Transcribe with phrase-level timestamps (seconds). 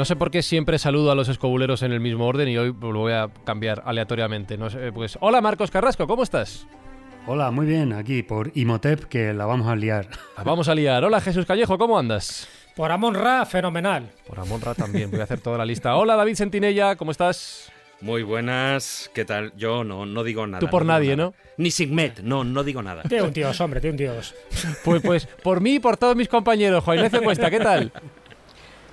[0.00, 2.74] No sé por qué siempre saludo a los escobuleros en el mismo orden y hoy
[2.80, 4.56] lo voy a cambiar aleatoriamente.
[4.56, 6.66] No sé, pues, hola Marcos Carrasco, ¿cómo estás?
[7.26, 10.08] Hola, muy bien, aquí por Imotep que la vamos a liar.
[10.38, 11.04] La vamos a liar.
[11.04, 12.48] Hola Jesús Callejo, ¿cómo andas?
[12.74, 14.08] Por Amon Ra, fenomenal.
[14.26, 15.94] Por Amon Ra también, voy a hacer toda la lista.
[15.94, 17.70] Hola David Sentinella, ¿cómo estás?
[18.00, 19.52] Muy buenas, ¿qué tal?
[19.54, 20.60] Yo no, no digo nada.
[20.60, 21.28] Tú por no nadie, nada.
[21.28, 21.52] ¿no?
[21.58, 23.02] Ni Sigmet, no, no digo nada.
[23.02, 24.34] Tiene un dios, hombre, tiene un dios.
[24.82, 26.82] Pues, pues por mí y por todos mis compañeros.
[26.84, 27.92] Juan Cuesta, ¿qué tal?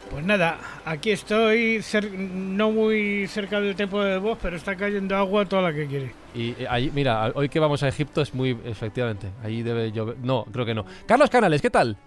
[0.10, 5.16] Pues nada, aquí estoy cer- no muy cerca del tiempo de voz, pero está cayendo
[5.16, 6.12] agua toda la que quiere.
[6.34, 10.18] Y eh, ahí, mira, hoy que vamos a Egipto es muy, efectivamente, ahí debe llover.
[10.24, 10.86] No, creo que no.
[11.06, 11.98] Carlos Canales, ¿qué tal?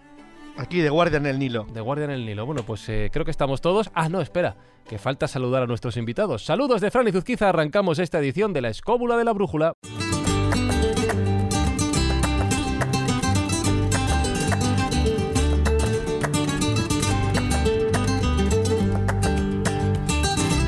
[0.56, 1.64] Aquí de guardia en el Nilo.
[1.72, 2.44] De Guardia en el Nilo.
[2.44, 3.90] Bueno, pues eh, creo que estamos todos.
[3.94, 4.56] Ah, no, espera,
[4.88, 6.44] que falta saludar a nuestros invitados.
[6.44, 9.74] Saludos de Fran y Zuzquiza, arrancamos esta edición de la Escóbula de la Brújula.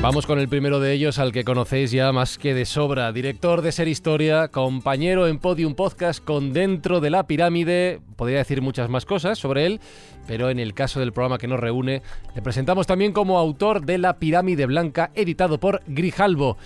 [0.03, 3.13] Vamos con el primero de ellos, al que conocéis ya más que de sobra.
[3.13, 8.01] Director de Ser Historia, compañero en Podium Podcast con Dentro de la Pirámide.
[8.17, 9.79] Podría decir muchas más cosas sobre él,
[10.27, 12.01] pero en el caso del programa que nos reúne,
[12.35, 16.57] le presentamos también como autor de La Pirámide Blanca, editado por Grijalbo.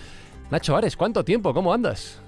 [0.50, 1.54] Nacho Ares, ¿cuánto tiempo?
[1.54, 2.20] ¿Cómo andas?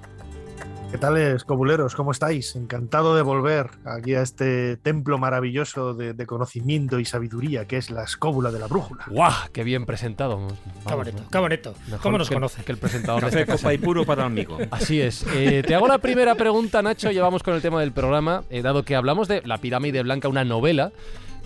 [0.91, 1.95] ¿Qué tal, escobuleros?
[1.95, 2.57] ¿Cómo estáis?
[2.57, 7.91] Encantado de volver aquí a este templo maravilloso de, de conocimiento y sabiduría que es
[7.91, 9.05] la escóbula de la brújula.
[9.09, 9.33] ¡Guau!
[9.53, 10.37] ¡Qué bien presentado!
[10.39, 10.55] Vamos,
[10.87, 11.75] Qué bonito, qué bonito.
[11.87, 12.65] mejor ¿Cómo nos que, conoce?
[12.65, 13.63] Que el presentador de Café, esta casa.
[13.63, 14.59] copa y puro para el amigo.
[14.73, 15.25] Así es.
[15.33, 17.13] Eh, te hago la primera pregunta, Nacho.
[17.13, 20.45] Llevamos con el tema del programa, eh, dado que hablamos de La Pirámide Blanca, una
[20.45, 20.91] novela.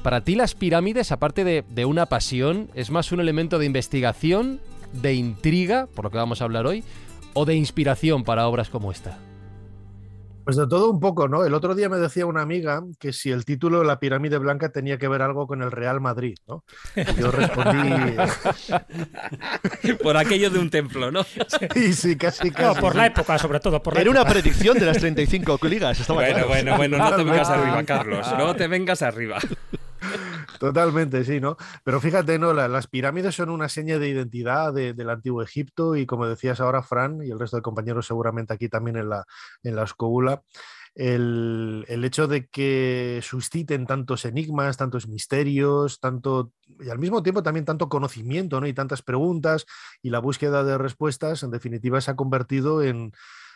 [0.03, 4.61] Para ti, las pirámides, aparte de, de una pasión, es más un elemento de investigación,
[4.94, 6.82] de intriga, por lo que vamos a hablar hoy,
[7.34, 9.19] o de inspiración para obras como esta.
[10.44, 11.44] Pues de todo un poco, ¿no?
[11.44, 14.69] El otro día me decía una amiga que si el título de la pirámide blanca
[14.71, 16.65] tenía que ver algo con el Real Madrid, ¿no?
[16.97, 18.15] Y Yo respondí,
[20.03, 21.25] Por aquello de un templo, ¿no?
[21.75, 22.81] sí, sí, casi, No, casi.
[22.81, 26.00] por la época, sobre todo, por la Era una predicción de las 35 ligas.
[26.00, 26.49] Estaba Bueno, claro.
[26.49, 28.26] bueno, bueno, no te vengas arriba, Carlos.
[28.38, 29.38] No te vengas arriba.
[30.59, 31.56] Totalmente, sí, ¿no?
[31.84, 32.53] Pero fíjate, ¿no?
[32.53, 36.60] La- las pirámides son una seña de identidad de- del antiguo Egipto y como decías
[36.60, 39.25] ahora, Fran, y el resto de compañeros seguramente aquí también en la,
[39.62, 40.43] en la escóbula,
[40.94, 47.43] el, el hecho de que susciten tantos enigmas, tantos misterios, tanto, y al mismo tiempo
[47.43, 48.66] también tanto conocimiento, ¿no?
[48.69, 49.66] Y tantas preguntas
[50.03, 53.12] y la búsqueda de respuestas, en definitiva, se ha convertido en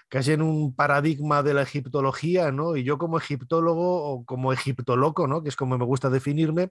[0.08, 2.76] casi en un paradigma de la egiptología, ¿no?
[2.76, 5.42] Y yo como egiptólogo o como egiptoloco, ¿no?
[5.42, 6.70] Que es como me gusta definirme,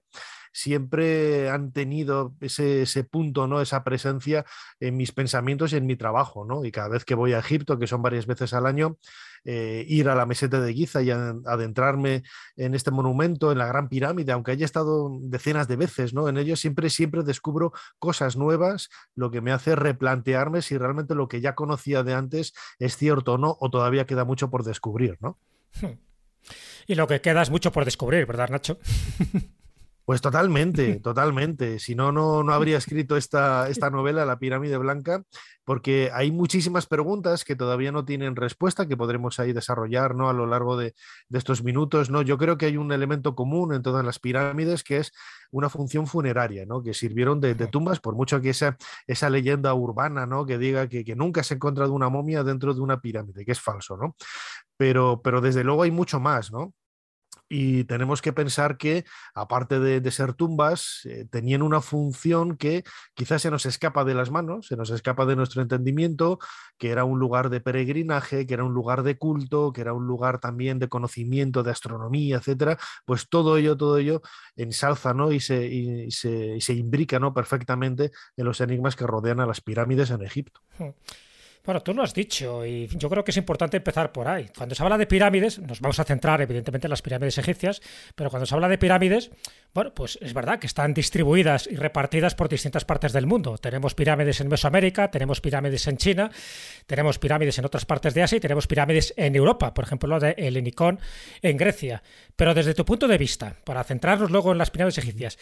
[0.52, 3.60] siempre han tenido ese, ese punto, ¿no?
[3.60, 4.44] Esa presencia
[4.80, 6.64] en mis pensamientos y en mi trabajo, ¿no?
[6.64, 8.98] Y cada vez que voy a Egipto, que son varias veces al año,
[9.44, 12.22] eh, ir a la meseta de Giza y adentrarme
[12.56, 16.28] en este monumento, en la Gran Pirámide, aunque haya estado decenas de veces, ¿no?
[16.28, 21.28] En ello siempre, siempre descubro cosas nuevas, lo que me hace replantearme si realmente lo
[21.28, 25.16] que ya conocía de antes es cierto o no, o todavía queda mucho por descubrir,
[25.20, 25.38] ¿no?
[26.86, 28.78] Y lo que queda es mucho por descubrir, ¿verdad, Nacho?
[30.08, 31.78] Pues totalmente, totalmente.
[31.78, 35.22] Si no, no, no habría escrito esta, esta novela, La Pirámide Blanca,
[35.66, 40.30] porque hay muchísimas preguntas que todavía no tienen respuesta, que podremos ahí desarrollar ¿no?
[40.30, 40.94] a lo largo de,
[41.28, 42.08] de estos minutos.
[42.08, 42.22] ¿no?
[42.22, 45.12] Yo creo que hay un elemento común en todas las pirámides, que es
[45.50, 46.82] una función funeraria, ¿no?
[46.82, 50.46] que sirvieron de, de tumbas, por mucho que esa, esa leyenda urbana ¿no?
[50.46, 53.52] que diga que, que nunca se ha encontrado una momia dentro de una pirámide, que
[53.52, 54.16] es falso, ¿no?
[54.78, 56.72] Pero, pero desde luego hay mucho más, ¿no?
[57.48, 59.04] Y tenemos que pensar que,
[59.34, 64.30] aparte de, ser tumbas, eh, tenían una función que quizás se nos escapa de las
[64.30, 66.38] manos, se nos escapa de nuestro entendimiento,
[66.78, 70.06] que era un lugar de peregrinaje, que era un lugar de culto, que era un
[70.06, 72.78] lugar también de conocimiento, de astronomía, etcétera.
[73.04, 74.22] Pues todo ello, todo ello
[74.56, 80.22] ensalza y, se, se, imbrica perfectamente en los enigmas que rodean a las pirámides en
[80.22, 80.60] Egipto.
[81.68, 84.48] Bueno, tú lo has dicho y yo creo que es importante empezar por ahí.
[84.56, 87.82] Cuando se habla de pirámides, nos vamos a centrar evidentemente en las pirámides egipcias,
[88.14, 89.30] pero cuando se habla de pirámides,
[89.74, 93.58] bueno, pues es verdad que están distribuidas y repartidas por distintas partes del mundo.
[93.58, 96.30] Tenemos pirámides en Mesoamérica, tenemos pirámides en China,
[96.86, 100.20] tenemos pirámides en otras partes de Asia y tenemos pirámides en Europa, por ejemplo, la
[100.20, 100.98] de Helenicón
[101.42, 102.02] en Grecia.
[102.34, 105.36] Pero desde tu punto de vista, para centrarnos luego en las pirámides egipcias,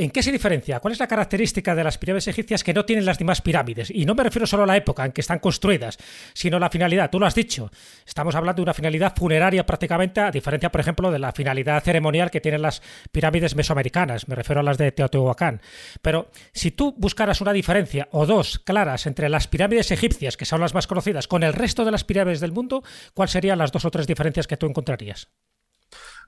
[0.00, 0.78] ¿En qué se diferencia?
[0.78, 3.90] ¿Cuál es la característica de las pirámides egipcias que no tienen las demás pirámides?
[3.90, 5.98] Y no me refiero solo a la época en que están construidas,
[6.34, 7.10] sino a la finalidad.
[7.10, 7.68] Tú lo has dicho.
[8.06, 12.30] Estamos hablando de una finalidad funeraria prácticamente, a diferencia, por ejemplo, de la finalidad ceremonial
[12.30, 12.80] que tienen las
[13.10, 14.28] pirámides mesoamericanas.
[14.28, 15.60] Me refiero a las de Teotihuacán.
[16.00, 20.60] Pero si tú buscaras una diferencia o dos claras entre las pirámides egipcias, que son
[20.60, 22.84] las más conocidas, con el resto de las pirámides del mundo,
[23.14, 25.28] ¿cuáles serían las dos o tres diferencias que tú encontrarías?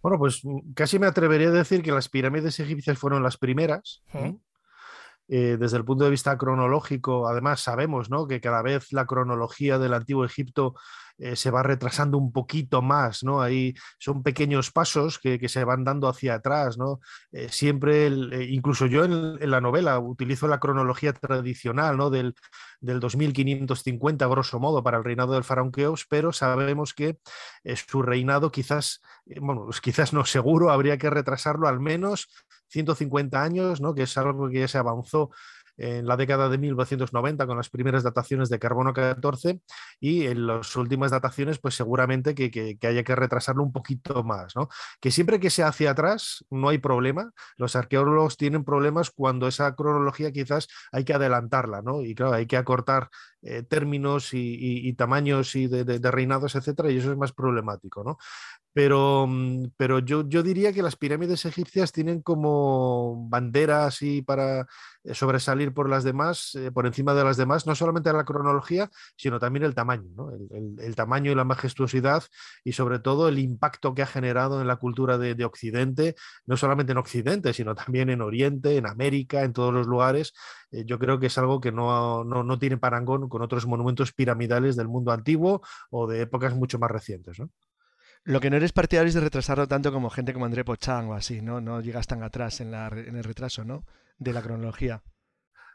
[0.03, 4.03] Bueno, pues mm, casi me atrevería a decir que las pirámides egipcias fueron las primeras.
[5.33, 8.27] Eh, desde el punto de vista cronológico, además sabemos ¿no?
[8.27, 10.75] que cada vez la cronología del antiguo Egipto
[11.19, 13.43] eh, se va retrasando un poquito más, ¿no?
[13.43, 17.01] Ahí son pequeños pasos que, se van dando hacia atrás, ¿no?
[17.31, 18.07] Eh, siempre,
[18.49, 22.09] incluso yo en, en, la novela utilizo la cronología tradicional, ¿no?
[22.09, 22.35] Del,
[22.81, 27.19] del 2550, grosso modo, para el reinado del faraón Keops, pero sabemos que
[27.87, 32.29] su reinado quizás, bueno, pues quizás no seguro, habría que retrasarlo al menos
[32.71, 33.95] 150 años, ¿no?
[33.95, 35.31] Que es algo que ya se avanzó
[35.81, 39.61] en la década de 1990 con las primeras dataciones de carbono 14
[39.99, 44.69] y en las últimas dataciones pues seguramente que, haya que retrasarlo un poquito más, ¿no?
[45.01, 49.75] Que siempre que sea hacia atrás no hay problema, los arqueólogos tienen problemas cuando esa
[49.75, 52.03] cronología quizás hay que adelantarla, ¿no?
[52.03, 53.09] Y claro, hay que acortar
[53.43, 58.19] eh, términos y, tamaños y de, reinados, etcétera, y eso es más problemático, ¿no?
[58.73, 64.67] Pero, mm, pero yo, yo, diría que las pirámides egipcias tienen como bandera así para
[65.03, 68.91] eh, sobresalir por las demás, eh, por encima de las demás, no solamente la cronología,
[69.17, 70.31] sino también el tamaño, ¿no?
[70.31, 72.25] el, tamaño y la majestuosidad
[72.63, 76.15] y sobre todo el impacto que ha generado en la cultura de, de, Occidente,
[76.47, 80.33] no solamente en Occidente, sino también en Oriente, en América, en todos los lugares.
[80.71, 84.77] Yo creo que es algo que no, no, no, tiene parangón con otros monumentos piramidales
[84.77, 87.41] del mundo antiguo o de épocas mucho más recientes.
[87.41, 87.51] ¿no?
[88.25, 91.15] Lo que no eres partidario es de retrasarlo tanto como gente como André Pochang o
[91.15, 91.61] así, ¿no?
[91.61, 93.87] No llegas tan atrás en, la, en el retraso, ¿no?
[94.19, 95.03] De la cronología.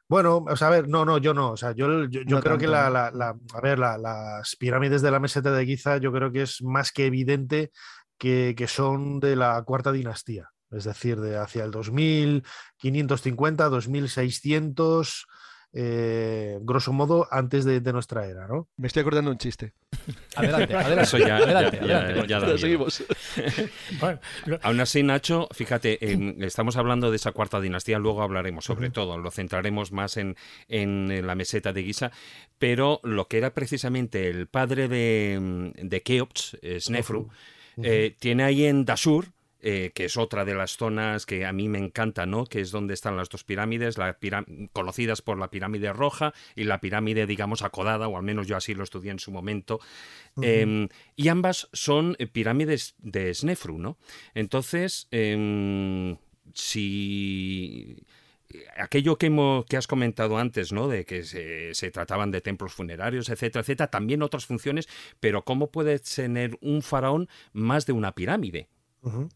[0.07, 1.51] Bueno, o sea, a ver, no, no, yo no.
[1.51, 4.55] O sea, yo, yo, yo no creo tanto, que la, la, la, a ver, las
[4.57, 7.71] pirámides de la meseta de Giza, yo creo que es más que evidente
[8.19, 10.51] que, que son de la cuarta dinastía.
[10.69, 15.25] Es decir, de hacia el 2550, 2600
[15.77, 18.69] eh, grosso modo, antes de, de, nuestra era, ¿no?
[18.77, 19.73] Me estoy acordando un chiste.
[20.37, 21.03] Adelante, adelante.
[21.03, 22.29] Eso ya, adelante, ya, adelante.
[22.29, 23.03] ya, ya, ya seguimos.
[23.99, 24.19] bueno,
[24.61, 28.89] Aún así, Nacho, fíjate, en, estamos hablando de esa cuarta dinastía, luego hablaremos sobre uh
[28.89, 28.93] -huh.
[28.93, 30.37] todo, lo centraremos más en,
[30.69, 32.11] en, la meseta de Giza,
[32.57, 37.27] pero lo que era precisamente el padre de, de Keops, Snefru, uh
[37.75, 37.85] -huh.
[37.85, 39.34] eh, tiene ahí en Dashur,
[39.67, 42.45] eh, que es otra de las zonas que a mí me encanta, ¿no?
[42.45, 44.15] Que es donde están las dos pirámides, la
[44.73, 48.75] conocidas por la pirámide roja y la pirámide, digamos, acodada, o al menos yo así
[48.75, 49.79] lo estudié en su momento.
[50.35, 50.45] Uh -huh.
[50.45, 53.97] eh, y ambas son pirámides de Snefru, ¿no?
[54.35, 56.15] Entonces, eh,
[56.53, 57.97] si
[58.77, 60.87] aquello que, hemos, que, has comentado antes, ¿no?
[60.87, 64.87] De que se, se, trataban de templos funerarios, etcétera, etcétera, también otras funciones,
[65.19, 68.69] pero ¿cómo puede tener un faraón más de una pirámide?
[69.01, 69.29] Uh -huh.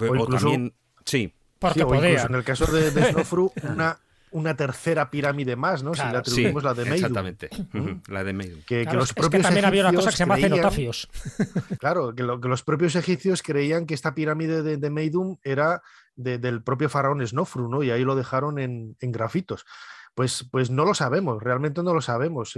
[0.00, 0.74] O, o incluso, también,
[1.04, 1.32] sí.
[1.74, 3.98] sí o incluso en el caso de, de Snofru, una,
[4.32, 5.92] una tercera pirámide más, ¿no?
[5.92, 6.96] Claro, si le atribuimos sí, la de Meidum.
[6.96, 8.08] Exactamente, -huh.
[8.08, 8.60] la de Meidum.
[8.62, 10.50] Que, claro, que, los es propios que también había una cosa que se llama creían,
[10.50, 11.08] cenotafios.
[11.78, 15.82] Claro, que, lo, que, los propios egipcios creían que esta pirámide de, de Meidum era
[16.14, 17.82] de, del propio faraón Snofru, ¿no?
[17.82, 19.66] Y ahí lo dejaron en, en grafitos.
[20.14, 22.54] Pues, pues, no lo sabemos, realmente no lo sabemos.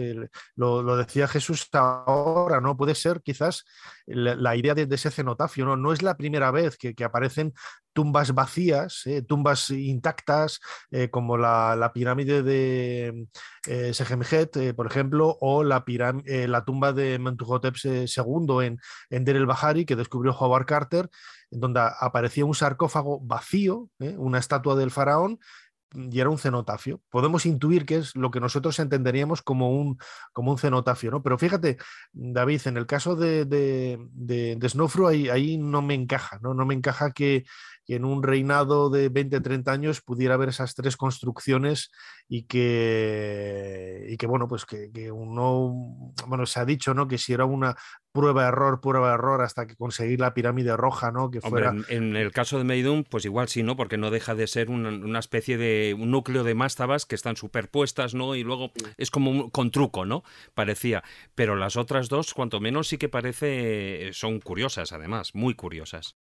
[0.57, 2.77] Lo, decía Jesús ahora, ¿no?
[2.77, 3.65] Puede ser quizás
[4.07, 5.77] la, idea de, ese cenotafio, ¿no?
[5.77, 7.53] No es la primera vez que, aparecen
[7.93, 13.29] tumbas vacías, eh, tumbas intactas, eh, como la, pirámide de
[13.69, 18.79] eh, eh, por ejemplo, o la, la tumba de Mentuhotep II
[19.11, 21.11] en, Der el Bahari, que descubrió Howard Carter,
[21.51, 25.39] donde aparecía un sarcófago vacío, una estatua del faraón,
[25.95, 27.01] y era un cenotafio.
[27.11, 29.99] Podemos intuir que es lo que nosotros entenderíamos como un,
[30.33, 31.23] como un cenotafio, ¿no?
[31.23, 31.79] Pero fíjate,
[32.13, 36.55] David, en el caso de, de, de, de ahí, ahí, no me encaja, ¿no?
[36.55, 37.45] No me encaja que,
[37.93, 41.91] que en un reinado de 20, 30 años pudiera haber esas tres construcciones
[42.27, 47.07] y que, y que bueno, pues que, que uno, bueno, se ha dicho, ¿no?
[47.07, 47.77] Que si era una
[48.11, 51.31] prueba error, prueba error hasta que conseguir la pirámide roja, ¿no?
[51.31, 51.69] Que fuera...
[51.69, 53.77] Hombre, en, en, el caso de Meidum, pues igual sí, ¿no?
[53.77, 57.37] Porque no deja de ser una, una especie de un núcleo de mástabas que están
[57.37, 58.35] superpuestas, ¿no?
[58.37, 60.23] Y luego es como un, con truco, ¿no?
[60.55, 61.05] Parecía.
[61.35, 66.17] Pero las otras dos, cuanto menos, sí que parece, son curiosas, además, muy curiosas.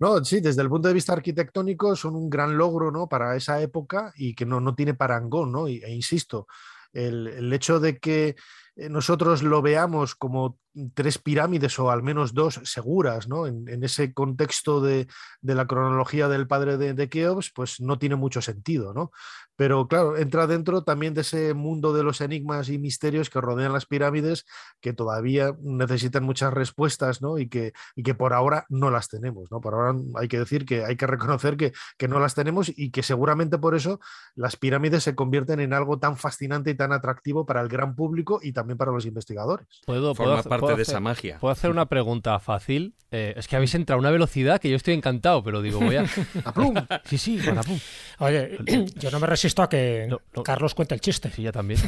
[0.00, 3.06] No, sí, desde el punto de vista arquitectónico son un gran logro ¿no?
[3.06, 5.68] para esa época y que no, no tiene parangón, ¿no?
[5.68, 6.46] E insisto,
[6.92, 8.34] el, el hecho de que
[8.76, 10.58] eh, nosotros lo veamos como
[10.94, 13.46] tres pirámides o al menos dos seguras, ¿no?
[13.46, 15.06] En, ese contexto de,
[15.42, 19.10] la cronología del padre de, de, Keops, pues no tiene mucho sentido, ¿no?
[19.56, 23.72] Pero claro, entra dentro también de ese mundo de los enigmas y misterios que rodean
[23.72, 24.46] las pirámides,
[24.80, 27.38] que todavía necesitan muchas respuestas, ¿no?
[27.38, 29.60] Y que, y que por ahora no las tenemos, ¿no?
[29.60, 32.90] Por ahora hay que decir que hay que reconocer que, que no las tenemos y
[32.90, 34.00] que seguramente por eso
[34.34, 38.40] las pirámides se convierten en algo tan fascinante y tan atractivo para el gran público
[38.42, 39.66] y también para los investigadores.
[39.84, 41.38] Puedo, Forma parte de esa magia.
[41.40, 42.94] Puedo hacer una pregunta fácil.
[43.12, 45.96] Eh, es que habéis entrado a una velocidad que yo estoy encantado, pero digo, voy
[45.96, 46.02] a.
[46.44, 47.78] ¡A Sí, sí, a pum.
[48.18, 48.56] Oye,
[48.96, 50.08] yo no me resisto a que
[50.44, 51.28] Carlos cuente el chiste.
[51.34, 51.80] Sí, ya también.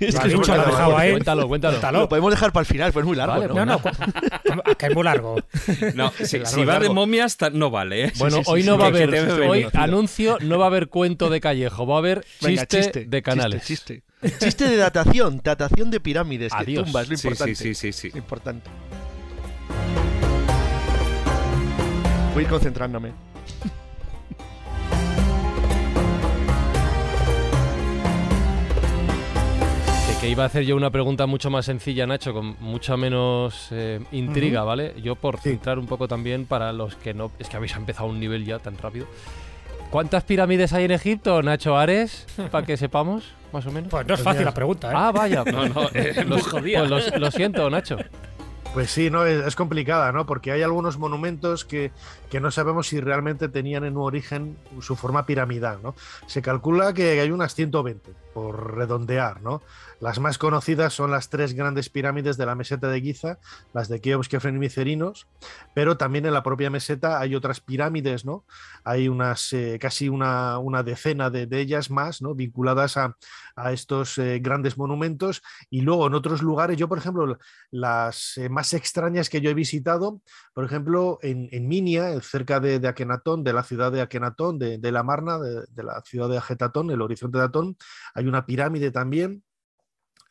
[0.00, 1.12] Es, que lo ha dejado ahí.
[1.12, 2.00] Cuéntalo, cuéntalo.
[2.00, 3.54] Lo podemos dejar para el final, pues es muy largo.
[3.54, 3.80] no, no,
[4.76, 5.36] que es muy largo.
[5.94, 8.06] No, si, va de momias, no vale.
[8.06, 8.12] ¿eh?
[8.18, 9.14] Bueno, hoy no va a haber.
[9.42, 13.64] Hoy anuncio, no va a haber cuento de Callejo, va a haber chiste, de canales.
[13.64, 14.13] Chiste, chiste.
[14.24, 17.54] De datación, datación de pirámides, que tumbas, lo importante.
[17.54, 18.70] Sí, sí, sí, Importante.
[22.32, 23.12] Voy a ir concentrándome.
[30.24, 34.00] Que iba a hacer yo una pregunta mucho más sencilla, Nacho, con mucha menos eh,
[34.10, 34.94] intriga, ¿vale?
[35.02, 37.30] Yo por centrar un poco también para los que no...
[37.38, 39.06] Es que habéis empezado un nivel ya tan rápido.
[39.94, 42.26] ¿Cuántas pirámides hay en Egipto, Nacho Ares?
[42.50, 43.90] Para que sepamos, más o menos.
[43.92, 44.92] Pues no es fácil la pregunta, ¿eh?
[44.92, 45.44] Ah, vaya.
[45.44, 47.98] no, no, eh, pues lo siento, Nacho.
[48.72, 50.26] Pues sí, no es, complicada, ¿no?
[50.26, 51.92] Porque hay algunos monumentos que,
[52.28, 55.94] que, no sabemos si realmente tenían en un origen su forma piramidal, ¿no?
[56.26, 59.62] Se calcula que hay unas 120, por redondear, ¿no?
[60.00, 63.38] Las más conocidas son las tres grandes pirámides de la meseta de Giza,
[63.72, 65.28] las de Keops, Kefren y Micerinos,
[65.72, 68.44] pero también en la propia meseta hay otras pirámides, ¿no?
[68.84, 72.34] Hay unas eh, casi una, una decena de, ellas más, ¿no?
[72.34, 73.16] Vinculadas a,
[73.72, 75.40] estos eh, grandes monumentos.
[75.70, 77.38] Y luego en otros lugares, yo por ejemplo,
[77.70, 80.20] las eh, más extrañas que yo he visitado,
[80.52, 84.78] por ejemplo, en, en Minia, cerca de, de, Akenatón, de la ciudad de Akenatón, de,
[84.78, 87.76] de la Marna, de, de, la ciudad de Agetatón, el horizonte de Atón,
[88.14, 89.44] hay una pirámide también.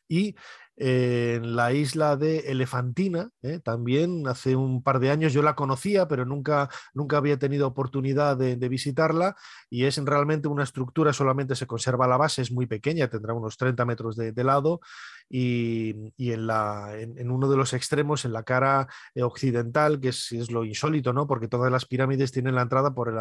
[0.07, 0.35] Y
[0.75, 5.55] eh, en la isla de Elefantina, eh, también hace un par de años yo la
[5.55, 9.35] conocía, pero nunca, nunca había tenido oportunidad de, visitarla.
[9.69, 13.57] Y es realmente una estructura, solamente se conserva la base, es muy pequeña, tendrá unos
[13.57, 14.81] 30 metros de, lado
[15.35, 20.31] y, en, la, en, uno de los extremos, en la cara eh, occidental, que es,
[20.31, 21.25] es, lo insólito, ¿no?
[21.25, 23.15] porque todas las pirámides tienen la entrada por el,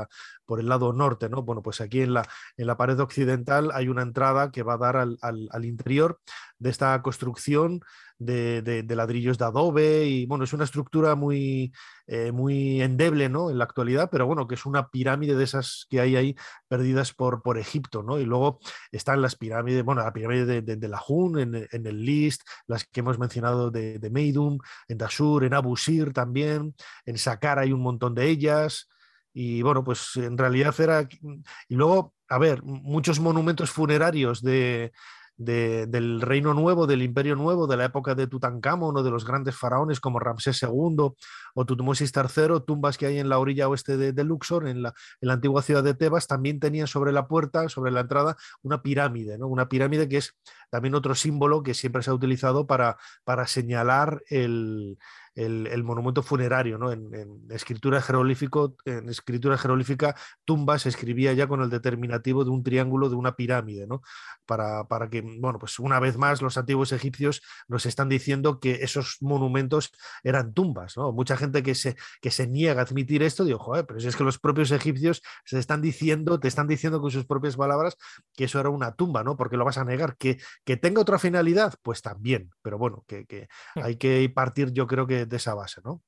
[0.44, 1.30] por el lado norte.
[1.30, 1.42] ¿no?
[1.42, 2.28] Bueno, pues aquí en la,
[2.58, 6.20] en la pared occidental hay una entrada que va a dar al, al interior
[6.58, 7.80] de esta construcción
[8.24, 11.72] de, ladrillos de adobe y bueno, es una estructura muy,
[12.06, 13.50] eh, muy endeble ¿no?
[13.50, 16.36] en la actualidad, pero bueno, que es una pirámide de esas que hay ahí
[16.68, 18.18] perdidas por, por Egipto, ¿no?
[18.18, 18.60] Y luego
[18.90, 22.84] están las pirámides, bueno, la pirámide de, de, la Hun, en, en, el List, las
[22.84, 26.74] que hemos mencionado de, de Meidum, en Dashur, en Abu Sir también,
[27.04, 28.88] en Saqqara hay un montón de ellas.
[29.34, 31.08] Y bueno, pues en realidad era...
[31.68, 34.92] Y luego, a ver, muchos monumentos funerarios de,
[35.44, 39.56] del Reino Nuevo, del Imperio Nuevo, de la época de Tutankamón o de los grandes
[39.56, 41.12] faraones como Ramsés II
[41.54, 45.28] o Tutmosis III, tumbas que hay en la orilla oeste de, Luxor, en la, en
[45.28, 49.38] la, antigua ciudad de Tebas, también tenían sobre la puerta, sobre la entrada, una pirámide,
[49.38, 49.48] ¿no?
[49.48, 50.34] una pirámide que es
[50.70, 54.98] también otro símbolo que siempre se ha utilizado para, para señalar el,
[55.34, 56.92] el, monumento funerario, ¿no?
[56.92, 62.62] En, escritura jeroglífico, en escritura jeroglífica, tumba se escribía ya con el determinativo de un
[62.62, 64.02] triángulo de una pirámide, ¿no?
[64.46, 68.80] Para, para, que, bueno, pues una vez más los antiguos egipcios nos están diciendo que
[68.82, 71.12] esos monumentos eran tumbas, ¿no?
[71.12, 74.16] Mucha gente que se, que se niega a admitir esto, digo, joder, pero si es
[74.16, 77.96] que los propios egipcios se están diciendo, te están diciendo con sus propias palabras
[78.34, 79.36] que eso era una tumba, ¿no?
[79.36, 80.16] Porque lo vas a negar.
[80.16, 83.82] Que, que tenga otra finalidad, pues también, pero bueno, que, que hmm.
[83.82, 86.02] hay que partir, yo creo que de, esa base, ¿no?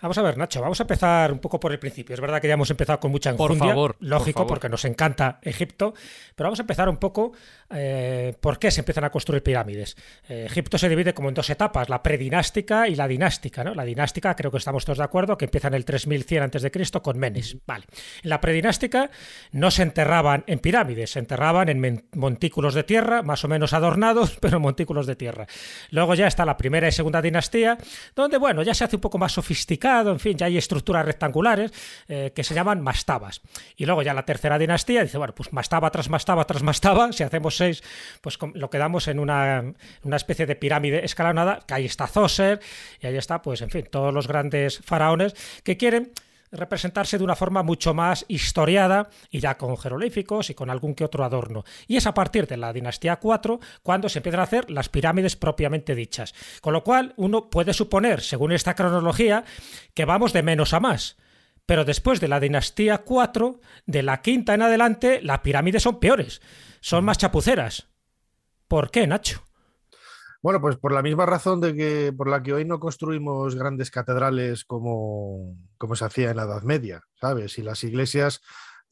[0.00, 2.14] Vamos a ver, Nacho, vamos a empezar un poco por el principio.
[2.14, 5.40] Es verdad que ya hemos empezado con mucha enjundia, por favor, lógico, porque nos encanta
[5.42, 5.92] Egipto,
[6.36, 7.32] pero vamos a empezar un poco
[7.68, 9.96] eh, por qué se empiezan a construir pirámides.
[10.28, 13.64] Eh, Egipto se divide como en dos etapas, la predinástica y la dinástica.
[13.64, 13.74] ¿no?
[13.74, 17.00] La dinástica, creo que estamos todos de acuerdo, que empieza en el 3100 a.C.
[17.02, 17.56] con Menes.
[17.66, 17.86] Vale.
[18.22, 19.10] En la predinástica
[19.50, 24.36] no se enterraban en pirámides, se enterraban en montículos de tierra, más o menos adornados,
[24.40, 25.48] pero montículos de tierra.
[25.90, 27.76] Luego ya está la primera y segunda dinastía,
[28.14, 31.72] donde, bueno, ya se hace un poco más sofisticado en fin, ya hay estructuras rectangulares
[32.08, 33.40] eh, que se llaman mastabas.
[33.76, 37.22] Y luego ya la tercera dinastía dice, bueno, pues mastaba tras mastaba tras mastaba, si
[37.22, 37.82] hacemos seis,
[38.20, 42.60] pues lo quedamos en una, una especie de pirámide escalonada, ahí está Zoser,
[43.00, 46.12] y ahí está, pues en fin, todos los grandes faraones que quieren
[46.50, 51.04] representarse de una forma mucho más historiada y ya con jeroglíficos y con algún que
[51.04, 51.64] otro adorno.
[51.86, 55.36] Y es a partir de la dinastía 4 cuando se empiezan a hacer las pirámides
[55.36, 56.34] propiamente dichas.
[56.60, 59.44] Con lo cual uno puede suponer, según esta cronología,
[59.94, 61.16] que vamos de menos a más.
[61.66, 66.40] Pero después de la dinastía 4, de la quinta en adelante, las pirámides son peores,
[66.80, 67.88] son más chapuceras.
[68.68, 69.47] ¿Por qué, Nacho?
[70.40, 73.90] Bueno, pues por la misma razón de que por la que hoy no construimos grandes
[73.90, 77.58] catedrales como, como se hacía en la Edad Media, ¿sabes?
[77.58, 78.40] Y las iglesias,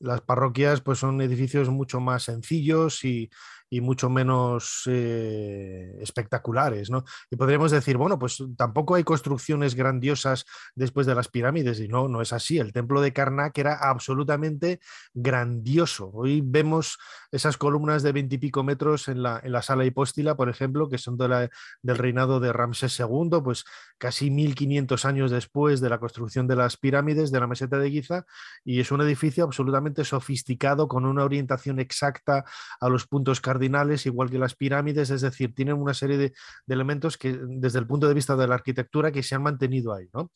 [0.00, 3.30] las parroquias, pues son edificios mucho más sencillos y,
[3.68, 7.04] y mucho menos eh, espectaculares, ¿no?
[7.30, 10.44] Y podríamos decir, bueno, pues tampoco hay construcciones grandiosas
[10.74, 12.58] después de las pirámides, y no, no es así.
[12.58, 14.80] El templo de Karnak era absolutamente
[15.14, 16.10] grandioso.
[16.14, 16.98] Hoy vemos
[17.32, 21.18] esas columnas de veintipico metros en la, en la sala hipóstila, por ejemplo, que son
[21.18, 21.50] de la,
[21.82, 23.64] del reinado de Ramsés II, pues
[23.98, 28.26] casi 1500 años después de la construcción de las pirámides de la meseta de Giza,
[28.64, 32.44] y es un edificio absolutamente sofisticado, con una orientación exacta
[32.80, 36.32] a los puntos cardinales igual que las pirámides, es decir, tienen una serie de,
[36.68, 40.08] elementos que desde el punto de vista de la arquitectura que se han mantenido ahí,
[40.12, 40.30] ¿no?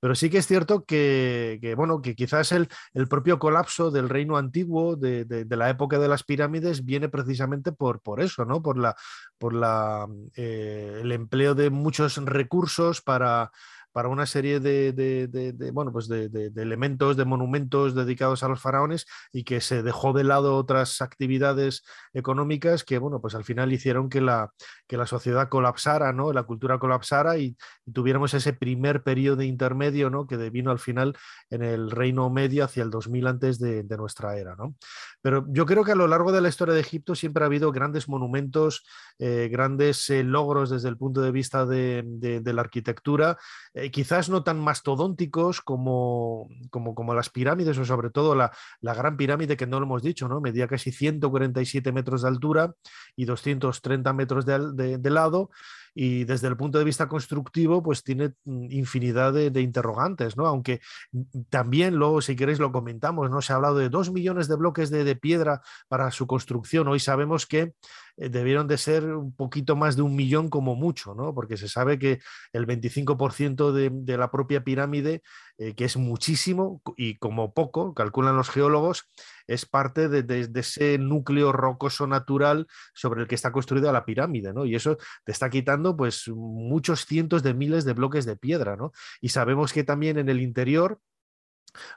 [0.00, 4.36] Pero sí que es cierto que, bueno, que quizás el, el, propio colapso del reino
[4.36, 8.62] antiguo, de, de, la época de las pirámides, viene precisamente por, por eso, ¿no?
[8.62, 8.94] Por, la,
[9.38, 13.50] por la, eh, el empleo de muchos recursos para
[13.96, 19.42] para una serie de, bueno, pues de, elementos, de monumentos dedicados a los faraones y
[19.42, 24.20] que se dejó de lado otras actividades económicas que, bueno, pues al final hicieron que
[24.20, 24.52] la,
[24.86, 26.34] que la sociedad colapsara, ¿no?
[26.34, 27.56] La cultura colapsara y,
[27.90, 30.26] tuviéramos ese primer periodo intermedio, ¿no?
[30.26, 31.16] Que vino al final
[31.48, 34.74] en el Reino Medio hacia el 2000 antes de, nuestra era, ¿no?
[35.22, 37.72] Pero yo creo que a lo largo de la historia de Egipto siempre ha habido
[37.72, 38.84] grandes monumentos,
[39.18, 43.38] eh, grandes eh, logros desde el punto de vista de, la arquitectura.
[43.86, 48.50] Eh, quizás no tan mastodónticos como, como, como, las pirámides o sobre todo la,
[48.80, 50.40] la, gran pirámide que no lo hemos dicho, ¿no?
[50.40, 52.74] Medía casi 147 metros de altura
[53.14, 55.50] y 230 metros de, de lado
[55.98, 60.46] y desde el punto de vista constructivo, pues tiene mm, infinidad de, interrogantes, ¿no?
[60.46, 63.40] Aunque mm, también luego, si queréis, lo comentamos, ¿no?
[63.40, 66.86] Se ha hablado de dos millones de bloques de, piedra para su construcción.
[66.88, 67.72] Hoy sabemos que
[68.18, 71.32] eh, debieron de ser un poquito más de un millón como mucho, ¿no?
[71.34, 72.18] Porque se sabe que
[72.52, 75.22] el 25% de, de, la propia pirámide,
[75.56, 79.08] eh, que es muchísimo y como poco, calculan los geólogos,
[79.46, 84.64] es parte de, ese núcleo rocoso natural sobre el que está construida la pirámide, ¿no?
[84.64, 88.92] Y eso te está quitando pues muchos cientos de miles de bloques de piedra, ¿no?
[89.20, 91.00] Y sabemos que también en el interior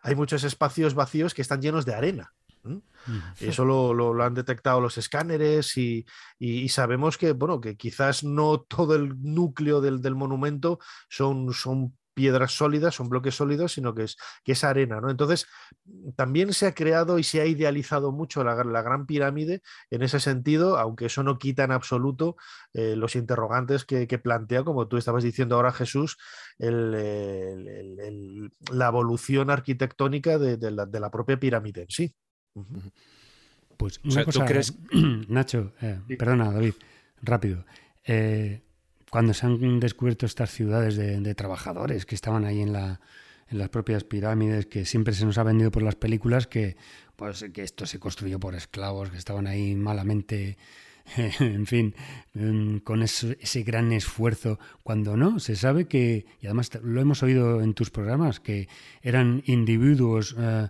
[0.02, 2.34] hay muchos espacios vacíos que están llenos de arena.
[3.40, 6.06] Y eso lo, han detectado los escáneres y,
[6.70, 12.52] sabemos que, bueno, que quizás no todo el núcleo del, del monumento son, son piedras
[12.52, 15.00] sólidas, son bloques sólidos, sino que es, que es arena.
[15.00, 15.10] ¿no?
[15.10, 15.48] Entonces,
[16.18, 20.78] también se ha creado y se ha idealizado mucho la, Gran Pirámide en ese sentido,
[20.78, 22.36] aunque eso no quita en absoluto
[22.74, 26.18] eh, los interrogantes que, plantea, como tú estabas diciendo ahora, Jesús,
[26.58, 32.14] el, la evolución arquitectónica de, la, propia pirámide en sí.
[33.78, 34.78] Pues una cosa, crees...
[35.30, 36.74] Nacho, eh, perdona, David,
[37.22, 37.64] rápido.
[38.04, 38.62] Eh,
[39.10, 43.00] cuando se han descubierto estas ciudades de, trabajadores que estaban ahí en, la,
[43.50, 46.78] en, las propias pirámides, que siempre se nos ha vendido por las películas que,
[47.16, 50.58] pues, que esto se construyó por esclavos, que estaban ahí malamente,
[51.40, 51.96] en fin,
[52.34, 57.62] mm, con ese, gran esfuerzo, cuando no, se sabe que, y además lo hemos oído
[57.62, 58.68] en tus programas, que
[59.02, 60.36] eran individuos...
[60.38, 60.68] Eh,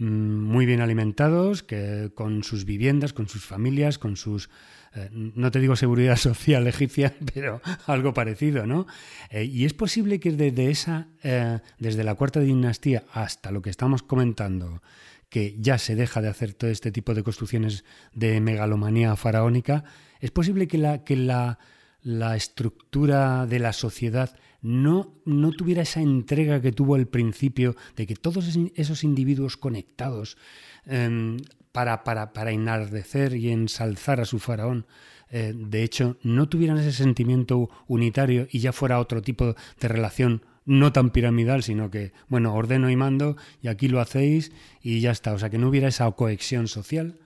[0.00, 4.50] muy bien alimentados, que con sus viviendas, con sus familias, con sus
[4.94, 8.86] eh, no te digo seguridad social egipcia, pero algo parecido, ¿no?
[9.30, 13.70] Eh, y es posible que desde esa, eh, desde la cuarta dinastía hasta lo que
[13.70, 14.82] estamos comentando,
[15.28, 19.84] que ya se deja de hacer todo este tipo de construcciones de megalomanía faraónica,
[20.18, 21.58] es posible que la, que la,
[22.02, 28.06] la estructura de la sociedad no, no tuviera esa entrega que tuvo al principio de
[28.06, 30.36] que todos esos individuos conectados
[30.84, 31.38] em,
[31.72, 34.86] para, para, para enardecer y ensalzar a su faraón,
[35.30, 40.44] eh, de hecho, no tuvieran ese sentimiento unitario y ya fuera otro tipo de relación
[40.64, 45.10] no tan piramidal, sino que, bueno, ordeno y mando y aquí lo hacéis y ya
[45.10, 45.32] está.
[45.32, 47.18] O sea, que no hubiera esa cohesión social.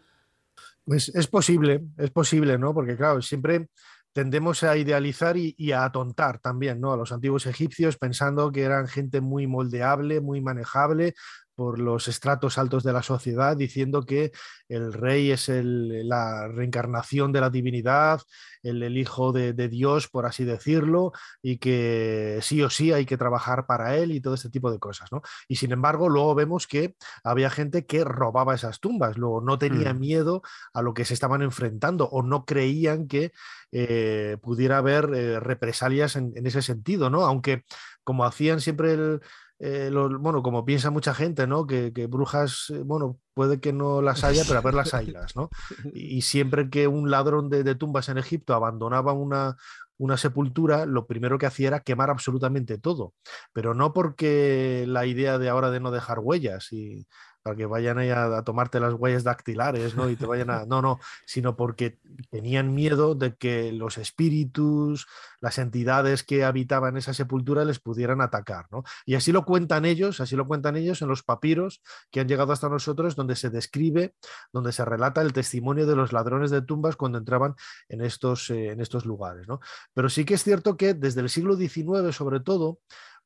[0.85, 2.75] Pues es posible, es posible, ¿no?
[2.75, 3.69] Porque claro, siempre
[4.15, 6.93] tendemos a idealizar y, a atontar también ¿no?
[6.93, 11.15] a los antiguos egipcios pensando que eran gente muy moldeable, muy manejable,
[11.55, 14.33] por los estratos altos de la sociedad, diciendo que
[14.69, 18.21] el rey es la reencarnación de la divinidad,
[18.63, 21.13] el, hijo de, Dios, por así decirlo,
[21.43, 24.79] y que sí o sí hay que trabajar para él y todo este tipo de
[24.79, 25.13] cosas.
[25.13, 25.23] ¿no?
[25.49, 29.93] Y sin embargo, luego vemos que había gente que robaba esas tumbas, luego no tenía
[29.93, 29.99] mm.
[29.99, 33.33] miedo a lo que se estaban enfrentando o no creían que
[33.73, 37.23] eh, pudiera haber eh, represalias en, en, ese sentido, ¿no?
[37.23, 37.65] Aunque
[38.05, 39.21] como hacían siempre el,
[39.67, 41.67] eh, bueno, como piensa mucha gente, ¿no?
[41.67, 45.49] Que, brujas, eh, bueno, puede que no las haya, pero a ver las hayas, ¿no?
[45.95, 49.57] Y, siempre que un ladrón de, tumbas en Egipto abandonaba una,
[49.97, 53.15] una sepultura, lo primero que hacía era quemar absolutamente todo,
[53.55, 57.07] pero no porque la idea de ahora de no dejar huellas y
[57.45, 60.09] para que vayan ahí a, tomarte las huellas dactilares, ¿no?
[60.09, 60.65] Y te vayan a.
[60.75, 61.99] No, no, sino porque
[62.31, 65.07] tenían miedo de que los espíritus,
[65.41, 68.83] las entidades que habitaban esa sepultura les pudieran atacar, ¿no?
[69.05, 72.53] Y así lo cuentan ellos, así lo cuentan ellos en los papiros que han llegado
[72.55, 74.15] hasta nosotros, donde se describe,
[74.53, 77.55] donde se relata el testimonio de los ladrones de tumbas cuando entraban
[77.91, 79.61] en estos, eh, en estos lugares, ¿no?
[79.93, 82.79] Pero sí que es cierto que desde el siglo XIX, sobre todo,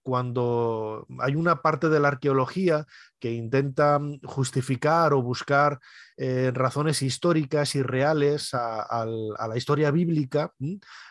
[0.08, 2.86] cuando hay una parte de la arqueología
[3.20, 5.80] que intenta mm, justificar o buscar
[6.16, 10.54] eh, razones históricas y reales a, la historia bíblica,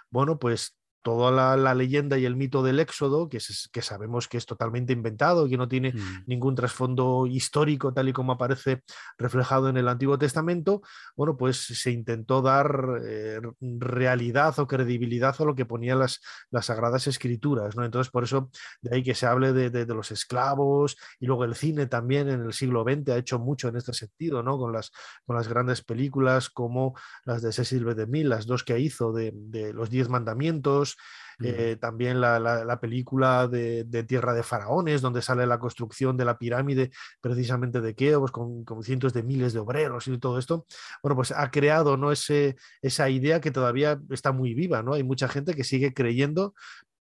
[0.09, 0.76] bueno, pues
[1.07, 3.37] toda la, leyenda y el mito del éxodo, que,
[3.71, 6.23] que, sabemos que es totalmente inventado, que no tiene mm.
[6.25, 8.83] ningún trasfondo histórico tal y como aparece
[9.17, 10.81] reflejado en el Antiguo Testamento,
[11.15, 16.19] bueno, pues se intentó dar eh, realidad o credibilidad a lo que ponían las,
[16.51, 17.85] las Sagradas Escrituras, ¿no?
[17.85, 18.49] Entonces, por eso
[18.81, 22.51] de ahí que se hable de, los esclavos y luego el cine también en el
[22.51, 24.57] siglo XX ha hecho mucho en este sentido, ¿no?
[24.57, 24.91] Con las,
[25.25, 27.95] con las grandes películas como las de Cecil B.
[27.95, 30.96] DeMille, las dos que hizo de, de los Diez Mandamientos,
[31.39, 36.91] eh, también la, película de, Tierra de Faraones, donde sale la construcción de la pirámide
[37.21, 40.65] precisamente de Keops, con, cientos de miles de obreros y todo esto,
[41.03, 42.11] bueno, pues ha creado ¿no?
[42.11, 44.93] Ese, esa idea que todavía está muy viva, ¿no?
[44.93, 46.53] Hay mucha gente que sigue creyendo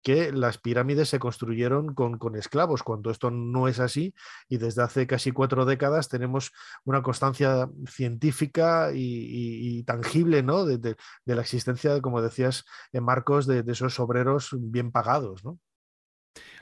[0.05, 4.13] que las pirámides se construyeron con, esclavos, cuando esto no es así
[4.47, 6.51] y desde hace casi cuatro décadas tenemos
[6.83, 10.63] una constancia científica y, tangible ¿no?
[10.63, 15.43] de, la existencia, como decías, en Marcos, de, esos obreros bien pagados.
[15.43, 15.57] ¿no?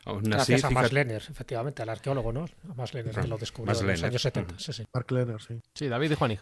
[0.05, 2.45] Gracias a Max efectivamente, al arqueólogo, ¿no?
[2.69, 4.57] A Max que lo descubrió en los años 70.
[4.57, 4.85] Sí, sí.
[4.93, 5.07] Mark
[5.45, 5.59] sí.
[5.73, 6.39] Sí, David y Juanij.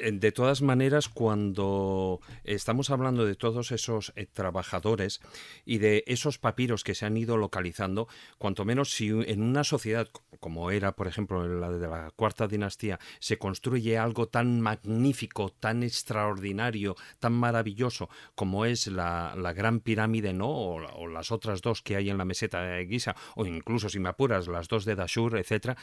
[0.00, 5.20] Eh, de todas maneras, cuando estamos hablando de todos esos eh, trabajadores
[5.64, 8.08] y de esos papiros que se han ido localizando,
[8.38, 10.08] cuanto menos si en una sociedad
[10.40, 15.82] como era, por ejemplo, la de la cuarta dinastía, se construye algo tan magnífico, tan
[15.82, 20.48] extraordinario, tan maravilloso como es la, gran pirámide, ¿no?
[20.48, 24.10] O, las otras dos que hay en la meseta de Giza, o incluso, si me
[24.10, 25.76] apuras, las dos de Dashur, etcétera.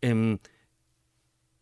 [0.00, 0.38] Em,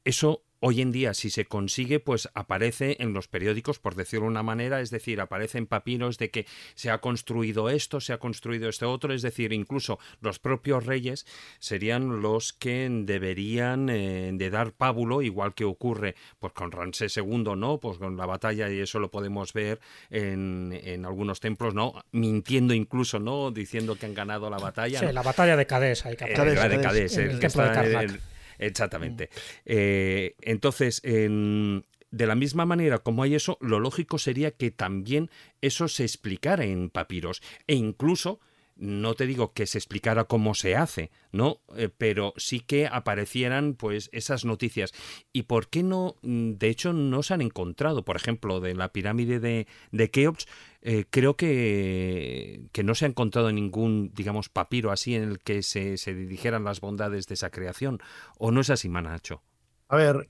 [0.04, 4.30] eso Hoy en día, si se consigue, pues aparece en los periódicos, por decirlo de
[4.30, 8.68] una manera, es decir, aparecen papiros de que se ha construido esto, se ha construido
[8.68, 11.26] este otro, es decir, incluso los propios reyes
[11.60, 17.54] serían los que deberían eh, de dar pábulo, igual que ocurre pues, con Ramsés II,
[17.56, 17.78] ¿no?
[17.78, 19.78] Pues con la batalla, y eso lo podemos ver
[20.10, 21.94] en, en algunos templos, ¿no?
[22.10, 23.52] Mintiendo incluso, ¿no?
[23.52, 24.98] Diciendo que han ganado la batalla.
[24.98, 26.04] Sí, la batalla de Cadés.
[26.04, 27.16] Hay que eh, la de Cadés.
[27.16, 28.20] El, templo de
[28.58, 29.30] Exactamente.
[29.64, 35.88] Eh, entonces, de la misma manera como hay eso, lo lógico sería que también eso
[35.88, 38.40] se explicara en papiros e incluso
[38.78, 41.60] no te digo que se explicara cómo se hace, ¿no?
[41.76, 44.94] Eh, pero sí que aparecieran pues esas noticias.
[45.32, 46.14] ¿Y por qué no?
[46.22, 50.46] Mm, de hecho, no se han encontrado, por ejemplo, de la pirámide de, de Keops,
[50.80, 55.62] eh, creo que, que, no se ha encontrado ningún, digamos, papiro así en el que
[55.62, 58.00] se, se dijeran las bondades de esa creación.
[58.38, 59.42] ¿O no es así, Manacho?
[59.88, 60.26] A ver,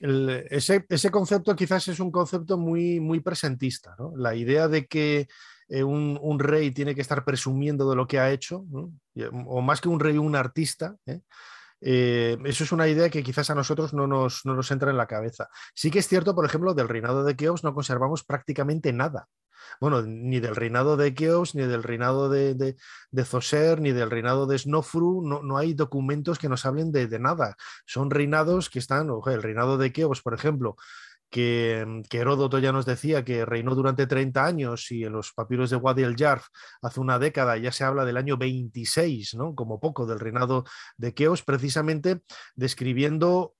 [0.49, 4.13] ese, ese, concepto quizás es un concepto muy, muy presentista, ¿no?
[4.15, 5.27] La idea de que
[5.67, 8.65] eh, un, rey tiene que estar presumiendo de lo que ha hecho,
[9.45, 10.95] o más que un rey, un artista.
[11.81, 14.97] Eh, eso es una idea que quizás a nosotros no nos, no nos, entra en
[14.97, 15.49] la cabeza.
[15.75, 19.27] Sí que es cierto, por ejemplo, del reinado de Keops no conservamos prácticamente nada.
[19.79, 24.47] Bueno, ni del reinado de Keops, ni del reinado de, de, Zoser, ni del reinado
[24.47, 27.55] de Snofru, no, no, hay documentos que nos hablen de, nada.
[27.85, 30.75] Son reinados que están, el reinado de Keops, por ejemplo,
[31.29, 35.75] que, Heródoto ya nos decía que reinó durante 30 años y en los papiros de
[35.75, 36.47] Wadi el Jarf
[36.81, 39.55] hace una década ya se habla del año 26, ¿no?
[39.55, 40.65] como poco, del reinado
[40.97, 42.21] de Keos, precisamente
[42.55, 43.53] describiendo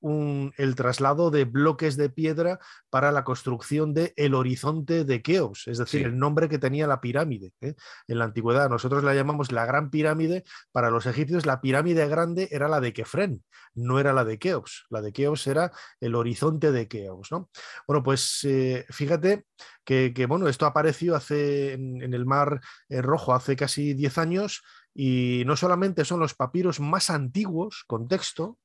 [0.57, 5.77] el traslado de bloques de piedra para la construcción de el horizonte de Keos, es
[5.77, 7.75] decir, el nombre que tenía la pirámide ¿eh?
[8.07, 8.69] en la antigüedad.
[8.69, 12.93] Nosotros la llamamos la gran pirámide, para los egipcios la pirámide grande era la de
[12.93, 13.43] Kefren,
[13.75, 17.31] no era la de Keops, la de Keops era el horizonte de Keops.
[17.31, 17.49] ¿no?
[17.87, 19.45] Bueno, pues eh, fíjate
[19.83, 24.61] que, bueno, esto apareció hace en, el Mar eh, Rojo hace casi 10 años
[25.01, 28.57] y no solamente son los papiros más antiguos con texto,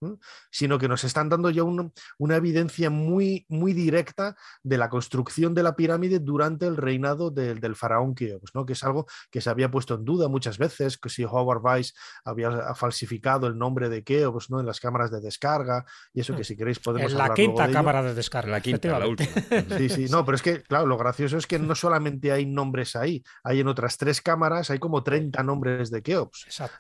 [0.51, 5.62] sino que nos están dando ya una evidencia muy, muy directa de la construcción de
[5.62, 8.66] la pirámide durante el reinado del faraón Keops, ¿no?
[8.66, 11.94] que es algo que se había puesto en duda muchas veces, que si Howard Weiss
[12.25, 14.59] había falsificado el nombre de Keops ¿no?
[14.59, 16.47] en las cámaras de descarga, y eso que mm.
[16.47, 17.12] si queréis podemos...
[17.12, 18.51] En la quinta cámara de descarga.
[18.51, 19.31] La quinta, la última.
[19.79, 22.97] Sí, sí, no, pero es que, claro, lo gracioso es que no solamente hay nombres
[22.97, 26.23] ahí, hay en otras tres cámaras, hay como 30 nombres de Keops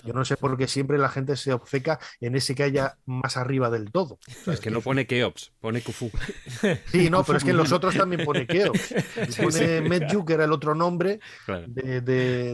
[0.04, 3.36] yo no sé por qué siempre la gente se obceca en ese que haya más
[3.36, 4.18] arriba del todo.
[4.46, 6.10] es que no pone Keops, pone Kufu.
[6.90, 8.94] Sí, no, pero es que en los otros también pone Keops.
[9.40, 11.20] Pone Medju, que era el otro nombre
[11.66, 12.00] de,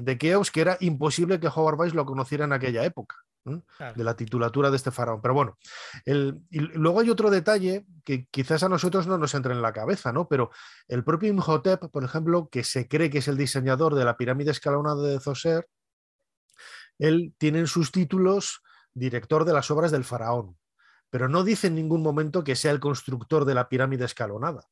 [0.03, 3.17] de, Keops, que era imposible que Howard Weiss lo conociera en aquella época.
[3.45, 5.21] de la titulatura de este faraón.
[5.23, 5.59] Pero bueno,
[6.05, 9.73] el, y luego hay otro detalle que quizás a nosotros no nos entre en la
[9.73, 10.29] cabeza, ¿no?
[10.29, 10.51] Pero
[10.89, 14.51] el propio Imhotep, por ejemplo, que se cree que es el diseñador de la pirámide
[14.51, 15.69] escalonada de Zoser,
[17.01, 18.63] él tiene en sus títulos
[18.95, 20.57] director de las obras del faraón,
[21.11, 24.69] pero no dice en ningún momento que sea el constructor de la pirámide escalonada.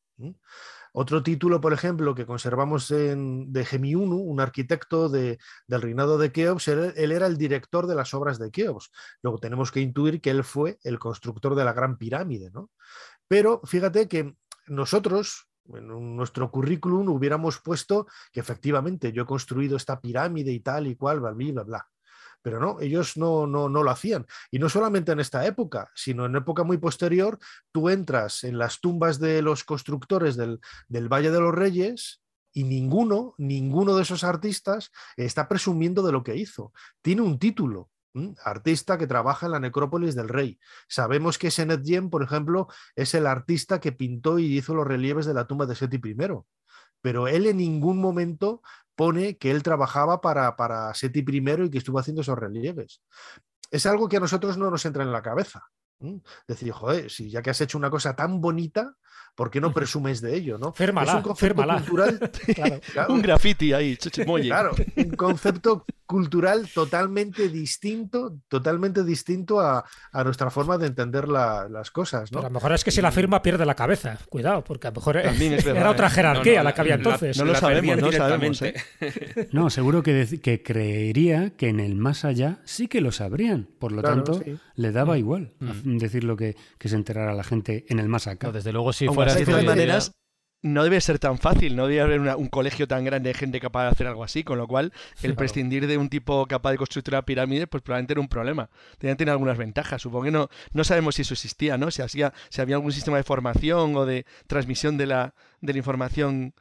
[0.92, 5.38] Otro título, por ejemplo, que conservamos en, de Gemiunu, un arquitecto del
[5.68, 8.90] reinado de Keops, él, era el director de las obras de Keops.
[9.22, 12.50] Luego tenemos que intuir que él fue el constructor de la gran pirámide.
[12.50, 12.70] ¿no?
[13.26, 14.34] Pero fíjate que
[14.66, 20.86] nosotros, en nuestro currículum, hubiéramos puesto que efectivamente yo he construido esta pirámide y tal
[20.86, 21.88] y cual, bla, bla, bla.
[22.42, 24.26] Pero no, ellos no, no, no lo hacían.
[24.50, 27.38] Y no solamente en esta época, sino en época muy posterior,
[27.72, 32.22] tú entras en las tumbas de los constructores del, del Valle de los Reyes
[32.52, 36.72] y ninguno, ninguno de esos artistas está presumiendo de lo que hizo.
[37.02, 37.90] Tiene un título,
[38.44, 40.58] artista que trabaja en la necrópolis del rey.
[40.88, 45.26] Sabemos que Senet Yen, por ejemplo, es el artista que pintó y hizo los relieves
[45.26, 46.16] de la tumba de Seti I.
[47.00, 48.62] Pero él en ningún momento
[48.98, 53.00] pone que él trabajaba para, para Seti I y que estuvo haciendo esos relieves.
[53.70, 55.62] Es algo que a nosotros no nos entra en la cabeza.
[56.48, 58.96] Decir, joder, si ya que has hecho una cosa tan bonita,
[59.38, 60.58] ¿por qué no presumes de ello?
[60.58, 60.74] ¿no?
[60.76, 62.32] es un concepto cultural.
[63.08, 69.84] Un graffiti ahí, Claro, un concepto cultural totalmente distinto, totalmente distinto a,
[70.24, 72.32] nuestra forma de entender las cosas.
[72.32, 72.40] ¿no?
[72.40, 74.96] a lo mejor es que si la firma pierde la cabeza, cuidado, porque a lo
[74.96, 77.38] mejor era otra jerarquía la que había entonces.
[77.38, 78.62] no lo sabemos, no sabemos.
[78.62, 78.74] ¿eh?
[79.52, 83.92] No, seguro que, que, creería que en el más allá sí que lo sabrían, por
[83.92, 84.42] lo tanto
[84.74, 85.18] le daba mm.
[85.18, 85.98] igual mm.
[85.98, 88.50] decir lo que, que se enterara la gente en el más acá.
[88.50, 89.27] desde luego si fuera...
[89.34, 90.12] De todas maneras,
[90.62, 93.84] no debe ser tan fácil, no debe haber un colegio tan grande de gente capaz
[93.84, 97.04] de hacer algo así, con lo cual el prescindir de un tipo capaz de construir
[97.08, 98.68] una pirámide, pues probablemente era un problema.
[98.98, 101.90] Tenían tener algunas ventajas, supongo que no, no sabemos si eso existía, ¿no?
[101.90, 105.78] Si, hacía, si había algún sistema de formación o de transmisión de la, de la
[105.78, 106.54] información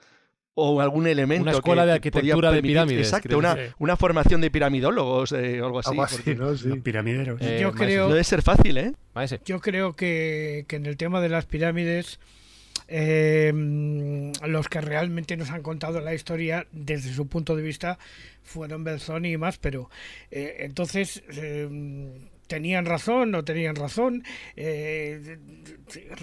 [0.54, 1.44] o algún elemento.
[1.44, 3.08] Una escuela de arquitectura de pirámides.
[3.08, 5.96] Exacto, una, una, formación de piramidólogos eh, o algo así.
[6.84, 7.40] Piramideros.
[7.60, 8.94] Yo creo, no debe ser fácil, ¿eh?
[9.46, 12.20] Yo creo que, que en el tema de las pirámides
[12.88, 13.52] eh,
[14.46, 18.00] los que realmente nos han contado la historia desde su punto de vista
[18.44, 19.90] fueron Belzón y más, pero
[20.32, 24.24] eh, entonces em, tenían razón, no tenían razón.
[24.56, 25.38] Eh,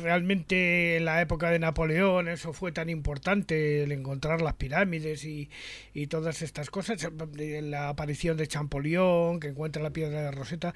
[0.02, 5.50] realmente en la época de Napoleón eso fue tan importante, el encontrar las pirámides y,
[5.92, 10.74] y todas estas cosas, la aparición de Champollion, que encuentra la piedra de Rosetta.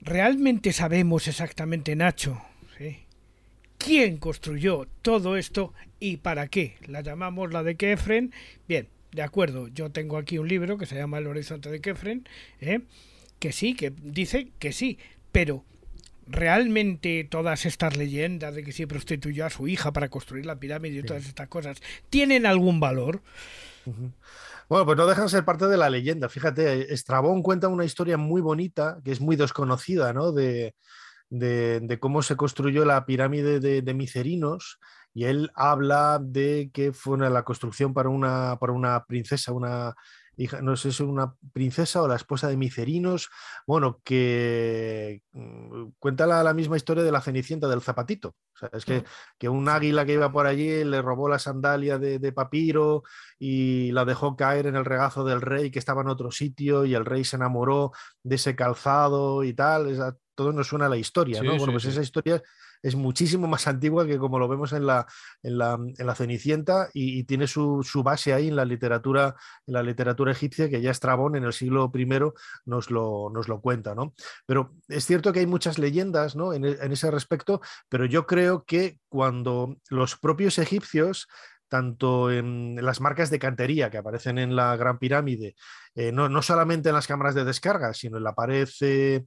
[0.00, 2.40] ¿Realmente sabemos exactamente, Nacho?
[2.76, 3.07] ¿sí?
[3.78, 6.76] Quién construyó todo esto y para qué.
[6.86, 8.32] La llamamos la de Kefren.
[8.68, 12.28] Bien, de acuerdo, yo tengo aquí un libro que se llama El horizonte de Kefren,
[12.60, 12.80] ¿eh?
[13.38, 14.98] que sí, que dice que sí,
[15.32, 15.64] pero
[16.26, 20.98] realmente todas estas leyendas de que se prostituyó a su hija para construir la pirámide
[20.98, 23.22] y todas estas cosas, ¿tienen algún valor?
[24.68, 26.28] Bueno, pues no dejan ser parte de la leyenda.
[26.28, 30.32] Fíjate, Estrabón cuenta una historia muy bonita, que es muy desconocida, ¿no?
[30.32, 30.74] De,
[31.30, 34.78] de, cómo se construyó la pirámide de, Micerinos
[35.14, 39.94] y él habla de que fue una, la construcción para una, para una princesa, una
[40.36, 43.28] hija, no sé si una princesa o la esposa de Micerinos,
[43.66, 48.36] bueno, que mm, cuenta la, misma historia de la Cenicienta del zapatito.
[48.54, 49.04] O sea, es que,
[49.38, 53.02] que, un águila que iba por allí le robó la sandalia de, de, papiro
[53.38, 56.94] y la dejó caer en el regazo del rey que estaba en otro sitio y
[56.94, 59.88] el rey se enamoró de ese calzado y tal.
[60.38, 61.56] Todo nos suena a la historia, ¿no?
[61.56, 62.40] bueno, pues esa historia
[62.80, 65.04] es muchísimo más antigua que como lo vemos en la,
[65.42, 69.34] en la, en la Cenicienta y, tiene su, su, base ahí en la literatura,
[69.66, 72.06] en la literatura egipcia que ya Estrabón en el siglo I
[72.66, 73.96] nos lo, nos lo cuenta.
[73.96, 74.14] ¿no?
[74.46, 76.52] Pero es cierto que hay muchas leyendas ¿no?
[76.52, 81.26] en, en ese respecto, pero yo creo que cuando los propios egipcios
[81.68, 85.54] tanto en las marcas de cantería que aparecen en la Gran Pirámide,
[85.94, 89.24] eh, no, no, solamente en las cámaras de descarga, sino en la pared eh,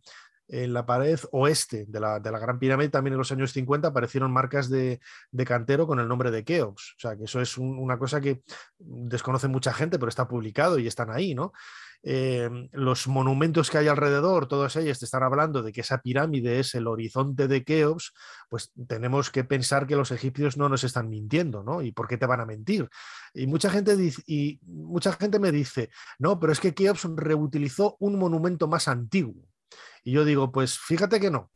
[0.51, 4.69] en la pared oeste de la, Gran Pirámide, también en los años 50, aparecieron marcas
[4.69, 4.99] de,
[5.45, 6.95] cantero con el nombre de Keops.
[6.97, 8.43] O sea, que eso es una cosa que
[8.77, 11.53] desconoce mucha gente, pero está publicado y están ahí, ¿no?
[12.03, 16.59] Em, los monumentos que hay alrededor, todos ellos te están hablando de que esa pirámide
[16.59, 18.11] es el horizonte de Keops,
[18.49, 21.81] pues tenemos que pensar que los egipcios no nos están mintiendo, ¿no?
[21.81, 22.89] ¿Y por qué te van a mentir?
[23.33, 27.95] Y mucha gente, dice, y mucha gente me dice, no, pero es que Keops reutilizó
[27.99, 29.50] un monumento más antiguo.
[30.03, 31.51] Y yo digo, pues fíjate que no,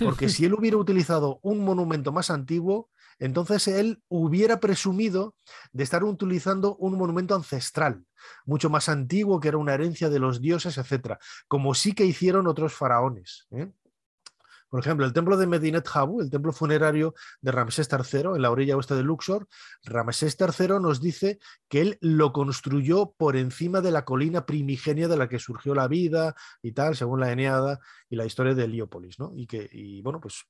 [0.00, 5.34] porque si él hubiera utilizado un monumento más antiguo, entonces él hubiera presumido
[5.72, 8.04] de estar utilizando un monumento ancestral,
[8.44, 12.46] mucho más antiguo, que era una herencia de los dioses, etcétera, como sí que hicieron
[12.46, 13.46] otros faraones.
[13.52, 13.70] ¿eh?
[14.68, 18.50] Por ejemplo, el templo de Medinet Habu, el templo funerario de Ramsés III, en la
[18.50, 19.46] orilla oeste de Luxor,
[19.84, 25.16] Ramsés III nos dice que él lo construyó por encima de la colina primigenia de
[25.16, 29.18] la que surgió la vida y tal, según la Eneada y la historia de Heliópolis,
[29.18, 29.32] ¿no?
[29.34, 30.46] Y que, y bueno, pues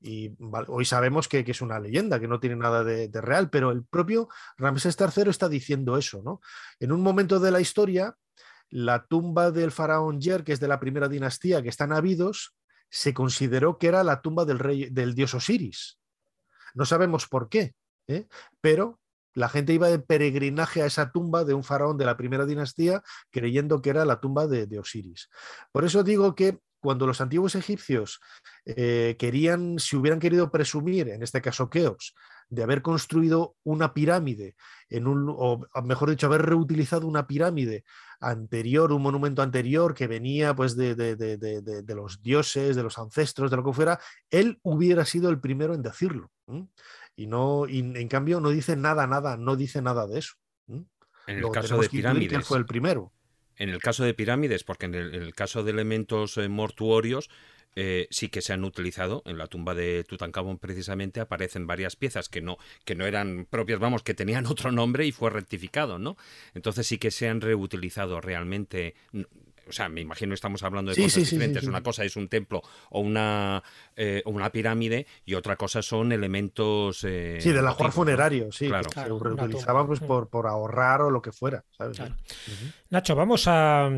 [0.00, 0.36] y
[0.68, 4.28] hoy sabemos que, es una leyenda, que no tiene nada de, real, pero el propio
[4.56, 6.40] Ramsés III está diciendo eso, ¿no?
[6.78, 8.14] En un momento de la historia,
[8.70, 12.54] la tumba del faraón Yer, que es de la primera dinastía, que está en Abidos,
[12.90, 15.98] se consideró que era la tumba del, rey, del dios Osiris.
[16.74, 17.74] No sabemos por qué,
[18.06, 18.26] ¿eh?
[18.60, 19.00] pero
[19.34, 23.02] la gente iba de peregrinaje a esa tumba de un faraón de la primera dinastía
[23.30, 25.28] creyendo que era la tumba de, Osiris.
[25.70, 28.20] Por eso digo que cuando los antiguos egipcios
[28.64, 32.14] eh, querían, si hubieran querido presumir, en este caso Keops,
[32.50, 34.56] de haber construido una pirámide,
[34.88, 37.84] en un, o mejor dicho, haber reutilizado una pirámide
[38.20, 43.56] anterior, un monumento anterior que venía pues de, de, los dioses, de los ancestros, de
[43.56, 46.30] lo que fuera, él hubiera sido el primero en decirlo.
[47.16, 50.34] Y no, y en cambio no dice nada, nada, no dice nada de eso.
[50.68, 52.46] En el caso de pirámides.
[52.46, 53.12] fue el primero.
[53.56, 57.28] En el caso de pirámides, porque en el, caso de elementos eh, mortuorios,
[57.76, 59.22] eh, sí que se han utilizado.
[59.26, 63.78] En la tumba de Tutankamón precisamente aparecen varias piezas que no, que no eran propias,
[63.78, 66.16] vamos, que tenían otro nombre y fue rectificado, ¿no?
[66.54, 68.94] Entonces sí que se han reutilizado realmente
[69.68, 71.64] o sea, me imagino que estamos hablando de cosas diferentes.
[71.64, 73.62] una cosa es un templo o una,
[73.96, 77.04] eh, una pirámide y otra cosa son elementos.
[77.04, 78.68] Eh, sí, del ajuar funerario, sí.
[78.68, 78.90] Claro.
[78.90, 81.64] se reutilizaban pues, por, por, ahorrar o lo que fuera.
[82.90, 83.90] Nacho, vamos a,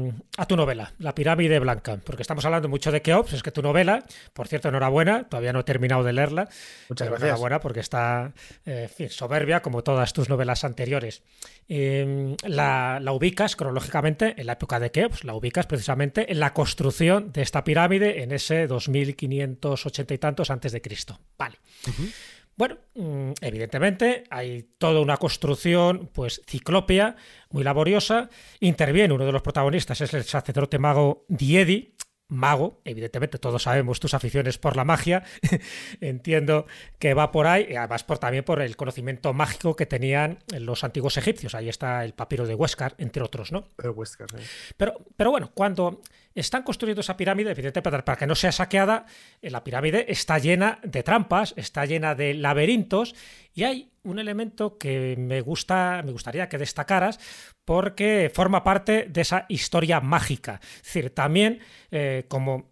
[0.48, 4.05] tu novela, La pirámide blanca, porque estamos hablando mucho de Keops, es que tu novela,
[4.33, 6.48] por cierto, enhorabuena, todavía no he terminado de leerla.
[6.88, 7.29] Muchas gracias.
[7.29, 8.33] Enhorabuena porque está
[8.66, 11.22] eh, soberbia como todas tus novelas anteriores.
[11.68, 16.53] Em, la, la ubicas cronológicamente en la época de Keops, la ubicas precisamente en la
[16.53, 21.20] construcción de esta pirámide en ese 2580 y tantos antes de Cristo.
[21.38, 21.59] Vale.
[22.61, 27.16] Bueno, mm, evidentemente hay toda una construcción pues ciclópea,
[27.49, 28.29] muy laboriosa.
[28.61, 31.94] Interviene uno de los protagonistas, es el sacerdote mago Diedi,
[32.29, 35.25] mago, evidentemente todos sabemos tus aficiones por la magia,
[36.03, 36.66] entiendo
[36.99, 40.85] que va por ahí, y además por, también por el conocimiento mágico que tenían los
[40.85, 43.68] antiguos egipcios, ahí está el papiro de Huescar, entre otros, ¿no?
[43.75, 43.96] Pero,
[44.77, 46.03] pero, pero bueno, cuando
[46.35, 49.07] están construyendo esa pirámide, evidentemente para que no sea saqueada,
[49.43, 53.14] eh, la pirámide está llena de trampas, está llena de laberintos
[53.55, 57.19] y hay un elemento que me gusta, me gustaría que destacaras
[57.64, 60.61] porque forma parte de esa historia mágica.
[60.62, 62.71] Es decir, también eh, como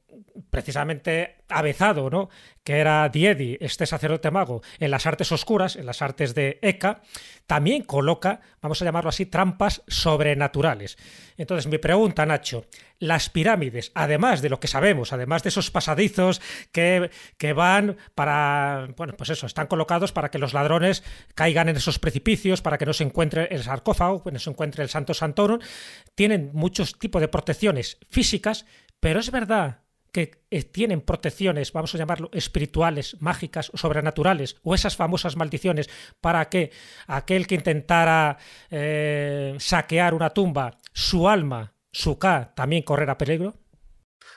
[0.51, 2.29] precisamente avezado, ¿no?
[2.69, 7.01] que era Diedi, este sacerdote mago, en las artes oscuras, en las artes de Eka,
[7.47, 10.99] también coloca, vamos a llamarlo así, trampas sobrenaturales.
[11.39, 12.67] Entonces, mi pregunta, Nacho,
[12.99, 18.89] las pirámides, además de lo que sabemos, además de esos pasadizos que, que van para,
[18.99, 21.03] bueno, pues eso, están colocados para que los ladrones
[21.35, 24.83] caigan en esos precipicios, para que no se encuentre el sarcófago, que no se encuentre
[24.83, 25.61] el Santo Santorum,
[26.15, 28.67] tienen muchos tipos de protecciones físicas,
[29.01, 30.27] pero es verdad que
[30.73, 35.89] tienen protecciones, vamos a llamarlo, espirituales, mágicas, sobrenaturales, o esas famosas maldiciones
[36.21, 36.71] para que
[37.07, 38.39] aquel que intentara
[38.71, 43.55] eh, saquear una tumba su alma, su K, también correrá peligro?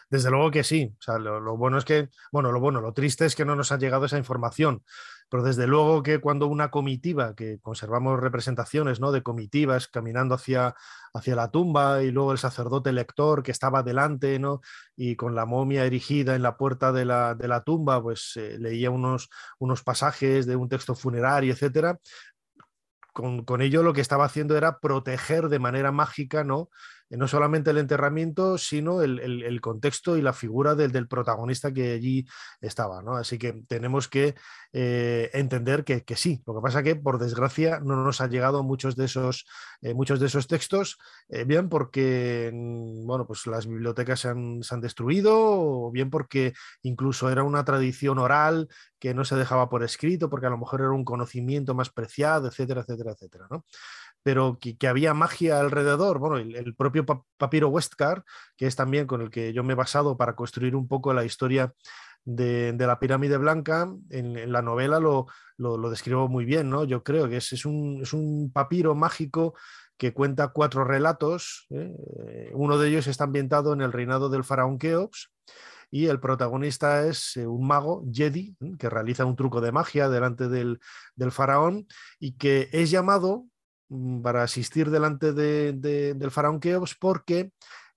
[0.09, 0.93] Desde luego que sí.
[0.99, 3.71] O sea, lo, bueno es que, bueno, lo bueno, lo triste es que no nos
[3.71, 4.83] ha llegado esa información.
[5.31, 9.13] Pero desde luego que cuando una comitiva, que conservamos representaciones ¿no?
[9.13, 10.75] de comitivas caminando hacia,
[11.13, 14.59] hacia la tumba y luego el sacerdote lector que estaba delante ¿no?
[14.97, 18.57] y con la momia erigida en la puerta de la, de la tumba, pues eh,
[18.59, 21.97] leía unos, unos pasajes de un texto funerario, etcétera.
[23.13, 26.69] Con, con, ello lo que estaba haciendo era proteger de manera mágica ¿no?
[27.11, 32.25] Eh, no solamente el enterramiento, sino el, contexto y la figura del, protagonista que allí
[32.61, 33.01] estaba.
[33.03, 33.15] ¿no?
[33.15, 34.35] Así que tenemos que
[34.71, 36.41] eh, entender que, sí.
[36.47, 39.45] Lo que pasa que, por desgracia, no nos han llegado muchos de esos,
[39.81, 40.97] eh, muchos de esos textos,
[41.45, 46.53] bien porque mm, bueno, pues las bibliotecas se han, se han, destruido, o bien porque
[46.81, 50.81] incluso era una tradición oral que no se dejaba por escrito, porque a lo mejor
[50.81, 53.47] era un conocimiento más preciado, etcétera, etcétera, etcétera.
[53.49, 53.65] ¿no?
[54.23, 56.19] Pero que, había magia alrededor.
[56.19, 57.05] Bueno, el, propio
[57.37, 58.23] papiro Westcar,
[58.55, 61.25] que es también con el que yo me he basado para construir un poco la
[61.25, 61.73] historia
[62.23, 66.83] de, la pirámide blanca, en, la novela lo, lo, describo muy bien, ¿no?
[66.83, 69.55] Yo creo que es, es, un, papiro mágico
[69.97, 71.67] que cuenta cuatro relatos.
[71.71, 72.51] ¿eh?
[72.53, 75.31] Uno de ellos está ambientado en el reinado del faraón Keops
[75.91, 78.71] y el protagonista es eh, un mago, Jedi, ¿eh?
[78.79, 80.79] que realiza un truco de magia delante del,
[81.15, 81.85] del, faraón
[82.17, 83.45] y que es llamado
[84.23, 87.51] para asistir delante del faraón Keops porque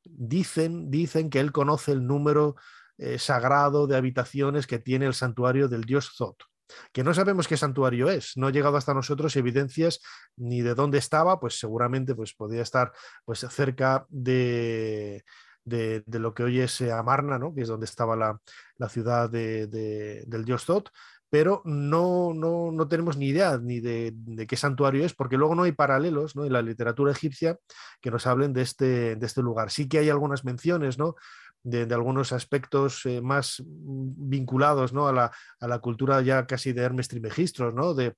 [0.05, 2.57] dicen, dicen que él conoce el número
[2.99, 6.45] eh, sagrado de habitaciones que tiene el santuario del dios Zot
[6.93, 10.01] que no sabemos qué santuario es, no ha llegado hasta nosotros evidencias
[10.37, 12.93] ni de dónde estaba, pues seguramente pues, podría estar
[13.25, 15.25] pues, cerca de,
[15.65, 17.55] de, lo que hoy es Amarna, ¿no?
[17.55, 18.41] que es donde estaba la,
[18.77, 20.91] la ciudad del dios Zot,
[21.35, 24.15] pero no, no, no, tenemos ni idea ni de,
[24.47, 26.45] qué santuario es, porque luego no hay paralelos ¿no?
[26.45, 27.59] en la literatura egipcia
[28.01, 29.73] que nos hablen de este, de este lugar.
[29.73, 31.17] Sí que hay algunas menciones ¿no?
[31.65, 35.09] de, algunos aspectos eh, más vinculados ¿no?
[35.09, 37.95] a, la, a, la, cultura ya casi de Hermes Trimegistros, ¿no?
[37.95, 38.15] de,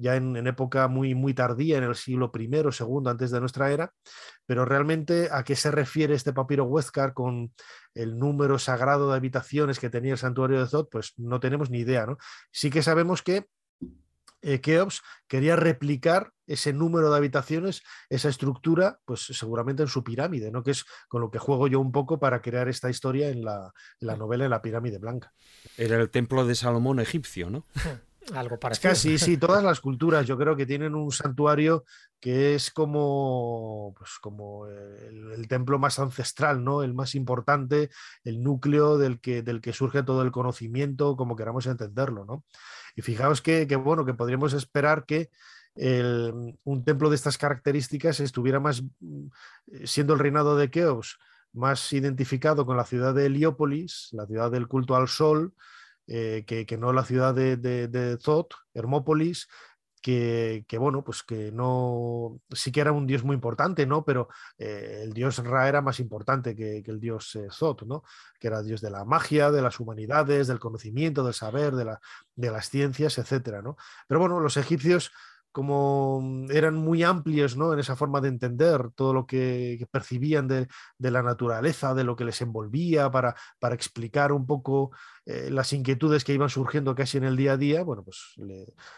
[0.00, 3.70] ya en, época muy, muy tardía, en el siglo I o segundo antes de nuestra
[3.70, 3.92] era,
[4.46, 7.52] pero realmente a qué se refiere este papiro Huescar con
[7.94, 11.78] el número sagrado de habitaciones que tenía el santuario de Zod, pues no tenemos ni
[11.78, 12.06] idea.
[12.06, 12.18] ¿no?
[12.50, 13.46] Sí que sabemos que
[14.42, 20.50] eh, Keops quería replicar ese número de habitaciones, esa estructura, pues seguramente en su pirámide,
[20.50, 20.62] ¿no?
[20.62, 23.72] que es con lo que juego yo un poco para crear esta historia en la,
[24.00, 25.32] en la novela en la pirámide blanca.
[25.76, 27.66] Era el templo de Salomón egipcio, ¿no?
[28.32, 31.84] Algo Es casi, sí, todas las culturas yo creo que tienen un santuario
[32.20, 36.82] que es como, pues como el, templo más ancestral, ¿no?
[36.82, 37.90] El más importante,
[38.24, 42.44] el núcleo del que, del que surge todo el conocimiento, como queramos entenderlo, ¿no?
[42.94, 45.30] Y fijaos que, bueno, que podríamos esperar que
[45.74, 48.82] un templo de estas características estuviera más,
[49.84, 51.16] siendo el reinado de Keops,
[51.52, 55.54] más identificado con la ciudad de Heliópolis, la ciudad del culto al sol,
[56.12, 58.18] eh, que, no la ciudad de, de,
[58.74, 59.46] Hermópolis,
[60.02, 64.04] que, bueno, pues que no, sí que era un dios muy importante, ¿no?
[64.04, 68.02] Pero eh, el dios Ra era más importante que, el dios eh, Zot, ¿no?
[68.40, 72.00] Que era dios de la magia, de las humanidades, del conocimiento, del saber, de, la,
[72.34, 73.76] de las ciencias, etcétera, ¿no?
[74.08, 75.12] Pero bueno, los egipcios
[75.52, 77.72] como mm, eran muy amplios ¿no?
[77.72, 82.24] en esa forma de entender todo lo que, percibían de, la naturaleza, de lo que
[82.24, 84.90] les envolvía, para, para explicar un poco
[85.26, 88.34] eh, las inquietudes que iban surgiendo casi en el día a día, bueno, pues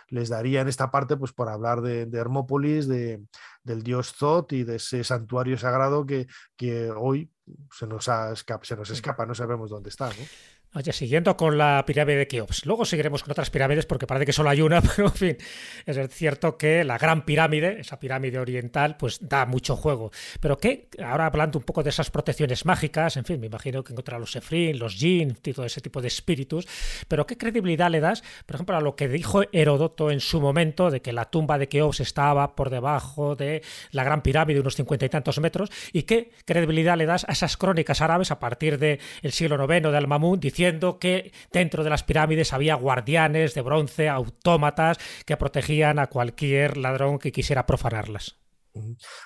[0.09, 3.23] les daría en esta parte pues por hablar de, Hermópolis, de,
[3.63, 6.27] del dios Zot y de ese santuario sagrado que,
[6.57, 7.31] que hoy
[7.71, 10.09] se nos, se nos escapa, no sabemos dónde está.
[10.09, 10.62] ¿no?
[10.75, 12.65] Oye, siguiendo con la pirámide de Keops.
[12.65, 15.37] Luego seguiremos con otras pirámides porque parece que solo hay una, pero en fin,
[15.85, 20.13] es cierto que la gran pirámide, esa pirámide oriental, pues da mucho juego.
[20.41, 23.93] Pero que, ahora hablando un poco de esas protecciones mágicas, en fin, me imagino que
[23.93, 26.67] encontrará los Sefrin, los Jin, todo ese tipo de espíritus,
[27.07, 30.91] pero ¿qué credibilidad le das, por ejemplo, a lo que dijo Herodoto en su momento
[30.91, 35.05] de que la tumba de Keops estaba por debajo de la gran pirámide, unos cincuenta
[35.05, 38.99] y tantos metros, y qué credibilidad le das a esas crónicas árabes a partir del
[39.33, 40.62] siglo IX de Al-Mamun diciendo
[41.01, 47.19] que dentro de las pirámides había guardianes de bronce, autómatas que protegían a cualquier ladrón
[47.19, 48.43] que quisiera profanarlas.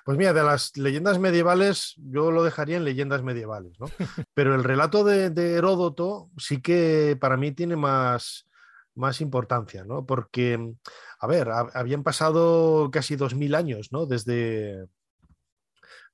[0.05, 3.87] Pues mira, de las leyendas medievales, yo lo dejaría en leyendas medievales, ¿no?
[4.35, 8.49] Pero el relato de, Heródoto sí que para mí tiene más,
[8.95, 10.05] más importancia, ¿no?
[10.05, 10.75] Porque,
[11.21, 14.07] a ver, habían pasado casi dos mil años, ¿no?
[14.07, 14.87] Desde,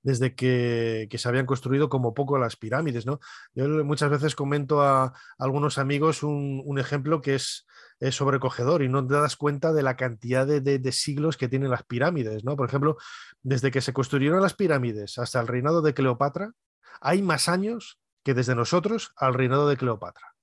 [0.03, 3.07] desde que, se habían construido como poco las pirámides.
[3.07, 3.21] ¿no?
[3.55, 7.67] Yo muchas veces comento a, algunos amigos un, ejemplo que es
[8.11, 12.45] sobrecogedor y no te das cuenta de la cantidad de, siglos que tienen las pirámides,
[12.45, 12.57] ¿no?
[12.57, 12.97] Por ejemplo,
[13.43, 16.53] desde que se construyeron las pirámides hasta el reinado de Cleopatra,
[17.01, 20.35] hay más años que desde nosotros al reinado de Cleopatra.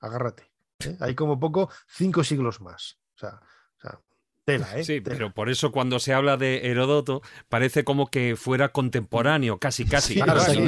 [0.00, 0.50] Agárrate.
[0.80, 0.96] ¿eh?
[1.00, 2.98] Hay como poco cinco siglos más.
[3.16, 3.40] O sea,
[4.46, 4.84] ¿eh?
[4.84, 9.84] Sí, pero por eso cuando se habla de Heródoto parece como que fuera contemporáneo, casi,
[9.84, 10.20] casi.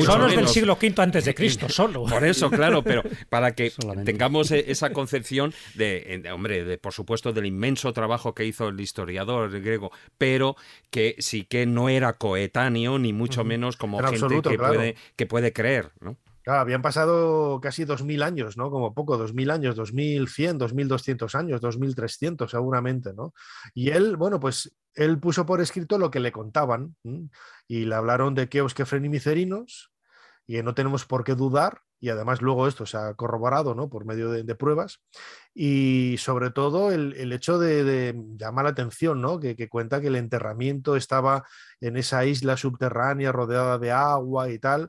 [0.05, 2.05] solo es del siglo V antes de Cristo, solo.
[2.05, 3.73] Por eso, claro, pero para que
[4.05, 8.81] tengamos e-, esa concepción de, hombre, de, por supuesto, del inmenso trabajo que hizo el
[8.81, 10.57] historiador griego, pero
[10.91, 15.53] que sí que no era coetáneo, ni mucho menos como gente que, puede, que puede
[15.53, 16.17] creer, ¿no?
[16.49, 18.71] Habían pasado casi 2.000 años, ¿no?
[18.71, 23.35] Como poco, 2.000 años, 2.100, 2.200 años, 2.300 seguramente, ¿no?
[23.75, 26.97] Y él, bueno, pues él puso por escrito lo que le contaban
[27.67, 29.93] y le hablaron de Kefren y Micerinos
[30.47, 33.89] y no tenemos por qué dudar y además luego esto se ha corroborado ¿no?
[33.89, 35.01] por medio de, pruebas
[35.55, 39.41] y sobre todo el, hecho de, llamar la atención, ¿no?
[39.41, 41.45] que, que, cuenta que el enterramiento estaba
[41.81, 44.89] en esa isla subterránea rodeada de agua y tal,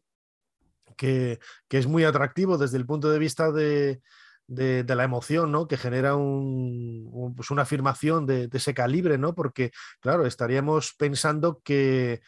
[1.00, 1.40] que,
[1.70, 4.02] es muy atractivo desde el punto de vista de,
[4.48, 5.68] la emoción, ¿no?
[5.68, 9.34] Que genera pues una afirmación de, ese calibre, ¿no?
[9.34, 9.72] Porque,
[10.02, 12.22] claro, estaríamos pensando que,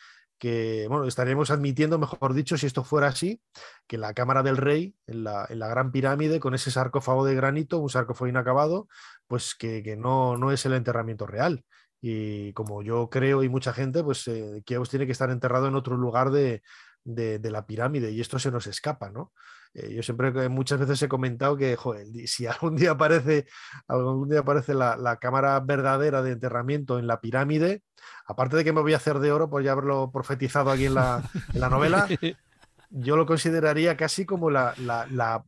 [0.88, 3.42] bueno, estaríamos admitiendo, mejor dicho, si esto fuera así,
[3.88, 7.90] que la Cámara del Rey, en la, Gran Pirámide, con ese sarcófago de granito, un
[7.90, 8.88] sarcófago inacabado,
[9.28, 11.66] pues que, no, no es el enterramiento real.
[12.04, 15.98] Y como yo creo y mucha gente, pues eh, tiene que estar enterrado en otro
[15.98, 16.64] lugar de,
[17.04, 19.32] de, la pirámide y esto se nos escapa, ¿no?
[19.74, 23.48] Eh, yo siempre muchas veces he comentado que, joder, si algún día aparece,
[23.88, 27.84] algún día aparece la, cámara verdadera de enterramiento en la pirámide,
[28.26, 30.96] aparte de que me voy a hacer de oro por ya haberlo profetizado aquí en
[30.96, 31.24] la,
[31.54, 32.08] novela,
[32.90, 34.74] yo lo consideraría casi como la,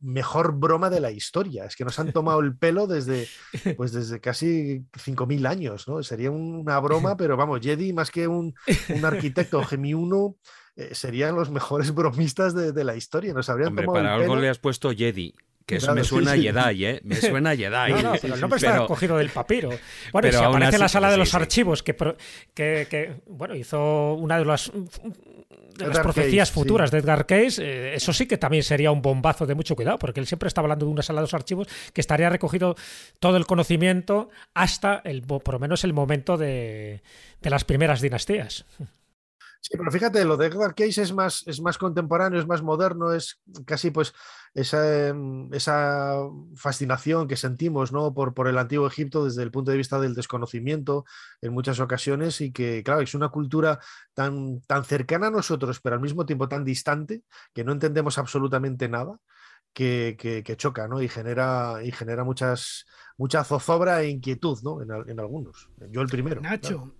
[0.00, 1.66] mejor broma de la historia.
[1.66, 3.28] Es que nos han tomado el pelo desde,
[3.76, 6.02] pues desde casi 5.000 años, ¿no?
[6.02, 8.54] Sería una broma, pero vamos, Jedi más que un,
[8.88, 10.36] un arquitecto Gemi 1
[10.76, 13.32] eh, serían los mejores bromistas de, la historia.
[13.32, 15.34] Nos habrían Hombre, para algo le has puesto Jedi.
[15.66, 17.00] Que eso me suena a Jedi, ¿eh?
[17.04, 17.92] Me suena a Jedi.
[17.92, 19.70] No, no, pero el nombre está cogido del papiro.
[20.12, 21.96] Bueno, y si aparece en la sala de los archivos, que,
[22.54, 28.12] que, bueno, hizo una de las, de las profecías futuras de Edgar Case, eh, eso
[28.12, 30.92] sí que también sería un bombazo de mucho cuidado, porque él siempre está hablando de
[30.92, 32.76] una sala de los archivos que estaría recogido
[33.18, 37.02] todo el conocimiento hasta el, por lo menos el momento de,
[37.40, 38.66] de las primeras dinastías.
[39.66, 43.14] Sí, pero fíjate, lo de Edgar Case es más, es más contemporáneo, es más moderno,
[43.14, 44.12] es casi pues
[44.52, 46.18] esa, em, esa
[46.54, 48.12] fascinación que sentimos ¿no?
[48.12, 51.06] por, por el antiguo Egipto desde el punto de vista del desconocimiento
[51.40, 53.80] en muchas ocasiones y que, claro, es una cultura
[54.12, 57.22] tan, tan cercana a nosotros, pero al mismo tiempo tan distante
[57.54, 59.18] que no entendemos absolutamente nada.
[59.72, 61.02] Que, que, choca ¿no?
[61.02, 62.86] y genera, y genera muchas,
[63.16, 64.80] mucha zozobra e inquietud ¿no?
[64.80, 65.68] en, en algunos.
[65.90, 66.40] Yo el primero.
[66.40, 66.94] Nacho,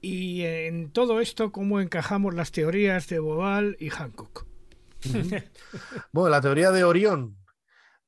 [0.00, 4.46] y en todo esto, ¿cómo encajamos las teorías de Boval y Hancock?
[6.12, 7.36] bueno, la teoría de Orión.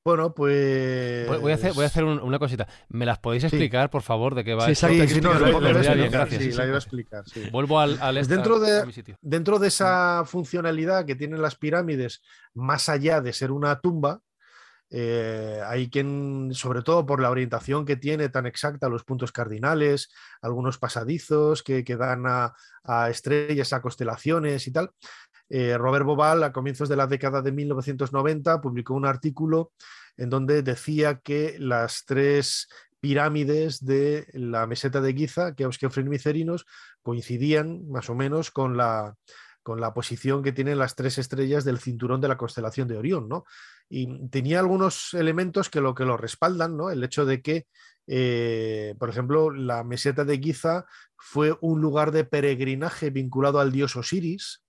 [0.05, 1.27] Bueno, pues.
[1.41, 2.69] Voy a hacer, voy a hacer una cosita.
[2.91, 4.67] ¿Me las podéis explicar, por favor, de qué va?
[4.67, 6.43] Sí, sí, sí, no, gracias.
[6.43, 7.25] Sí, la iba a explicar.
[7.51, 8.85] Vuelvo al, al pues dentro, de,
[9.23, 12.21] dentro de esa funcionalidad que tienen las pirámides,
[12.53, 14.21] más allá de ser una tumba,
[14.97, 20.13] eh, hay quien, sobre todo por la orientación que tiene tan exacta, los puntos cardinales,
[20.41, 22.55] algunos pasadizos que, dan a,
[23.11, 24.93] estrellas, a constelaciones y tal.
[25.49, 29.73] Eh, Robert Boval, a comienzos de la década de 1990, publicó un artículo
[30.17, 32.69] en donde decía que las tres
[33.01, 36.67] pirámides de la meseta de Giza, que y Micerinos,
[37.03, 39.17] coincidían más o menos con la,
[39.65, 43.29] con la posición que tienen las tres estrellas del cinturón de la constelación de Orión,
[43.29, 43.45] ¿no?
[43.89, 46.91] Y tenía algunos elementos que lo que lo respaldan, ¿no?
[46.91, 47.67] El hecho de que,
[48.07, 53.97] eh, por ejemplo, la meseta de Giza fue un lugar de peregrinaje vinculado al dios
[53.97, 54.63] Osiris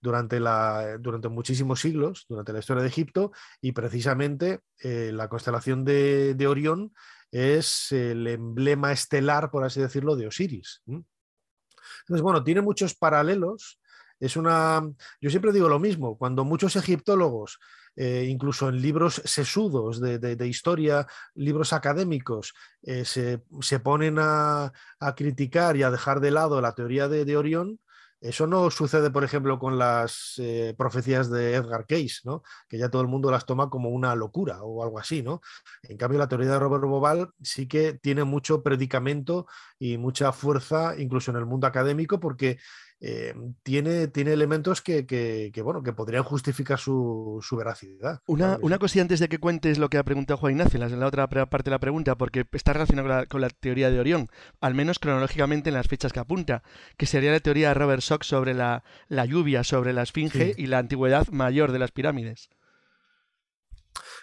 [0.00, 5.84] durante, la, durante muchísimos siglos, durante la historia de Egipto, y precisamente eh, la constelación
[5.84, 6.92] de, Orión
[7.30, 10.82] es el emblema estelar, por así decirlo, de Osiris.
[10.86, 13.80] Entonces, bueno, tiene muchos paralelos
[14.20, 14.82] es una.
[15.20, 17.58] Yo siempre digo lo mismo, cuando muchos egiptólogos,
[18.02, 24.72] eh, incluso en libros sesudos de, historia, libros académicos, eh, se, ponen a,
[25.14, 27.78] criticar y a dejar de lado la teoría de, Orión,
[28.22, 32.42] eso no sucede, por ejemplo, con las eh, profecías de Edgar Case, ¿no?
[32.70, 35.22] que ya todo el mundo las toma como una locura o algo así.
[35.22, 35.42] ¿no?
[35.82, 39.46] En cambio, la teoría de Robert Boval sí que tiene mucho predicamento
[39.78, 42.58] y mucha fuerza, incluso en el mundo académico, porque
[43.02, 48.20] eh, tiene, tiene elementos que, que, bueno, que podrían justificar su, su veracidad.
[48.26, 51.06] Una, una cosilla antes de que cuentes lo que ha preguntado Juan Ignacio, en la
[51.06, 54.28] otra parte de la pregunta, porque está relacionado con la, teoría de Orión,
[54.60, 56.62] al menos cronológicamente en las fechas que apunta,
[56.98, 60.66] que sería la teoría de Robert Sock sobre la, la lluvia, sobre la esfinge y
[60.66, 62.50] la antigüedad mayor de las pirámides.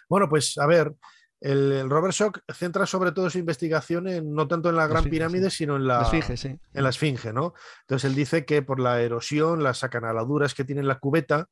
[0.08, 0.96] Bueno, pues a ver,
[1.40, 5.50] el, Robert Schock centra sobre todo su investigación en, no tanto en la Gran Pirámide,
[5.50, 7.54] sino en la, esfinge, en la Esfinge, ¿no?
[7.82, 11.50] Entonces él dice que por la erosión, las acanaladuras que tiene la cubeta,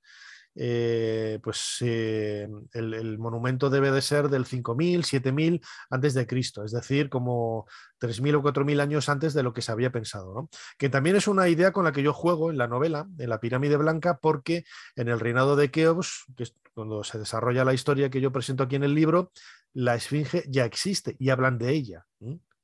[0.58, 6.72] eh, pues eh, el, monumento debe de ser del 5000, 7000 antes de Cristo, es
[6.72, 10.34] decir, como 3000 o 4000 años antes de lo que se había pensado.
[10.34, 10.50] ¿no?
[10.78, 13.40] Que también es una idea con la que yo juego en la novela, en la
[13.40, 14.64] pirámide blanca, porque
[14.96, 18.64] en el reinado de Keops, que es cuando se desarrolla la historia que yo presento
[18.64, 19.32] aquí en el libro,
[19.74, 22.06] la esfinge ya existe y hablan de ella.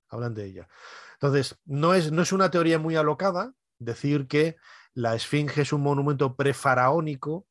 [0.09, 0.67] Hablan de ella.
[1.13, 4.55] Entonces, no es, no es una teoría muy alocada decir que
[4.93, 7.47] la esfinge es un monumento prefaraónico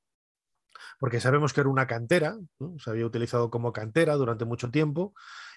[0.98, 2.38] porque sabemos que era una cantera,
[2.78, 5.14] se había utilizado como cantera durante mucho tiempo,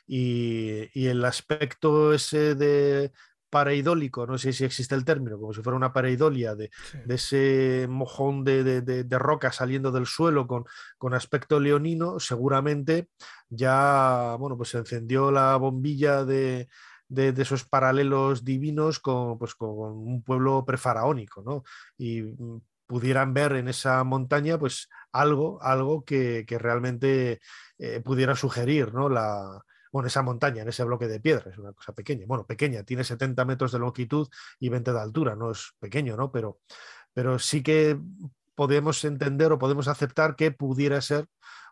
[0.07, 3.11] y, el aspecto ese de
[3.49, 6.71] paraidólico, no sé si existe el término, como si fuera una paraidolia de,
[7.07, 10.65] ese mojón de, roca saliendo del suelo con,
[10.97, 13.09] con, aspecto leonino, seguramente
[13.49, 16.67] ya, bueno, pues se encendió la bombilla de,
[17.09, 21.63] esos paralelos divinos con, pues, con un pueblo prefaraónico, ¿no?
[21.95, 27.39] Y mm, pudieran ver en esa montaña pues algo, algo que, realmente
[27.77, 29.09] eh, pudiera sugerir ¿no?
[29.09, 29.63] la,
[29.93, 32.25] bueno, esa montaña, en ese bloque de piedra, es una cosa pequeña.
[32.27, 34.27] Bueno, pequeña, tiene 70 metros de longitud
[34.59, 36.31] y 20 de altura, no es pequeño, ¿no?
[36.31, 36.57] Pero,
[37.13, 37.99] pero sí que
[38.55, 41.27] podemos entender o podemos aceptar que pudiera ser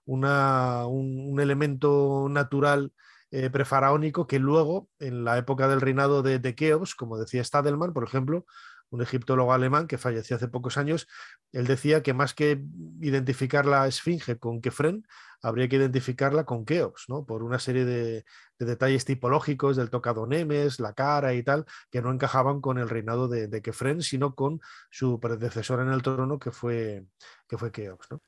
[0.05, 2.93] una, un, elemento natural
[3.31, 7.91] eh, prefaraónico que luego, en la época del reinado de, de Keops, como decía Stadelman,
[7.91, 8.45] por ejemplo,
[8.91, 11.07] un egiptólogo alemán que falleció hace pocos años,
[11.51, 12.63] él decía que más que
[13.01, 15.07] identificar la esfinge con Kefren,
[15.41, 17.25] habría que identificarla con Keops, ¿no?
[17.25, 18.25] por una serie de,
[18.59, 23.27] detalles tipológicos del tocado Nemes, la cara y tal, que no encajaban con el reinado
[23.27, 24.61] de, de Kefren, sino con
[24.91, 27.05] su predecesor en el trono, que fue,
[27.47, 28.11] que fue Keops.
[28.11, 28.21] ¿no?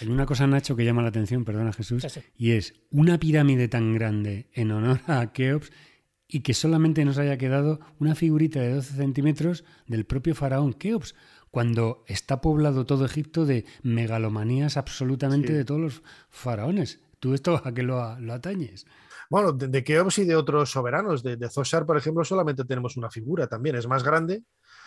[0.00, 3.94] Hay una cosa, Nacho, que llama la atención, perdona Jesús, y es una pirámide tan
[3.94, 5.72] grande en honor a Keops
[6.28, 11.14] y que solamente nos haya quedado una figurita de 12 centímetros del propio faraón Keops,
[11.50, 17.00] cuando está poblado todo Egipto de megalomanías absolutamente de todos los faraones.
[17.20, 18.86] ¿Tú esto a qué lo, atañes?
[19.30, 21.22] Bueno, de, Keops y de otros soberanos.
[21.22, 24.42] De, de Zosar, por ejemplo, solamente tenemos una figura también, es más grande.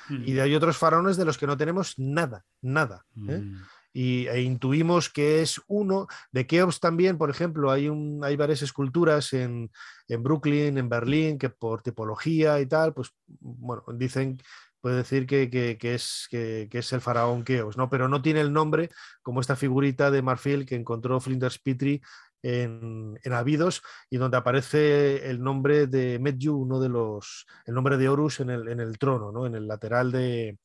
[0.10, 3.06] Y de hay otros faraones de los que no tenemos nada, nada.
[3.28, 3.40] ¿eh?
[3.40, 3.58] Mm
[3.94, 6.08] y, e intuimos que es uno.
[6.32, 9.72] De Keops también, por ejemplo, hay, un, hay varias esculturas en,
[10.08, 14.40] en Brooklyn, en Berlín, que por tipología y tal, pues bueno, dicen
[14.82, 17.90] puede decir que, que, es, que, es, el faraón Keops, ¿no?
[17.90, 18.90] Pero no tiene el nombre
[19.22, 22.02] como esta figurita de marfil que encontró Flinders Petrie
[22.42, 27.98] en, en Abidos y donde aparece el nombre de Medju, uno de los, el nombre
[27.98, 29.46] de Horus en el, en el trono, ¿no?
[29.46, 30.58] En el lateral de,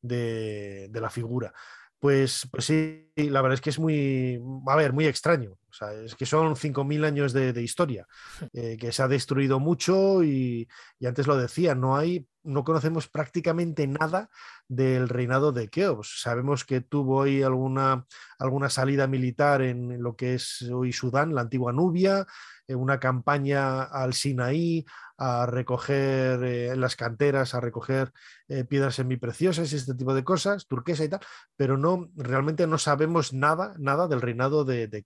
[0.00, 1.52] de, de la figura.
[2.00, 5.52] Pues, pues sí, la verdad es que es muy, a ver, muy extraño.
[5.52, 8.06] O sea, es que son 5.000 años de, historia,
[8.52, 10.68] eh, que se ha destruido mucho y,
[11.04, 14.30] antes lo decía, no hay, no conocemos prácticamente nada
[14.68, 16.20] del reinado de Keops.
[16.22, 18.06] Sabemos que tuvo ahí alguna,
[18.38, 22.26] alguna salida militar en lo que es hoy Sudán, la antigua Nubia,
[22.74, 24.84] una campaña al Sinaí
[25.16, 28.12] a recoger eh, las canteras, a recoger
[28.48, 31.20] eh, piedras semipreciosas y este tipo de cosas, turquesa y tal,
[31.56, 35.04] pero no, realmente no sabemos nada, nada del reinado de, de.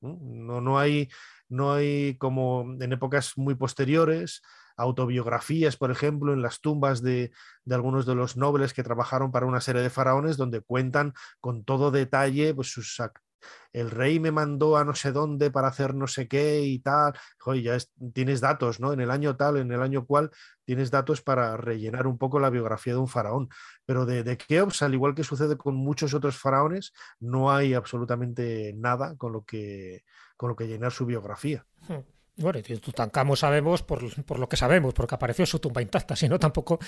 [0.00, 0.60] ¿no?
[0.60, 1.08] No, hay,
[1.48, 4.42] no hay como en épocas muy posteriores
[4.76, 7.32] autobiografías, por ejemplo, en las tumbas de,
[7.64, 11.64] de, algunos de los nobles que trabajaron para una serie de faraones, donde cuentan con
[11.64, 13.00] todo detalle pues, sus,
[13.72, 17.14] el rey me mandó a no sé dónde para hacer no sé qué y tal.
[17.44, 17.78] Oye, ya
[18.12, 18.92] tienes datos, ¿no?
[18.92, 20.30] En el año tal, en el año cual,
[20.64, 23.48] tienes datos para rellenar un poco la biografía de un faraón.
[23.86, 28.72] Pero de, de Keops, al igual que sucede con muchos otros faraones, no hay absolutamente
[28.76, 30.04] nada con lo que,
[30.36, 31.64] con lo que llenar su biografía.
[31.88, 32.17] Hmm.
[32.38, 36.38] Bueno, y Tutankamón sabemos por, lo que sabemos, porque apareció su tumba intacta, si no
[36.38, 36.78] tampoco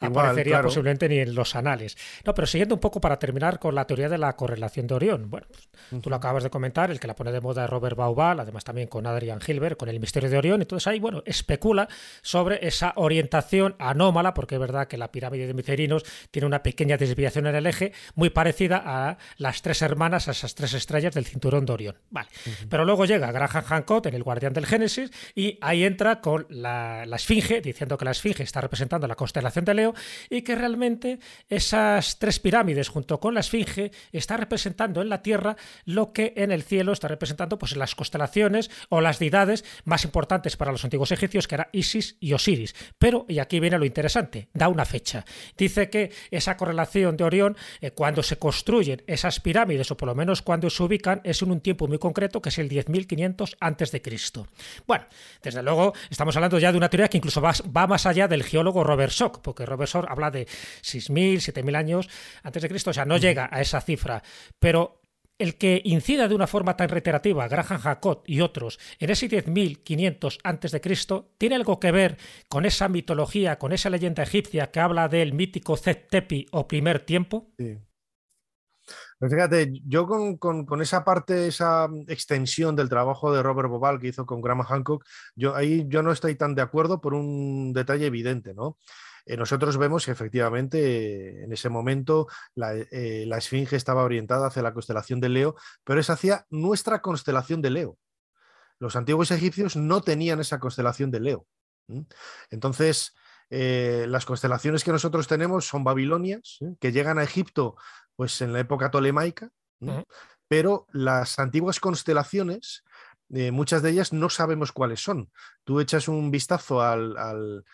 [0.00, 1.96] aparecería posiblemente ni en los anales.
[2.26, 5.30] No, pero siguiendo un poco para terminar con la teoría de la correlación de Orión.
[5.30, 7.96] Bueno, pues, tú lo acabas de comentar, el que la pone de moda es Robert
[7.96, 10.60] Baubal, además también con Adrian Hilbert, con el misterio de Orión.
[10.60, 11.88] Entonces ahí, bueno, especula
[12.20, 16.98] sobre esa orientación anómala, porque es verdad que la pirámide de Micerinos tiene una pequeña
[16.98, 21.24] desviación en el eje, muy parecida a las tres hermanas, a esas tres estrellas del
[21.24, 21.96] cinturón de Orión.
[22.10, 22.28] Vale.
[22.68, 24.97] Pero luego llega Graham Hancock en El Guardián del Génesis
[25.34, 29.74] Y ahí entra con la, Esfinge, diciendo que la Esfinge está representando la constelación de
[29.74, 29.94] Leo
[30.30, 31.18] y que realmente
[31.48, 36.52] esas tres pirámides junto con la Esfinge está representando en la Tierra lo que en
[36.52, 41.12] el cielo está representando pues las constelaciones o las deidades más importantes para los antiguos
[41.12, 42.74] egipcios, que era Isis y Osiris.
[42.98, 45.24] Pero, y aquí viene lo interesante, da una fecha.
[45.56, 50.14] Dice que esa correlación de Orión, eh, cuando se construyen esas pirámides, o por lo
[50.14, 53.92] menos cuando se ubican, es en un tiempo muy concreto, que es el 10.500 antes
[53.92, 54.48] de Cristo.
[54.88, 55.04] Bueno,
[55.42, 58.82] desde luego estamos hablando ya de una teoría que incluso va, más allá del geólogo
[58.82, 62.08] Robert Schock, porque Robert Schock habla de 6.000, 7.000 años
[62.42, 64.22] antes de Cristo, o sea, no llega a esa cifra,
[64.58, 65.02] pero
[65.38, 70.38] el que incida de una forma tan reiterativa Graham Jacob y otros en ese 10.500
[70.42, 72.16] antes de Cristo tiene algo que ver
[72.48, 77.00] con esa mitología, con esa leyenda egipcia que habla del mítico Zet Tepi o primer
[77.00, 77.50] tiempo.
[77.58, 77.76] Sí.
[79.18, 84.24] Pues fíjate, yo con, esa parte, esa extensión del trabajo de Robert Bobal que hizo
[84.26, 85.04] con Graham Hancock,
[85.34, 88.78] yo ahí yo no estoy tan de acuerdo por un detalle evidente, ¿no?
[89.26, 92.28] Eh, nosotros vemos que efectivamente en ese momento
[92.92, 97.60] eh, la, Esfinge estaba orientada hacia la constelación de Leo, pero es hacia nuestra constelación
[97.60, 97.98] de Leo.
[98.78, 101.46] Los antiguos egipcios no tenían esa constelación de Leo.
[102.50, 103.14] Entonces,
[103.50, 107.76] eh, las constelaciones que nosotros tenemos son babilonias, que llegan a Egipto
[108.16, 109.50] pues en la época tolemaica,
[110.48, 112.82] pero las antiguas constelaciones,
[113.30, 115.30] eh, muchas de ellas no sabemos cuáles son.
[115.64, 117.64] Tú echas un vistazo al,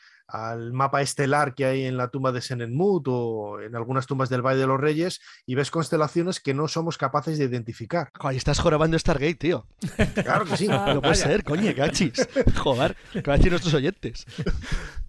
[0.73, 4.61] mapa estelar que hay en la tumba de Senenmut o en algunas tumbas del Valle
[4.61, 8.11] de los Reyes y ves constelaciones que no somos capaces de identificar.
[8.21, 9.67] Ahí estás jorobando Stargate, tío.
[10.15, 10.69] Claro que sí.
[10.69, 12.27] no puede ser, coño, cachis.
[12.57, 14.27] Joder, que van a decir nuestros oyentes.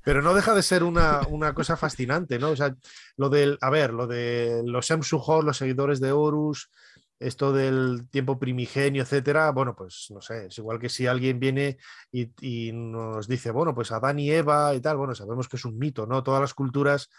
[0.04, 2.50] Pero no deja de ser una, cosa fascinante, ¿no?
[2.50, 2.76] O sea,
[3.18, 6.70] lo del, a ver, lo de los Emsuhor, los seguidores de Horus,
[7.20, 11.78] esto del tiempo primigenio, etcétera, bueno, pues no sé, es igual que si alguien viene
[12.12, 15.78] y, nos dice, bueno, pues Adán y Eva y tal, bueno, sabemos que es un
[15.78, 16.24] mito, ¿no?
[16.24, 17.10] Todas las culturas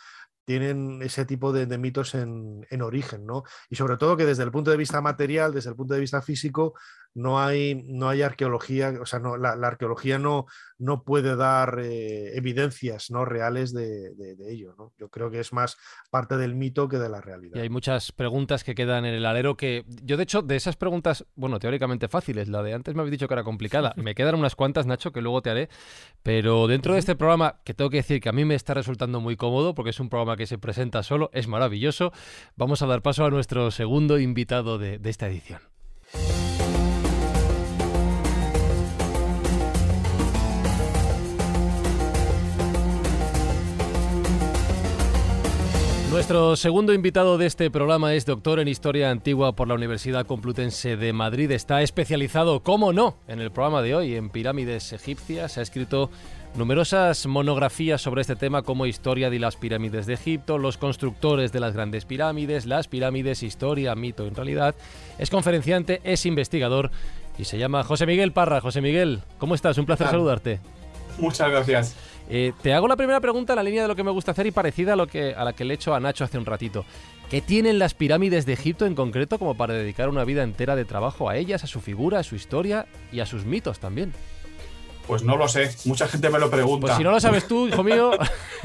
[0.46, 3.42] tienen ese tipo de, mitos en, origen, ¿no?
[3.68, 6.22] Y sobre todo que desde el punto de vista material, desde el punto de vista
[6.22, 6.74] físico,
[7.14, 10.46] no hay, no hay arqueología, o sea, no, la, arqueología no,
[10.78, 13.24] no puede dar eh, evidencias ¿no?
[13.24, 14.12] reales de,
[14.48, 14.92] ello, ¿no?
[14.98, 15.78] Yo creo que es más
[16.10, 17.56] parte del mito que de la realidad.
[17.56, 20.76] Y hay muchas preguntas que quedan en el alero que yo, de hecho, de esas
[20.76, 24.34] preguntas, bueno, teóricamente fáciles, la de antes me habéis dicho que era complicada, me quedan
[24.34, 25.68] unas cuantas, Nacho, que luego te haré,
[26.22, 29.20] pero dentro de este programa, que tengo que decir que a mí me está resultando
[29.20, 32.12] muy cómodo, porque es un programa que se presenta solo, es maravilloso.
[32.56, 35.60] Vamos a dar paso a nuestro segundo invitado de, de esta edición.
[46.16, 50.96] Nuestro segundo invitado de este programa es doctor en Historia Antigua por la Universidad Complutense
[50.96, 51.50] de Madrid.
[51.50, 55.58] Está especializado, como no, en el programa de hoy, en pirámides egipcias.
[55.58, 56.10] Ha escrito
[56.56, 61.60] Numerosas monografías sobre este tema como Historia de las pirámides de Egipto, los constructores de
[61.60, 64.74] las grandes pirámides, las pirámides, historia, mito en realidad.
[65.18, 66.90] Es conferenciante, es investigador
[67.36, 68.62] y se llama José Miguel Parra.
[68.62, 69.76] José Miguel, ¿cómo estás?
[69.76, 70.60] Un placer saludarte.
[71.18, 71.96] Muchas gracias.
[72.30, 74.46] Eh, te hago la primera pregunta en la línea de lo que me gusta hacer
[74.46, 76.46] y parecida a, lo que, a la que le he hecho a Nacho hace un
[76.46, 76.86] ratito.
[77.28, 80.86] ¿Qué tienen las pirámides de Egipto en concreto como para dedicar una vida entera de
[80.86, 84.14] trabajo a ellas, a su figura, a su historia y a sus mitos también?
[85.06, 86.86] Pues no lo sé, mucha gente me lo pregunta.
[86.86, 88.12] Pues si no lo sabes tú, hijo mío.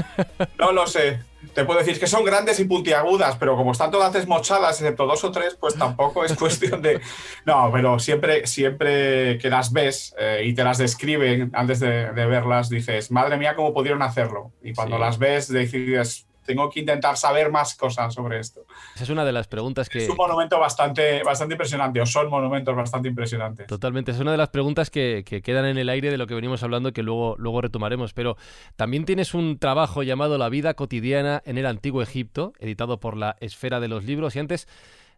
[0.58, 1.20] no lo sé.
[1.54, 5.24] Te puedo decir que son grandes y puntiagudas, pero como están todas desmochadas, excepto dos
[5.24, 7.02] o tres, pues tampoco es cuestión de.
[7.46, 12.70] No, pero siempre, siempre que las ves eh, y te las describen antes de, verlas,
[12.70, 14.52] dices, madre mía, ¿cómo pudieron hacerlo?
[14.64, 18.66] Y cuando las ves, decides, tengo que intentar saber más cosas sobre esto.
[18.96, 20.04] Esa es una de las preguntas que...
[20.04, 23.68] Es un monumento bastante, bastante impresionante, o son monumentos bastante impresionantes.
[23.68, 26.64] Totalmente, es una de las preguntas que, quedan en el aire de lo que venimos
[26.64, 28.14] hablando que luego, luego retomaremos.
[28.14, 28.38] Pero
[28.76, 33.36] también tienes un trabajo llamado La vida cotidiana en el Antiguo Egipto, editado por la
[33.40, 34.36] Esfera de los Libros.
[34.36, 34.68] Y antes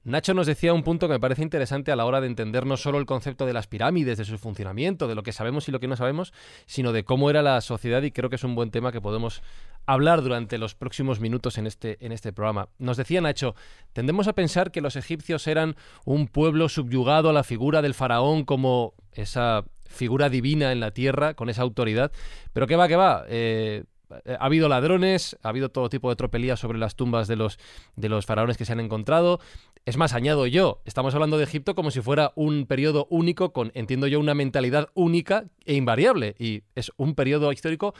[0.06, 2.76] Nacho nos decía un punto que me parece interesante a la hora de entender no
[2.76, 5.80] solo el concepto de las pirámides, de su funcionamiento, de lo que sabemos y lo
[5.80, 6.34] que no sabemos,
[6.66, 9.42] sino de cómo era la sociedad y creo que es un buen tema que podemos
[9.86, 12.68] hablar durante los próximos minutos en este, en este programa.
[12.80, 13.56] Nos decía Nacho,
[13.94, 18.44] tendemos a pensar que los egipcios eran un pueblo subyugado a la figura del faraón
[18.44, 22.12] como esa figura divina en la tierra, con esa autoridad,
[22.52, 23.24] pero qué va, qué va.
[23.30, 23.86] Eh,
[24.26, 27.60] ha habido ladrones, ha habido todo tipo de tropelías sobre las tumbas de los,
[27.96, 29.40] de los faraones que se han encontrado.
[29.86, 33.72] Es más, añado yo, estamos hablando de Egipto como si fuera un periodo único con,
[33.74, 36.36] entiendo yo, una mentalidad única e invariable.
[36.40, 37.94] Y es un periodo histórico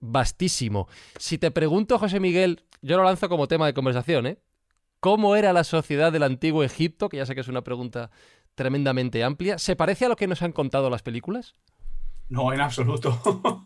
[0.00, 0.88] vastísimo.
[1.18, 4.38] Si te pregunto, José Miguel, yo lo lanzo como tema de conversación, ¿eh?
[5.00, 7.08] ¿Cómo era la sociedad del antiguo Egipto?
[7.08, 8.10] Que ya sé que es una pregunta
[8.56, 9.58] tremendamente amplia.
[9.58, 11.54] ¿Se parece a lo que nos han contado las películas?
[12.28, 13.20] No, en absoluto.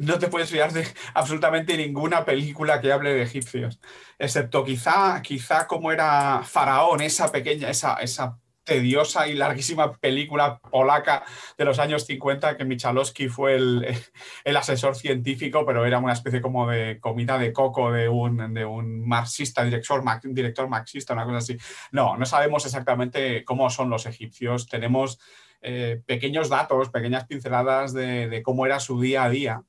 [0.00, 3.80] no te puedes fiar de absolutamente ninguna película que hable de egipcios,
[4.18, 11.24] excepto quizá, quizá como era Faraón, esa pequeña, esa, esa tediosa y larguísima película polaca
[11.56, 13.54] de los años 50 que Michalowski fue
[14.44, 18.64] el, asesor científico, pero era una especie como de comida de coco de un, de
[18.64, 21.56] un marxista, director, director marxista, una cosa así.
[21.92, 24.66] No, no sabemos exactamente cómo son los egipcios.
[24.68, 25.18] Tenemos
[25.60, 29.62] eh, pequeños datos, pequeñas pinceladas de, cómo era su día a día,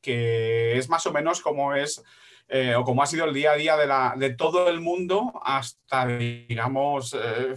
[0.00, 2.02] que es más o menos como es...
[2.46, 3.74] Eh, o como ha sido el día a día
[4.18, 7.54] de, todo el mundo hasta, digamos, eh,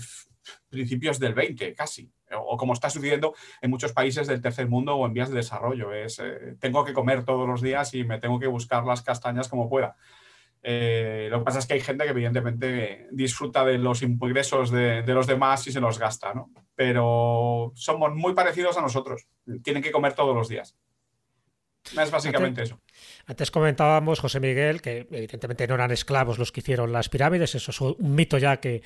[0.70, 2.10] principios del 20, casi.
[2.32, 5.92] O, como está sucediendo en muchos países del tercer mundo o en vías de desarrollo.
[5.94, 6.22] Es,
[6.62, 9.98] tengo que comer todos los días y me tengo que buscar las castañas como pueda.
[10.70, 15.02] Eh, lo que pasa es que hay gente que evidentemente disfruta de los ingresos de,
[15.02, 16.52] de, los demás y se los gasta, ¿no?
[16.76, 19.28] Pero somos muy parecidos a nosotros.
[19.64, 20.76] Tienen que comer todos los días.
[21.98, 22.82] Es básicamente eso.
[23.28, 27.72] Antes comentábamos, José Miguel, que evidentemente no eran esclavos los que hicieron las pirámides, eso
[27.72, 28.82] es un mito ya que,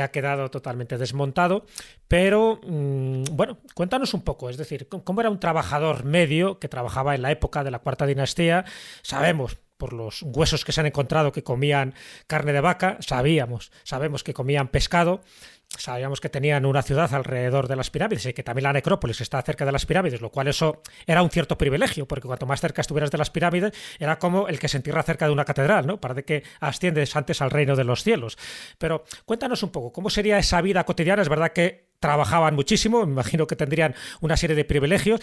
[0.00, 1.66] ha quedado totalmente desmontado,
[2.06, 7.14] pero mm, bueno, cuéntanos un poco, es decir, cómo era un trabajador medio que trabajaba
[7.14, 8.64] en la época de la cuarta dinastía,
[9.02, 11.94] sabemos por los huesos que se han encontrado que comían
[12.26, 15.22] carne de vaca, sabíamos, sabemos que comían pescado,
[15.68, 19.40] sabíamos que tenían una ciudad alrededor de las pirámides y que también la necrópolis está
[19.42, 22.80] cerca de las pirámides, lo cual eso era un cierto privilegio, porque cuanto más cerca
[22.80, 26.00] estuvieras de las pirámides, era como el que se entierra cerca de una catedral, ¿no?
[26.00, 28.36] Para que asciendes antes al reino de los cielos.
[28.78, 31.22] Pero cuéntanos un poco, ¿cómo sería esa vida cotidiana?
[31.22, 35.20] Es verdad que trabajaban muchísimo, me imagino que tendrían una serie de privilegios.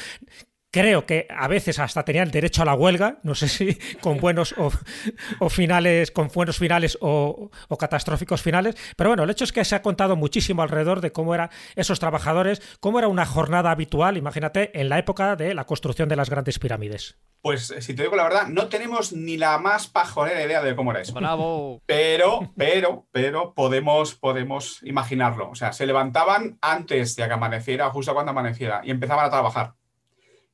[0.76, 4.53] Creo que a veces hasta tenían derecho a la huelga, no sé si con buenos
[4.57, 7.49] o, finales, con buenos finales o,
[7.80, 11.34] catastróficos finales, pero bueno, el hecho es que se ha contado muchísimo alrededor de cómo
[11.34, 16.09] eran esos trabajadores, cómo era una jornada habitual, imagínate, en la época de la construcción
[16.09, 17.19] de las grandes pirámides.
[17.41, 20.91] Pues si te digo la verdad, no tenemos ni la más pajonera idea de cómo
[20.91, 21.13] era eso.
[21.13, 21.82] Bravo.
[21.86, 25.51] Pero, pero, pero podemos, podemos imaginarlo.
[25.51, 29.76] O sea, se levantaban antes de que amaneciera, justo cuando amaneciera, y empezaban a trabajar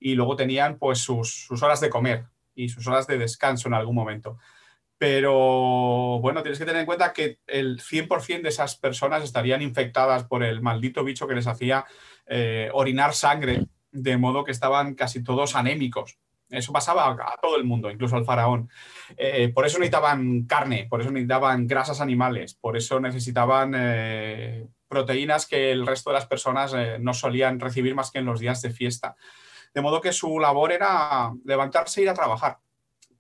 [0.02, 2.26] y luego tenían pues sus, horas de comer
[2.56, 4.40] y sus horas de descanso en algún momento.
[4.98, 10.26] Pero bueno, tienes que tener en cuenta que el 100% de esas personas estarían infectadas
[10.26, 11.86] por el maldito bicho que les hacía
[12.26, 16.18] eh, orinar sangre, de modo que estaban casi todos anémicos.
[16.50, 18.70] Eso pasaba a, todo el mundo, incluso al faraón.
[19.18, 25.46] Eh, por eso necesitaban carne, por eso necesitaban grasas animales, por eso necesitaban eh, proteínas
[25.46, 28.72] que el resto de las personas no solían recibir más que en los días de
[28.72, 29.16] fiesta.
[29.74, 32.60] De modo que su labor era levantarse e ir a trabajar.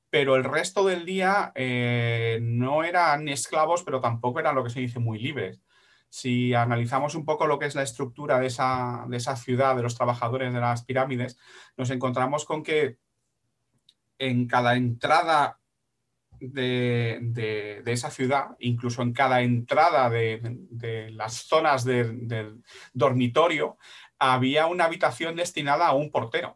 [0.09, 4.81] Pero el resto del día eh, no eran esclavos, pero tampoco eran lo que se
[4.81, 5.61] dice muy libres.
[6.09, 10.53] Si analizamos un poco lo que es la estructura de esa, ciudad, de los trabajadores
[10.53, 11.39] de las pirámides,
[11.77, 12.97] nos encontramos con que
[14.19, 15.57] en cada entrada
[16.41, 22.61] de, esa ciudad, incluso en cada entrada de, las zonas del
[22.93, 23.77] dormitorio,
[24.21, 26.55] había una habitación destinada a un portero,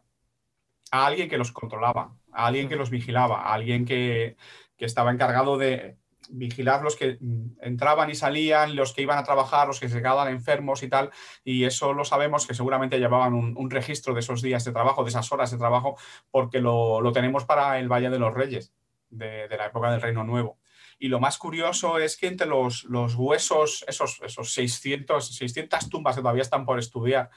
[0.92, 4.36] a alguien que los controlaba, a alguien que los vigilaba, a alguien que,
[4.78, 5.96] estaba encargado de
[6.28, 9.98] vigilar los que mm, entraban y salían, los que iban a trabajar, los que se
[9.98, 11.10] quedaban enfermos y tal.
[11.42, 15.08] Y eso lo sabemos que seguramente llevaban un, registro de esos días de trabajo, de
[15.08, 15.96] esas horas de trabajo,
[16.30, 18.72] porque lo, tenemos para el Valle de los Reyes,
[19.10, 20.60] de, la época del Reino Nuevo.
[21.00, 26.14] Y lo más curioso es que entre los, los huesos, esos, esos 600, 600 tumbas
[26.14, 27.30] que todavía están por estudiar,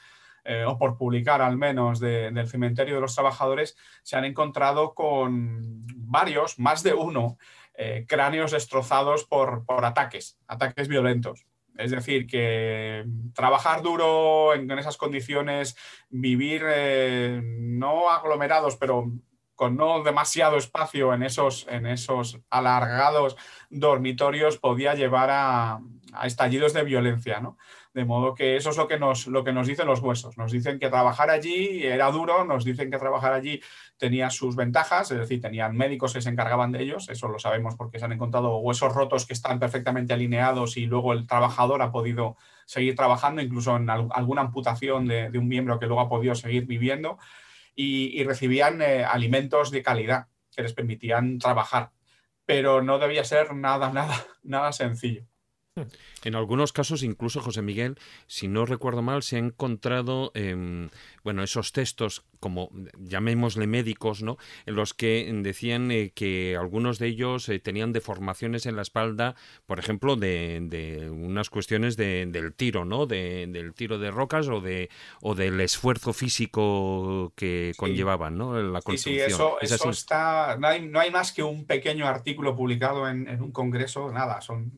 [0.52, 5.86] eh, o por publicar al menos del cementerio de los trabajadores, se han encontrado con
[5.96, 7.38] varios, más de uno,
[7.76, 11.46] eh, cráneos destrozados por, ataques, ataques violentos.
[11.78, 15.78] Es decir, que trabajar duro en, esas condiciones,
[16.10, 19.06] vivir eh, no aglomerados, pero
[19.54, 23.38] con no demasiado espacio en esos, en esos alargados
[23.70, 25.80] dormitorios, podía llevar a,
[26.14, 27.40] a estallidos de violencia.
[27.40, 27.58] ¿no?
[27.94, 30.38] De modo que eso es lo que, nos, lo que nos dicen los huesos.
[30.38, 33.62] Nos dicen que trabajar allí era duro, nos dicen que trabajar allí
[33.98, 37.76] tenía sus ventajas, es decir, tenían médicos que se encargaban de ellos, eso lo sabemos
[37.76, 41.92] porque se han encontrado huesos rotos que están perfectamente alineados y luego el trabajador ha
[41.92, 46.68] podido seguir trabajando, incluso en alguna amputación de, un miembro que luego ha podido seguir
[46.68, 47.18] viviendo,
[47.76, 51.92] y, recibían eh, alimentos de calidad que les permitían trabajar,
[52.46, 55.26] pero no debía ser nada, nada, nada sencillo.
[56.24, 57.98] En algunos casos, incluso José Miguel,
[58.28, 60.90] si no recuerdo mal, se ha encontrado, em,
[61.24, 64.38] bueno, esos textos, como llamémosle médicos, ¿no?
[64.66, 69.36] En los que decían eh, que algunos de ellos eh, tenían deformaciones en la espalda,
[69.66, 73.06] por ejemplo, de, unas cuestiones del tiro, ¿no?
[73.06, 74.90] del tiro de rocas o de
[75.22, 78.62] o del esfuerzo físico que conllevaban, ¿no?
[78.62, 79.30] La construcción.
[79.30, 80.58] Sí, eso, eso está.
[80.58, 84.42] No hay, no hay, más que un pequeño artículo publicado en, en un congreso, nada,
[84.42, 84.72] son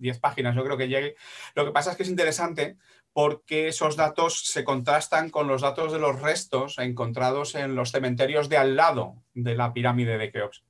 [0.00, 1.14] 10 páginas, yo creo que llegue.
[1.54, 2.76] Lo que pasa es que es interesante
[3.12, 8.48] porque esos datos se contrastan con los datos de los restos encontrados en los cementerios
[8.48, 10.64] de al lado de la pirámide de Keops.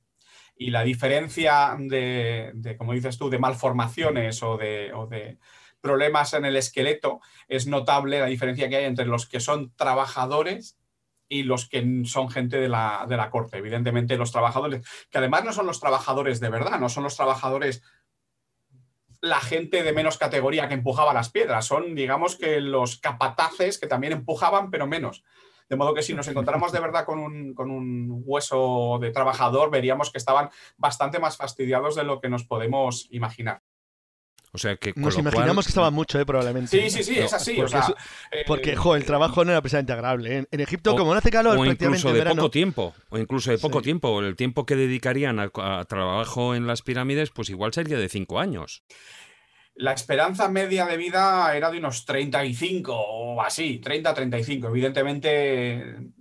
[0.55, 5.39] Y la diferencia de, como dices tú, de malformaciones o de, o de
[5.81, 10.77] problemas en el esqueleto es notable la diferencia que hay entre los que son trabajadores
[11.27, 13.57] y los que son gente de la, de la, corte.
[13.57, 17.81] Evidentemente, los trabajadores, que además no son los trabajadores de verdad, no son los trabajadores
[19.21, 23.87] la gente de menos categoría que empujaba las piedras, son, digamos, que los capataces que
[23.87, 25.23] también empujaban, pero menos.
[25.69, 29.69] De modo que si nos encontráramos de verdad con un, con un, hueso de trabajador,
[29.69, 33.61] veríamos que estaban bastante más fastidiados de lo que nos podemos imaginar.
[34.53, 36.25] O sea que nos imaginamos que estaban mucho, ¿eh?
[36.25, 36.67] probablemente.
[36.67, 37.57] Sí, sí, sí, es así.
[38.45, 40.39] Porque, o el trabajo no era precisamente agradable.
[40.39, 40.47] ¿eh?
[40.51, 43.81] En, Egipto, como no hace calor, o incluso de poco tiempo, o incluso de poco
[43.81, 48.39] tiempo, el tiempo que dedicarían a, trabajo en las pirámides, pues igual sería de cinco
[48.39, 48.83] años.
[49.75, 54.67] La esperanza media de vida era de unos 35 o así, 30-35.
[54.67, 56.11] Evidentemente,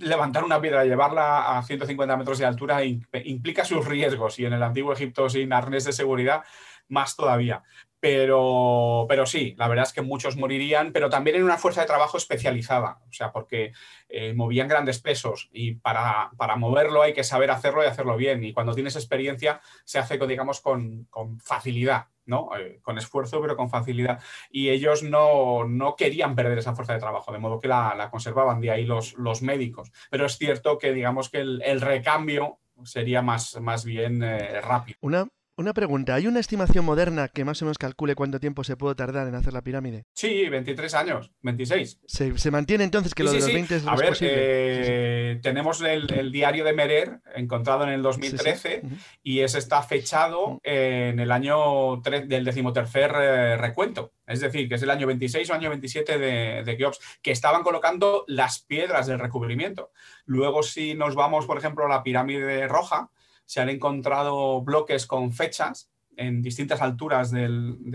[0.00, 4.52] levantar una piedra y llevarla a 150 metros de altura implica sus riesgos y en
[4.52, 6.42] el antiguo Egipto sin arnés de seguridad
[6.88, 7.62] más todavía.
[8.04, 11.86] Pero, pero sí, la verdad es que muchos morirían, pero también en una fuerza de
[11.86, 13.72] trabajo especializada, o sea, porque
[14.10, 18.44] eh, movían grandes pesos y para, para, moverlo hay que saber hacerlo y hacerlo bien.
[18.44, 22.08] Y cuando tienes experiencia se hace, digamos, con, con facilidad.
[22.26, 22.50] ¿no?
[22.58, 24.22] Eh, con esfuerzo, pero con facilidad.
[24.50, 28.10] Y ellos no, no, querían perder esa fuerza de trabajo, de modo que la, la
[28.10, 29.92] conservaban, de ahí los, los, médicos.
[30.10, 34.98] Pero es cierto que, digamos, que el, el recambio sería más, más bien eh, rápido.
[35.00, 35.26] Una
[35.56, 38.94] una pregunta, ¿hay una estimación moderna que más o menos calcule cuánto tiempo se puede
[38.94, 40.06] tardar en hacer la pirámide?
[40.12, 42.00] Sí, 23 años, 26.
[42.06, 46.64] ¿Se, mantiene entonces que lo de los 20 es A ver, eh, tenemos el, diario
[46.64, 48.82] de Merer, encontrado en el 2013,
[49.22, 54.12] y ese está fechado en el año del decimotercer eh, recuento.
[54.26, 57.62] Es decir, que es el año 26 o año 27 de, de Keops, que estaban
[57.62, 59.92] colocando las piedras del recubrimiento.
[60.24, 63.10] Luego, si nos vamos, por ejemplo, a la pirámide roja,
[63.46, 67.48] se han encontrado bloques con fechas en distintas alturas de,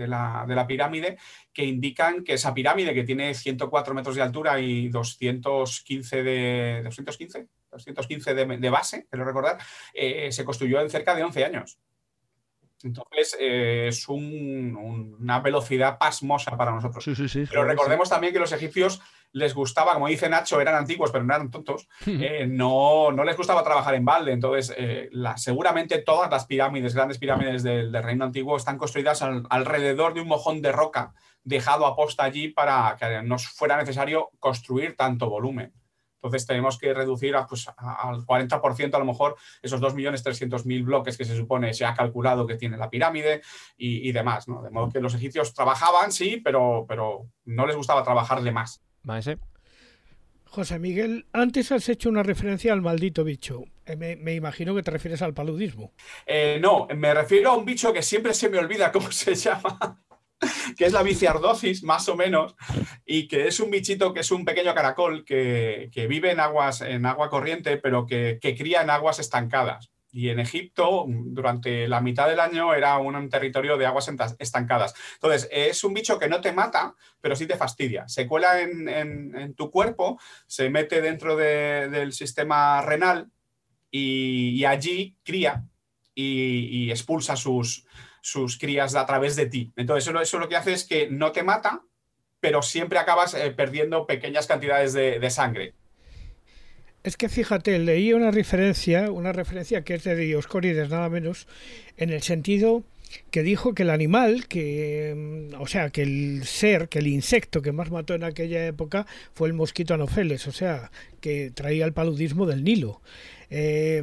[0.06, 1.18] la, pirámide
[1.52, 7.48] que indican que esa pirámide que tiene 104 metros de altura y 215 de, 215,
[7.70, 9.58] 215 de, base, quiero recordar,
[9.94, 11.78] eh, se construyó en cerca de 11 años.
[12.82, 17.04] Entonces eh, es una velocidad pasmosa para nosotros.
[17.50, 19.00] Pero recordemos también que los egipcios
[19.32, 23.36] les gustaba, como dice Nacho, eran antiguos, pero no eran tontos, eh, no, no, les
[23.36, 24.32] gustaba trabajar en balde.
[24.32, 30.22] Entonces, eh, seguramente todas las pirámides, grandes pirámides del, reino antiguo, están construidas alrededor de
[30.22, 31.14] un mojón de roca
[31.44, 35.72] dejado a posta allí para que no fuera necesario construir tanto volumen.
[36.22, 41.24] Entonces tenemos que reducir a, pues, al 40% a lo mejor esos 2.300.000 bloques que
[41.24, 43.40] se supone se ha calculado que tiene la pirámide
[43.78, 44.46] y, demás.
[44.48, 44.62] ¿no?
[44.62, 48.82] De modo que los egipcios trabajaban, sí, pero, pero no les gustaba trabajar de más.
[50.44, 53.62] José Miguel, antes has hecho una referencia al maldito bicho.
[53.86, 55.92] Eh, me, imagino que te refieres al paludismo.
[56.26, 60.02] Eh, no, me refiero a un bicho que siempre se me olvida cómo se llama,
[60.76, 62.54] que es la biciardosis, más o menos,
[63.04, 67.06] y que es un bichito que es un pequeño caracol que, vive en aguas, en
[67.06, 69.90] agua corriente, pero que, que cría en aguas estancadas.
[70.12, 74.94] Y en Egipto, durante la mitad del año, era un territorio de aguas estancadas.
[75.14, 78.08] Entonces, es un bicho que no te mata, pero sí te fastidia.
[78.08, 83.30] Se cuela en, tu cuerpo, se mete dentro del sistema renal
[83.90, 85.64] y, allí cría
[86.14, 87.86] y, expulsa sus,
[88.20, 89.72] sus, crías a través de ti.
[89.76, 91.82] Entonces, eso, lo que hace es que no te mata,
[92.40, 95.74] pero siempre acabas eh, perdiendo pequeñas cantidades de sangre.
[97.02, 101.48] Es que fíjate, leí una referencia, una referencia que es de Dioscórides nada menos,
[101.96, 102.84] en el sentido
[103.30, 107.72] que dijo que el animal, que, o sea, que el ser, que el insecto que
[107.72, 110.90] más mató en aquella época fue el mosquito anopheles, o sea,
[111.20, 113.00] que traía el paludismo del Nilo.
[113.48, 114.02] Eh,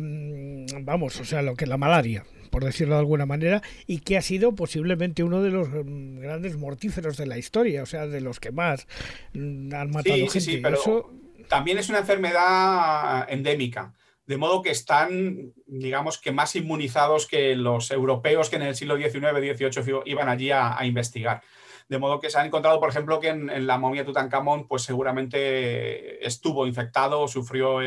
[0.82, 4.22] vamos, o sea, lo que la malaria, por decirlo de alguna manera, y que ha
[4.22, 8.40] sido posiblemente uno de los mm, grandes mortíferos de la historia, o sea, de los
[8.40, 8.88] que más
[9.34, 10.42] mm, han matado gente.
[10.42, 11.12] Sí, pero
[11.48, 13.94] también es una enfermedad endémica.
[14.26, 18.98] de modo que están, digamos que más inmunizados que los europeos que en el siglo
[18.98, 21.42] XIX, XVIII iban allí a, investigar.
[21.88, 26.26] De modo que se han encontrado, por ejemplo, que en, la momia Tutankamón, pues seguramente
[26.28, 27.80] estuvo infectado o sufrió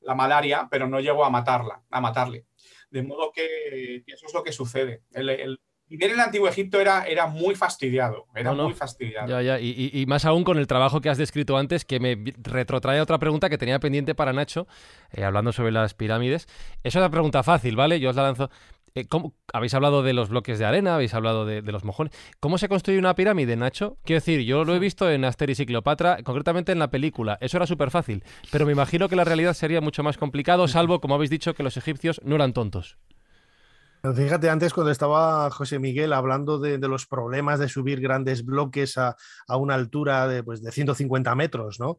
[0.00, 2.46] la malaria, pero no llegó a matarla, a matarle.
[2.90, 5.02] De modo que, eso es lo que sucede.
[5.12, 5.58] El,
[5.88, 9.28] Vivir en el Antiguo Egipto era, era muy fastidiado, era muy fastidiado.
[9.28, 9.60] Ya, ya.
[9.60, 13.18] Y, más aún con el trabajo que has descrito antes, que me retrotrae a otra
[13.18, 14.66] pregunta que tenía pendiente para Nacho,
[15.12, 16.48] eh, hablando sobre las pirámides.
[16.82, 18.00] Es una pregunta fácil, ¿vale?
[18.00, 18.50] Yo os la lanzo.
[18.96, 19.06] Eh,
[19.52, 22.14] habéis hablado de los bloques de arena, habéis hablado de, los mojones.
[22.40, 23.98] ¿Cómo se construye una pirámide, Nacho?
[24.04, 27.36] Quiero decir, yo lo he visto en Asterix y Cleopatra, concretamente en la película.
[27.42, 28.24] Eso era súper fácil.
[28.50, 31.62] Pero me imagino que la realidad sería mucho más complicado, salvo, como habéis dicho, que
[31.62, 32.96] los egipcios no eran tontos.
[34.14, 39.16] Fíjate, antes cuando estaba José Miguel hablando de, los problemas de subir grandes bloques a,
[39.48, 41.98] una altura de, pues, de 150 metros, ¿no?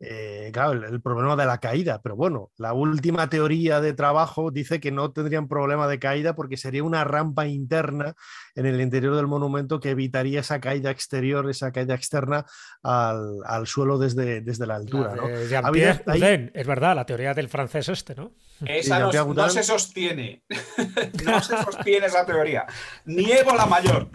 [0.00, 4.78] Eh, claro, el, problema de la caída, pero bueno, la última teoría de trabajo dice
[4.78, 8.14] que no tendrían problema de caída porque sería una rampa interna
[8.58, 12.44] en el interior del monumento que evitaría esa caída exterior, esa caída externa
[12.82, 15.14] al, suelo desde, desde la altura.
[15.14, 15.28] ¿no?
[15.28, 18.32] es verdad, la teoría del francés este, ¿no?
[18.66, 20.42] Esa no, se sostiene,
[21.24, 22.66] no se sostiene esa teoría.
[23.04, 24.08] Niego la mayor.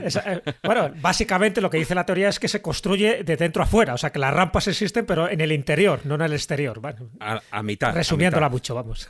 [0.00, 3.66] Eh, bueno, básicamente lo que dice la teoría es que se construye de dentro a
[3.66, 6.80] fuera, o sea que las rampas existen pero en el interior, no en el exterior.
[7.18, 7.92] a, mitad.
[7.92, 9.08] Resumiéndola mucho, vamos.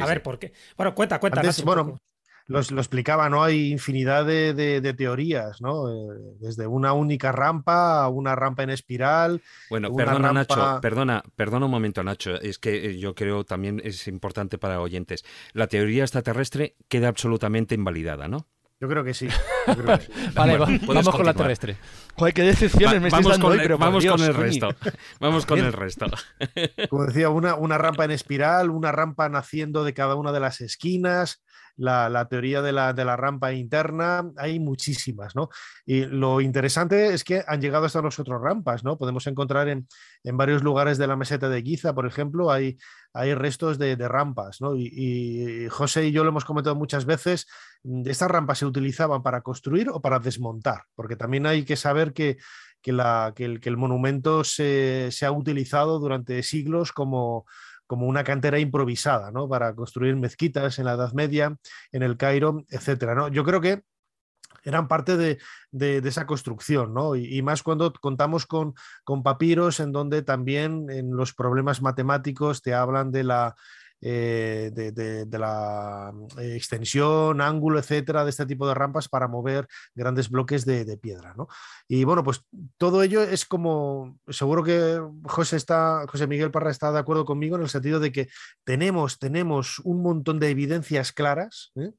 [0.00, 0.52] a ver, ¿por qué?
[0.76, 1.40] Bueno, cuenta, cuenta.
[1.64, 2.00] bueno,
[2.48, 3.44] lo, explicaba, ¿no?
[3.44, 5.90] Hay infinidad de, teorías, ¿no?
[5.90, 9.42] Eh, desde una única rampa a una rampa en espiral.
[9.68, 12.40] Bueno, perdona, Nacho, perdona, perdona un momento, Nacho.
[12.40, 15.24] Es que eh, yo creo también es importante para oyentes.
[15.52, 18.46] La teoría extraterrestre queda absolutamente invalidada, ¿no?
[18.80, 19.28] Yo creo que sí.
[20.34, 21.76] vale, vamos con la terrestre.
[22.14, 24.68] Joder, qué decepciones me vamos con, pero vamos con el resto.
[25.18, 26.06] Vamos con el resto.
[26.88, 30.60] Como decía, una, una rampa en espiral, una rampa naciendo de cada una de las
[30.60, 31.42] esquinas,
[31.78, 35.48] la, teoría de la, de la, rampa interna, hay muchísimas, ¿no?
[35.86, 38.98] Y lo interesante es que han llegado hasta nosotros rampas, ¿no?
[38.98, 39.86] Podemos encontrar en,
[40.24, 42.78] en, varios lugares de la meseta de Giza, por ejemplo, hay,
[43.12, 44.74] hay restos de, rampas, ¿no?
[44.76, 47.46] Y, José y yo lo hemos comentado muchas veces,
[47.84, 52.12] mm, estas rampas se utilizaban para construir o para desmontar, porque también hay que saber
[52.12, 52.38] que,
[52.82, 57.46] que, la, que, el, que el, monumento se, se ha utilizado durante siglos como
[57.88, 59.48] como una cantera improvisada, ¿no?
[59.48, 61.56] Para construir mezquitas en la Edad Media,
[61.90, 63.28] en el Cairo, etcétera, ¿no?
[63.28, 63.82] Yo creo que
[64.62, 65.38] eran parte de,
[66.06, 67.16] esa construcción, ¿no?
[67.16, 68.74] Y, más cuando contamos con,
[69.04, 73.56] con, papiros en donde también en los problemas matemáticos te hablan de la,
[74.00, 80.30] eh, de, la eh, extensión, ángulo, etcétera, de este tipo de rampas para mover grandes
[80.30, 81.34] bloques de, piedra.
[81.36, 81.48] ¿no?
[81.86, 82.42] Y bueno, pues
[82.76, 87.56] todo ello es como, seguro que José, está, José Miguel Parra está de acuerdo conmigo
[87.56, 88.28] en el sentido de que
[88.64, 91.92] tenemos, tenemos un montón de evidencias claras, ¿eh?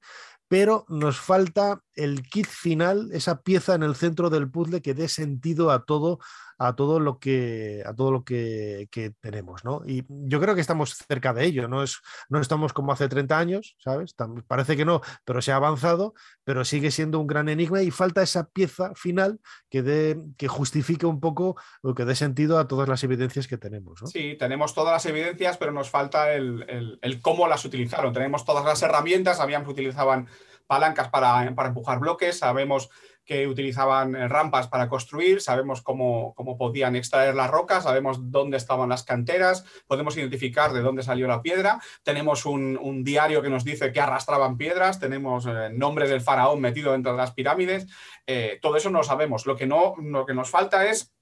[0.50, 5.08] pero nos falta el kit final, esa pieza en el centro del puzzle que dé
[5.08, 6.20] sentido a todo,
[6.60, 8.88] a todo lo que, a todo lo que,
[9.22, 9.82] tenemos, ¿no?
[9.86, 13.39] Y yo creo que estamos cerca de ello, no, es, no estamos como hace 30
[13.39, 14.14] años, ¿sabes?
[14.45, 18.22] Parece que no, pero se ha avanzado, pero sigue siendo un gran enigma y falta
[18.22, 19.39] esa pieza final
[19.70, 23.57] que, dé, que justifique un poco o que dé sentido a todas las evidencias que
[23.57, 24.01] tenemos.
[24.12, 28.14] Sí, tenemos todas las evidencias, pero nos falta el, el cómo las utilizaron.
[28.14, 30.28] Tenemos todas las herramientas, sabían que utilizaban
[30.70, 32.91] palancas para, empujar bloques, sabemos
[33.30, 38.90] que utilizaban eh, rampas para construir, sabemos cómo, podían extraer las rocas, sabemos dónde estaban
[38.90, 43.92] las canteras, podemos identificar de dónde salió la piedra, tenemos un, diario que nos dice
[43.92, 47.86] que arrastraban piedras, tenemos eh, nombres del faraón metido dentro de las pirámides,
[48.26, 49.46] eh, todo eso no lo sabemos.
[49.46, 51.14] Lo que, no, lo que nos falta es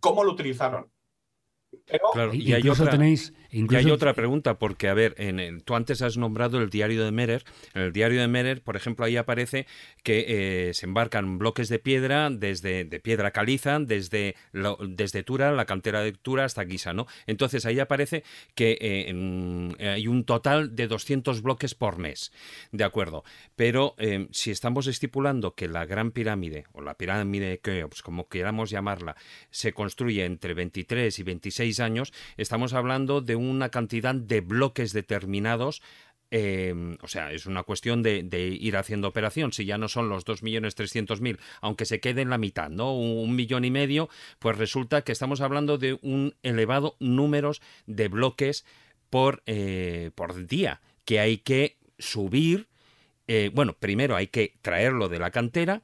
[0.00, 0.90] cómo lo utilizaron
[2.32, 6.58] y, hay otra, tenéis, hay otra pregunta, porque, a ver, en tú antes has nombrado
[6.58, 7.44] el diario de Merer.
[7.74, 9.66] En el diario de Merer, por ejemplo, ahí aparece
[10.02, 10.24] que
[10.68, 14.36] eh, se embarcan bloques de piedra, desde de piedra caliza, desde,
[14.88, 17.06] desde Tura, la cantera de Tura, hasta Guisa, ¿no?
[17.26, 18.24] Entonces ahí aparece
[18.54, 22.32] que eh, hay un total de 200 bloques por mes,
[22.72, 23.24] ¿de acuerdo?
[23.56, 28.28] Pero eh, si estamos estipulando que la Gran Pirámide, o la pirámide de Keops, como
[28.28, 29.16] queramos llamarla,
[29.50, 35.82] se construye entre 23 y 26 años, estamos hablando de una cantidad de bloques determinados
[36.30, 39.52] em, o sea, es una cuestión de, ir haciendo operación.
[39.52, 42.96] Si ya no son los 2.300.000, aunque se quede en la mitad, ¿no?
[42.96, 47.50] Un, millón y medio, pues resulta que estamos hablando de un elevado número
[47.86, 48.64] de bloques
[49.10, 52.68] por, eh, por día, que hay que subir.
[53.26, 55.82] Eh, bueno, primero hay que traerlo de la cantera,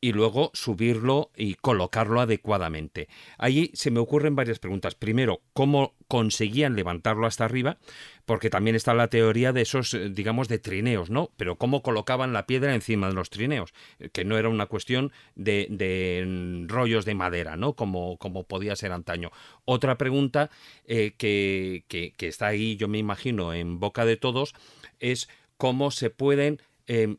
[0.00, 3.08] y luego subirlo y colocarlo adecuadamente.
[3.36, 4.94] Ahí se me ocurren varias preguntas.
[4.94, 7.78] Primero, ¿cómo conseguían levantarlo hasta arriba?
[8.24, 11.30] Porque también está la teoría de esos, eh, digamos, de trineos, ¿no?
[11.36, 13.74] Pero ¿cómo colocaban la piedra encima de los trineos?
[13.98, 17.74] Eh, que no era una cuestión de, de rollos de madera, ¿no?
[17.74, 19.30] Como, como podía ser antaño.
[19.66, 20.50] Otra pregunta
[20.86, 24.54] eh, que, que, que, está ahí, yo me imagino, en boca de todos,
[24.98, 25.28] es
[25.58, 26.62] cómo se pueden,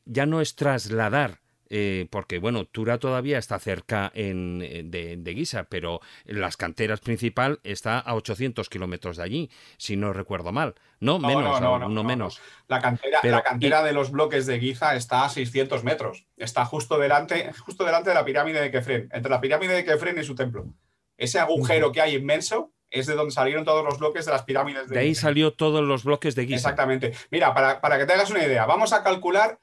[0.06, 1.41] ya no es trasladar
[1.74, 7.62] eh, porque bueno, Tura todavía está cerca en, eh, de, Guisa, pero las canteras principal
[7.64, 10.76] está a 800 kilómetros de allí, si no recuerdo mal.
[11.00, 12.42] No, menos, no, menos.
[12.68, 16.26] La cantera, la cantera de los bloques de Giza está a 600 metros.
[16.36, 20.20] Está justo delante, justo delante de la pirámide de Kefren, entre la pirámide de Kefren
[20.20, 20.66] y su templo.
[21.16, 24.90] Ese agujero que hay inmenso es de donde salieron todos los bloques de las pirámides
[24.90, 26.56] de De ahí salió todos los bloques de Giza.
[26.56, 27.14] Exactamente.
[27.30, 29.62] Mira, para, para que te hagas una idea, vamos a calcular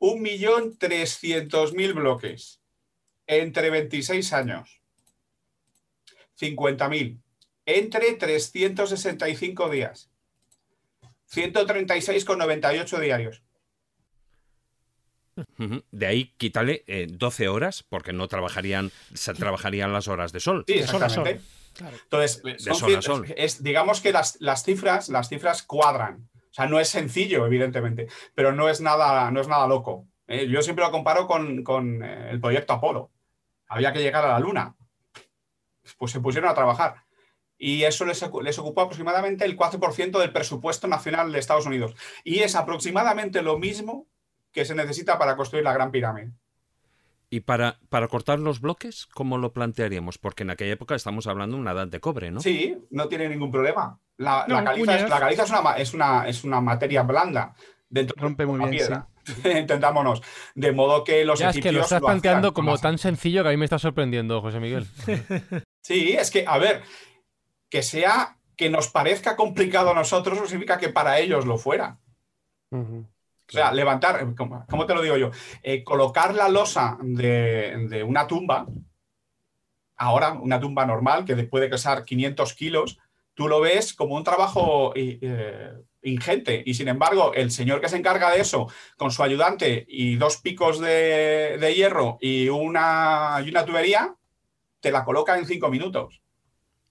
[0.00, 2.60] 1.300.000 bloques
[3.26, 4.80] entre 26 años.
[6.40, 7.20] 50.000
[7.66, 10.10] entre 365 días.
[11.30, 13.42] 136,98 diarios.
[15.92, 20.64] De ahí quítale 12 eh, horas, porque no trabajarían, se trabajarían las horas de sol.
[20.66, 21.40] Sí, exactamente.
[22.04, 22.42] Entonces,
[23.36, 26.28] Es, digamos que las, las, cifras, las cifras cuadran
[26.58, 30.06] sea, no es sencillo, evidentemente, pero no es nada, no es nada loco.
[30.26, 30.48] ¿eh?
[30.48, 33.10] yo siempre lo comparo con, eh, el proyecto Apolo.
[33.68, 34.76] Había que llegar a la Luna.
[35.98, 37.04] Pues se pusieron a trabajar.
[37.56, 41.94] Y eso les, les ocupó aproximadamente el 4% del presupuesto nacional de Estados Unidos.
[42.24, 44.06] Y es aproximadamente lo mismo
[44.52, 46.32] que se necesita para construir la Gran Pirámide.
[47.30, 50.16] ¿Y para, para cortar los bloques, cómo lo plantearíamos?
[50.16, 52.40] Porque en aquella época estamos hablando de una edad de cobre, ¿no?
[52.40, 54.00] Sí, no tiene ningún problema.
[54.16, 55.42] La, caliza, es, la caliza,
[55.76, 57.54] es, una, es, una, materia blanda
[57.88, 59.08] dentro Rompe muy bien, piedra.
[59.44, 60.22] Entendámonos.
[60.54, 63.52] De modo que los ya, es que lo estás planteando como tan sencillo que a
[63.52, 64.86] mí me está sorprendiendo, José Miguel.
[65.82, 66.82] sí, es que, a ver,
[67.68, 71.98] que sea que nos parezca complicado a nosotros no significa que para ellos lo fuera.
[73.48, 75.30] O sea, levantar, ¿cómo te lo digo yo?
[75.62, 78.66] Eh, colocar la losa de, una tumba,
[79.96, 82.98] ahora una tumba normal que puede pesar 500 kilos,
[83.32, 85.72] tú lo ves como un trabajo eh,
[86.02, 86.62] ingente.
[86.64, 90.38] Y sin embargo, el señor que se encarga de eso, con su ayudante y dos
[90.38, 94.14] picos de, hierro y una, y una tubería,
[94.80, 96.20] te la coloca en cinco minutos.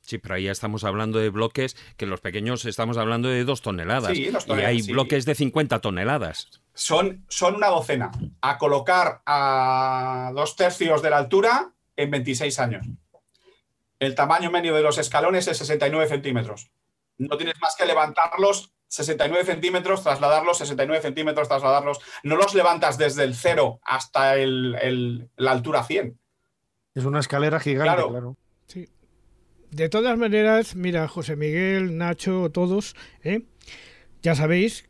[0.07, 3.61] Sí, pero ahí ya estamos hablando de bloques que los pequeños estamos hablando de dos
[3.61, 4.17] toneladas.
[4.17, 6.47] y hay bloques de 50 toneladas.
[6.73, 8.11] Son, son una docena.
[8.39, 12.88] A colocar a dos tercios de la altura en 26 años.
[13.99, 16.71] El tamaño medio de los escalones es 69 centímetros.
[17.17, 21.99] No tienes más que levantarlos 69 centímetros, trasladarlos, 69 centímetros, trasladarlos.
[22.23, 26.17] No los levantas desde el cero hasta la altura 100.
[26.95, 28.38] Es una escalera gigante, claro.
[28.67, 28.88] Sí.
[29.72, 33.41] De todas maneras, mira, José Miguel, Nacho, todos, ¿eh?
[34.23, 34.85] ya sabéis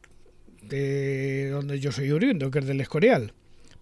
[0.62, 3.34] de donde yo soy oriundo, que es del Escorial.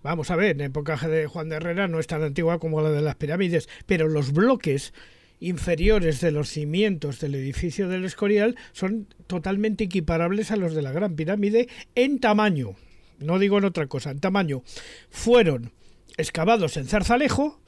[0.03, 2.91] Vamos a ver, en época de Juan de Herrera no es tan antigua como la
[2.91, 4.93] de las pirámides, pero los bloques
[5.39, 10.91] inferiores de los cimientos del edificio del Escorial son totalmente equiparables a los de la
[10.91, 12.75] Gran Pirámide en tamaño.
[13.19, 14.63] No digo en otra cosa, en tamaño.
[15.09, 15.71] Fueron
[16.17, 17.59] excavados en zarzalejo,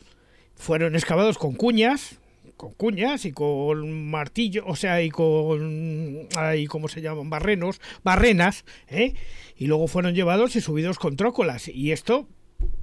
[0.56, 2.20] fueron excavados con cuñas,
[2.58, 7.30] con cuñas y con martillo, o sea, y con, ahí, ¿cómo se llaman?
[7.30, 9.14] Barrenos, barrenas, ¿eh?
[9.56, 11.68] Y luego fueron llevados y subidos con trócolas.
[11.68, 12.28] Y esto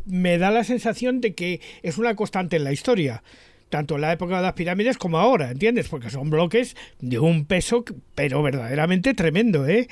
[0.07, 3.23] me da la sensación de que es una constante en la historia
[3.71, 5.89] tanto en la época de las pirámides como ahora, ¿entiendes?
[5.89, 7.85] Porque son bloques de un peso,
[8.15, 9.89] pero verdaderamente tremendo, ¿eh?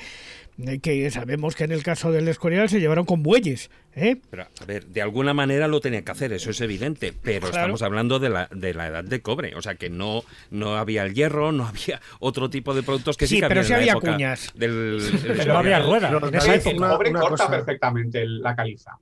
[0.81, 3.69] Que sabemos que en el caso del Escorial se llevaron con bueyes.
[3.95, 4.17] ¿eh?
[4.29, 7.81] Pero, a ver, de alguna manera lo tenía que hacer, eso es evidente, pero estamos
[7.81, 11.13] hablando de la, de la edad de cobre, o sea que no, no había el
[11.13, 14.51] hierro, no había otro tipo de productos que sí, sí pero sí había cuñas.
[14.55, 15.01] Del,
[15.47, 16.09] no había rueda.
[16.09, 18.97] El cobre corta perfectamente la caliza.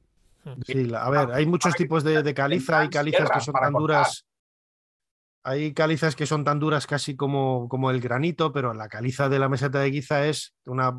[0.65, 4.25] Sí, a ver, hay muchos tipos de, de caliza, y calizas que son tan duras
[5.43, 9.39] hay calizas que son tan duras casi como, como, el granito, pero la caliza de
[9.39, 10.95] la meseta de Giza es una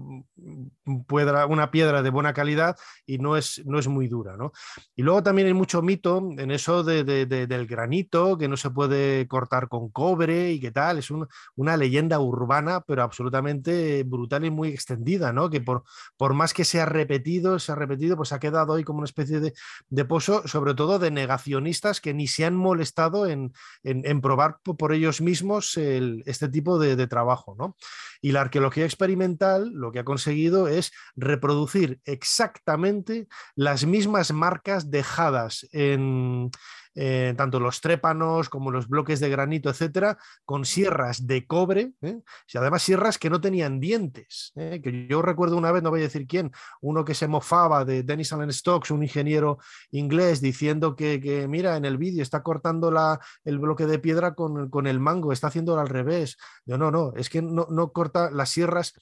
[1.06, 4.36] piedra, una piedra de buena calidad y no es, no es muy dura.
[4.36, 4.52] ¿no?
[4.96, 9.28] Y luego también hay mucho mito en eso de, del granito, que no se puede
[9.28, 10.98] cortar con cobre y qué tal.
[10.98, 11.10] Es
[11.54, 15.50] una leyenda urbana, pero absolutamente brutal y muy extendida, ¿no?
[15.50, 15.84] que por,
[16.16, 19.06] por más que se ha repetido, se ha repetido, pues ha quedado hoy como una
[19.06, 23.52] especie de, pozo, sobre todo de negacionistas que ni se han molestado en,
[23.84, 27.54] en, en probar por ellos mismos este tipo de, trabajo.
[27.58, 27.76] ¿no?
[28.22, 35.68] Y la arqueología experimental lo que ha conseguido es reproducir exactamente las mismas marcas dejadas
[35.72, 36.50] en,
[36.94, 42.20] eh, tanto los trépanos como los bloques de granito, etcétera, con sierras de cobre, ¿eh?
[42.52, 44.52] y además sierras que no tenían dientes.
[44.56, 44.80] ¿eh?
[44.82, 48.02] Que yo recuerdo una vez, no voy a decir quién, uno que se mofaba de
[48.02, 49.58] Dennis Allen Stokes, un ingeniero
[49.90, 54.68] inglés, diciendo que, mira, en el vídeo está cortando la, el bloque de piedra con,
[54.68, 56.36] con el mango, está haciéndolo al revés.
[56.66, 58.94] Yo no, no, es que no, no corta las sierras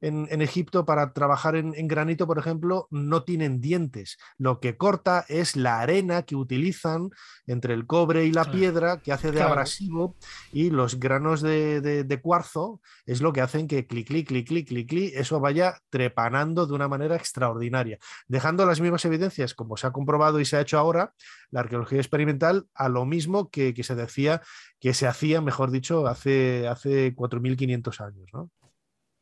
[0.00, 4.18] en, Egipto para trabajar en, granito, por ejemplo, no tienen dientes.
[4.36, 7.10] Lo que corta es la arena que utilizan
[7.46, 10.16] entre el cobre y la piedra, que hace de abrasivo,
[10.52, 14.88] y los granos de, cuarzo es lo que hacen que clic, clic, clic, clic, clic,
[14.88, 19.92] clic, eso vaya trepanando de una manera extraordinaria, dejando las mismas evidencias, como se ha
[19.92, 21.14] comprobado y se ha hecho ahora,
[21.50, 24.42] la arqueología experimental, a lo mismo que, se decía
[24.80, 28.28] que se hacía, mejor dicho, hace, hace 4.500 años.
[28.32, 28.50] ¿no?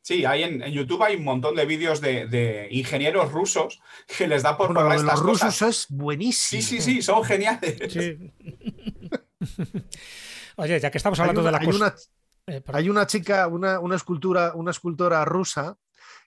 [0.07, 3.81] Sí, hay en, YouTube hay un montón de vídeos de, ingenieros rusos
[4.17, 6.61] que les da por bueno, los rusos es buenísimo.
[6.61, 7.77] Sí, sí, sí, son geniales.
[10.55, 11.93] Oye, ya que estamos hablando de la hay Una,
[12.47, 15.77] eh, hay una chica, una, escultura, una escultora rusa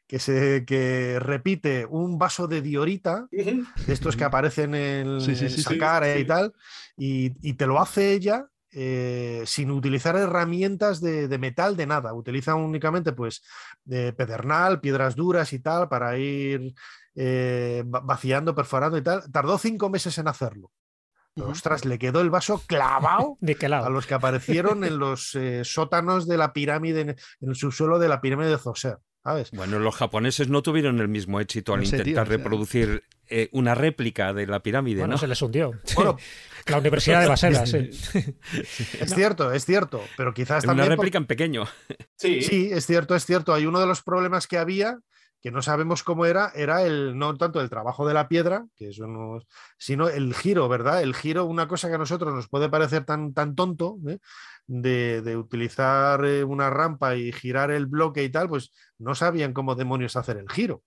[0.07, 6.19] que, se, que repite un vaso de diorita, de estos que aparecen en, sí, cara
[6.19, 6.53] y tal,
[6.99, 12.15] y, te lo hace ella eh, sin utilizar herramientas de, metal, de nada.
[12.15, 13.43] Utiliza únicamente pues
[13.85, 16.75] pedernal, piedras duras y tal para ir
[17.15, 19.31] eh, vaciando, perforando y tal.
[19.33, 20.71] Tardó cinco meses en hacerlo.
[21.37, 26.27] Ostras, le quedó el vaso clavado ¿De a los que aparecieron en los eh, sótanos
[26.27, 28.99] de la pirámide, en, el subsuelo de la pirámide de Zoser.
[29.53, 33.05] Bueno, los japoneses no tuvieron el mismo éxito al intentar reproducir
[33.53, 35.19] una réplica de la pirámide, bueno, ¿no?
[35.19, 35.73] se les hundió.
[35.95, 36.17] Bueno,
[36.67, 37.91] la Universidad de Basela, sí.
[39.01, 40.87] Es cierto, es cierto, pero quizás también...
[40.87, 41.67] Una réplica en pequeño.
[42.17, 42.43] Sí.
[42.43, 43.55] sí, es cierto, es cierto.
[43.55, 44.99] Hay uno de los problemas que había
[45.43, 48.91] que no sabemos cómo era, era el no tanto el trabajo de la piedra, que
[48.91, 49.41] eso no,
[49.79, 51.03] sino el giro, ¿verdad?
[51.03, 54.19] El giro, una cosa que a nosotros nos puede parecer tan, tan tonto, ¿eh?
[54.67, 59.75] de, utilizar eh, una rampa y girar el bloque y tal, pues no sabían cómo
[59.75, 60.83] demonios hacer el giro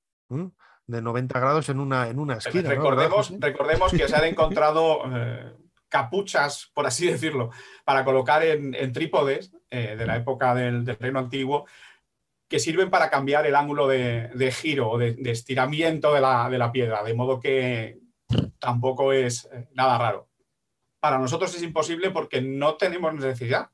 [0.88, 2.70] de 90 grados en una, en una esquina.
[2.70, 5.54] Recordemos, recordemos que se han encontrado eh,
[5.94, 7.52] capuchas, por así decirlo,
[7.86, 11.68] para colocar en, trípodes eh, de la época del, reino antiguo
[12.50, 17.14] que sirven para cambiar el ángulo de, giro o de, estiramiento de la, piedra, de
[17.14, 18.00] modo que
[18.60, 20.30] tampoco es eh, nada raro.
[21.00, 23.70] Para nosotros es imposible porque no tenemos necesidad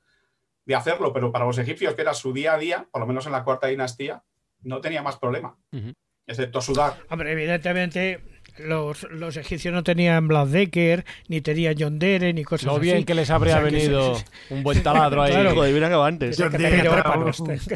[0.66, 3.26] de hacerlo, pero para los egipcios, que era su día a día, por lo menos
[3.26, 4.24] en la cuarta dinastía,
[4.62, 5.58] no tenía más problema
[6.30, 6.94] excepto sudar.
[7.10, 12.76] Hombre, evidentemente los, los, egipcios no tenían Decker, ni tenían John Dere, ni cosas así.
[12.76, 14.18] Lo bien que les habría venido
[14.49, 15.31] un buen taladro ahí.
[15.31, 16.38] Claro, hubieran acabado antes.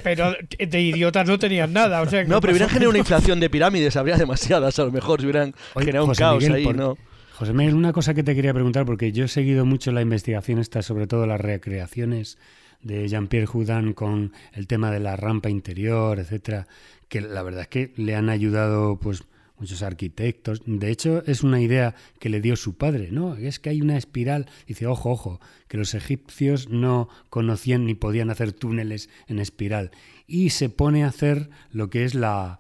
[0.04, 2.02] Pero, de idiotas no tenían nada.
[2.02, 5.20] O sea, no, pero hubieran generado una inflación de pirámides, habría demasiadas a lo mejor,
[5.20, 6.98] si hubieran generado un caos ahí, ¿no?
[7.34, 10.60] José Miguel, una cosa que te quería preguntar, porque yo he seguido mucho la investigación
[10.60, 12.38] esta, sobre todo las recreaciones
[12.84, 16.68] de Jean-Pierre Houdin con el tema de la rampa interior, etcétera,
[17.10, 19.24] que la verdad es que le han ayudado pues
[19.64, 20.62] muchos arquitectos.
[20.66, 23.36] De hecho, es una idea que le dio su padre, ¿no?
[23.36, 24.48] Es que hay una espiral.
[24.68, 29.92] Dice, ojo, ojo, que los egipcios no conocían ni podían hacer túneles en espiral.
[30.28, 32.60] Y se pone a hacer lo que es la,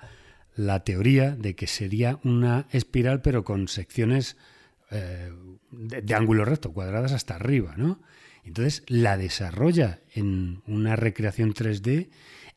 [0.55, 4.37] la teoría de que sería una espiral, pero con secciones
[4.89, 5.31] eh,
[5.71, 7.99] de, de, ángulo recto, cuadradas hasta arriba, ¿no?
[8.45, 12.09] Entonces la desarrolla en una recreación 3D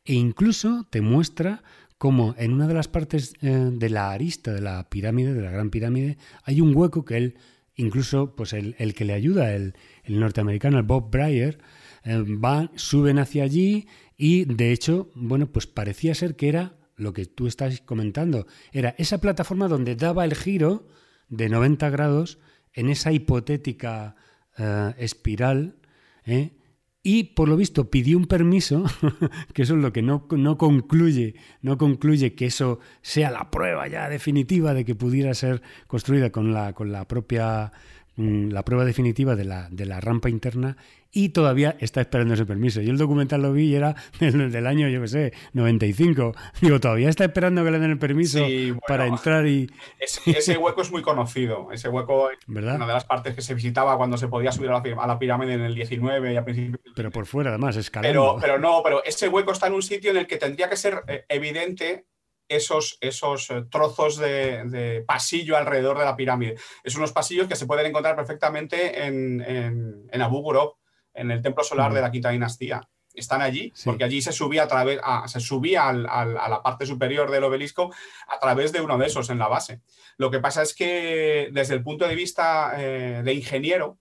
[0.05, 1.63] e incluso te muestra
[1.97, 5.51] cómo en una de las partes eh, de la arista de la pirámide, de la
[5.51, 7.37] gran pirámide, hay un hueco que él,
[7.75, 9.73] incluso pues el, que le ayuda, el,
[10.07, 11.59] norteamericano, el Bob Breyer,
[12.03, 17.13] eh, va, suben hacia allí y de hecho, bueno, pues parecía ser que era lo
[17.13, 20.87] que tú estás comentando, era esa plataforma donde daba el giro
[21.29, 22.39] de 90 grados
[22.73, 24.15] en esa hipotética
[24.57, 25.75] eh, espiral,
[26.25, 26.56] ¿eh?
[27.09, 28.83] Y por lo visto pidió un permiso,
[29.53, 33.87] que eso es lo que no, no, concluye, no concluye que eso sea la prueba
[33.87, 37.71] ya definitiva de que pudiera ser construida con la, con la propia
[38.17, 40.75] mm, la prueba definitiva de la, de la rampa interna
[41.11, 42.81] y todavía está esperando ese permiso.
[42.81, 46.33] Yo el documental lo vi y era del, año, yo qué sé, 95.
[46.61, 48.39] Digo, todavía está esperando que le den el permiso
[48.87, 49.69] para entrar y...
[49.99, 51.71] Ese, hueco es muy conocido.
[51.71, 55.07] Ese hueco es una de las partes que se visitaba cuando se podía subir a
[55.07, 56.81] la, pirámide en el 19 y a principios...
[56.95, 58.37] Pero por fuera, además, escalando.
[58.37, 60.77] Pero, pero no, pero ese hueco está en un sitio en el que tendría que
[60.77, 62.05] ser eh, evidente
[62.47, 66.55] esos, esos eh, trozos de, pasillo alrededor de la pirámide.
[66.83, 70.71] Es unos pasillos que se pueden encontrar perfectamente en, en, en Abu Ghraib
[71.17, 72.87] en el templo solar de la quinta dinastía.
[73.13, 77.43] Están allí, porque allí se subía a través, se subía a la parte superior del
[77.43, 77.91] obelisco
[78.27, 79.81] a través de uno de esos en la base.
[80.17, 83.97] Lo que pasa es que desde el punto de vista eh, de ingeniero,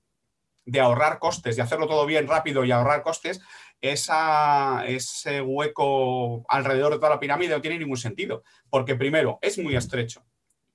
[0.67, 3.41] de ahorrar costes, de hacerlo todo bien rápido y ahorrar costes,
[3.81, 9.77] ese hueco alrededor de toda la pirámide no tiene ningún sentido, porque primero es muy
[9.77, 10.25] estrecho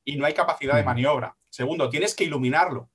[0.03, 1.35] y no hay capacidad de maniobra.
[1.49, 2.89] Segundo, tienes que iluminarlo.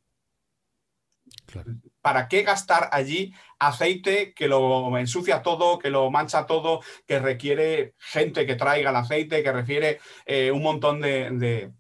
[2.07, 7.95] ¿Para qué gastar allí aceite que lo ensucia todo, que lo mancha todo, que requiere
[7.99, 11.73] gente que traiga el aceite, que requiere eh, un montón de,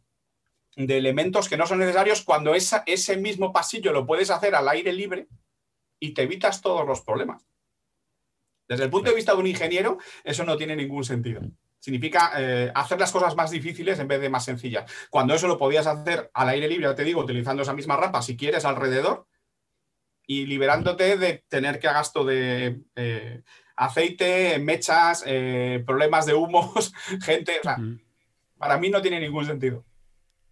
[0.74, 5.28] elementos que no son necesarios cuando ese mismo pasillo lo puedes hacer al aire libre
[6.01, 7.47] y te evitas todos los problemas?
[8.66, 11.40] Desde el punto de vista de un ingeniero, eso no tiene ningún sentido.
[11.78, 14.90] Significa eh, hacer las cosas más difíciles en vez de más sencillas.
[15.09, 18.23] Cuando eso lo podías hacer al aire libre, ya te digo, utilizando esa misma rampa,
[18.23, 19.28] si quieres, alrededor,
[20.27, 23.43] y liberándote de tener que gasto de eh,
[23.77, 26.93] aceite, mechas, eh, problemas de humos,
[27.23, 27.61] gente.
[28.59, 29.85] para mí no tiene ningún sentido.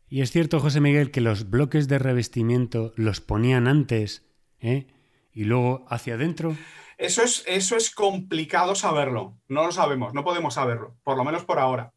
[0.09, 4.27] Y es cierto, José Miguel, que los bloques de revestimiento los ponían antes
[4.61, 6.57] y luego hacia adentro.
[6.97, 9.37] Eso es, eso es complicado saberlo.
[9.49, 11.93] No lo sabemos, no podemos saberlo, por lo menos por ahora.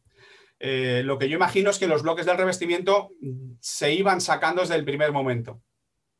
[0.60, 3.10] Eh, lo que yo imagino es que los bloques del revestimiento
[3.60, 5.62] se iban sacando desde el primer momento.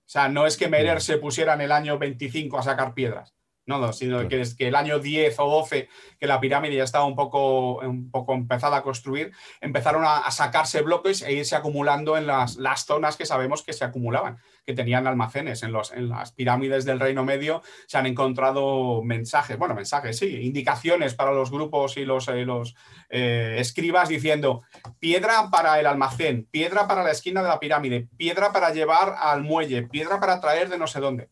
[0.08, 3.34] O sea, no es que Merer se pusiera en el año 25 a sacar piedras.
[3.68, 7.04] No, sino que es que el año 10 o 12, que la pirámide ya estaba
[7.04, 9.30] un poco, un poco empezada a construir,
[9.60, 13.84] empezaron a, sacarse bloques e irse acumulando en las, las, zonas que sabemos que se
[13.84, 15.62] acumulaban, que tenían almacenes.
[15.62, 20.40] En, los, en las pirámides del Reino Medio se han encontrado mensajes, bueno, mensajes, sí,
[20.40, 22.74] indicaciones para los grupos y los, eh, los
[23.10, 24.62] eh, escribas diciendo
[24.98, 29.42] piedra para el almacén, piedra para la esquina de la pirámide, piedra para llevar al
[29.42, 31.28] muelle, piedra para traer de no sé dónde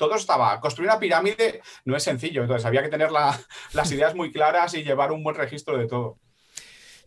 [0.00, 0.58] todo estaba.
[0.60, 3.10] Construir una pirámide no es sencillo, entonces había que tener
[3.72, 6.18] las ideas muy claras y llevar un buen registro de todo.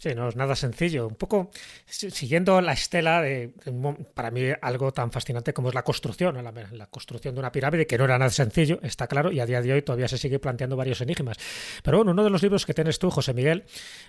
[0.04, 1.08] Sí, no es nada sencillo.
[1.08, 1.50] Un poco
[1.88, 3.54] siguiendo la estela de,
[4.14, 7.98] para mí, algo tan fascinante como es la construcción, la, construcción de una pirámide, que
[7.98, 10.76] no era nada sencillo, está claro, y a día de hoy todavía se sigue planteando
[10.76, 11.38] varios enigmas.
[11.84, 13.64] Pero bueno, uno de los libros que tienes tú, José Miguel,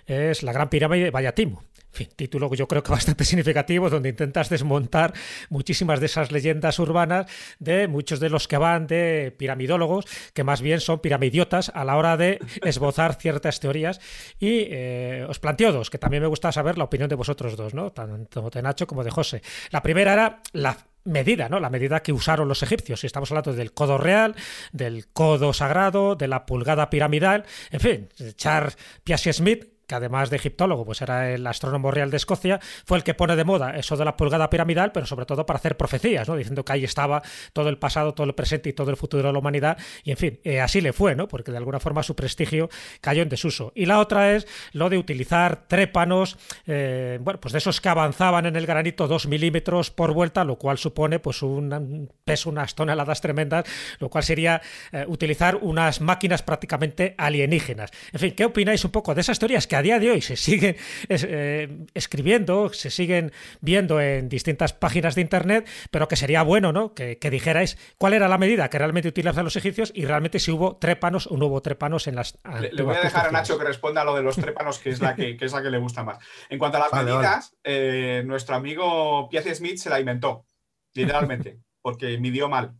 [0.05, 1.61] es La Gran Pirámide de Vallatimu.
[1.95, 5.13] En fin, título que yo creo que bastante significativo, donde intentas desmontar
[5.49, 7.25] muchísimas de esas leyendas urbanas
[7.59, 10.03] de muchos de los que van de piramidólogos,
[10.33, 14.01] que más bien son piramidiotas a la hora de esbozar ciertas teorías.
[14.39, 17.73] Y eh, os planteo dos que también me gusta saber la opinión de vosotros dos,
[17.73, 17.93] ¿no?
[17.93, 19.41] Tanto de Nacho como de José.
[19.69, 21.61] La primera era la medida, ¿no?
[21.61, 22.99] La medida que usaron los egipcios.
[22.99, 24.35] Si estamos hablando del codo real,
[24.73, 30.37] del codo sagrado, de la pulgada piramidal, en fin, Charles Piaget Smith que además de
[30.37, 33.97] egiptólogo, pues era el astrónomo real de Escocia, fue el que pone de moda eso
[33.97, 36.35] de la pulgada piramidal, pero sobre todo para hacer profecías, ¿no?
[36.35, 37.21] Diciendo que ahí estaba
[37.53, 39.77] todo el pasado, todo el presente y todo el futuro de la humanidad.
[40.03, 41.27] Y en fin, eh, así le fue, ¿no?
[41.27, 42.69] Porque de alguna forma su prestigio
[43.01, 43.71] cayó en desuso.
[43.75, 48.45] Y la otra es lo de utilizar trépanos, eh, bueno, pues de esos que avanzaban
[48.45, 53.21] en el granito dos milímetros por vuelta, lo cual supone pues un peso, unas toneladas
[53.21, 53.65] tremendas,
[53.99, 57.91] lo cual sería eh, utilizar unas máquinas prácticamente alienígenas.
[58.11, 60.35] En fin, ¿qué opináis un poco de esas teorías que a día de hoy se
[60.35, 60.75] siguen
[61.09, 63.31] eh, escribiendo, se siguen
[63.61, 66.93] viendo en distintas páginas de internet, pero que sería bueno ¿no?
[66.93, 70.77] que, dijerais cuál era la medida que realmente utilizaban los egipcios y realmente si hubo
[70.77, 72.37] trépanos o no hubo trépanos en las.
[72.59, 75.01] Le, voy a dejar a Nacho que responda a lo de los trépanos, que es
[75.01, 76.17] la que, es la que le gusta más.
[76.49, 80.45] En cuanto a las medidas, eh, nuestro amigo Piazzi Smith se la inventó,
[80.93, 82.73] literalmente, porque midió mal.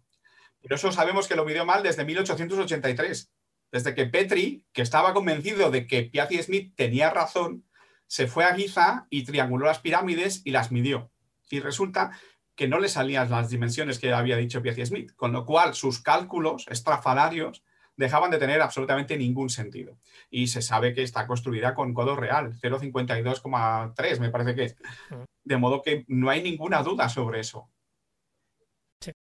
[0.61, 3.31] Pero eso sabemos que lo midió mal desde 1883
[3.75, 7.65] desde que Petri, que estaba convencido de que Piazzi Smith tenía razón,
[8.07, 11.11] se fue a Giza y trianguló las pirámides y las midió.
[11.49, 12.17] Y resulta
[12.55, 16.01] que no le salían las dimensiones que había dicho Piazzi Smith, con lo cual sus
[16.01, 17.65] cálculos estrafalarios
[17.97, 19.99] dejaban de tener absolutamente ningún sentido.
[20.29, 24.77] Y se sabe que está construida con codo real, 0,52,3 me parece que es.
[25.43, 27.69] De modo que no hay ninguna duda sobre eso.
[29.01, 29.11] Sí.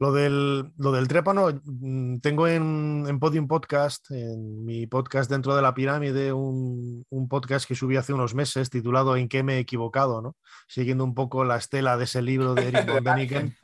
[0.00, 5.54] Lo del, lo del trépano, mm, tengo en, en, Podium Podcast, en mi podcast dentro
[5.54, 9.56] de la pirámide, un, un, podcast que subí hace unos meses titulado ¿En qué me
[9.56, 10.22] he equivocado?
[10.22, 10.36] ¿no?
[10.68, 13.54] Siguiendo un poco la estela de ese libro de Eric von Däniken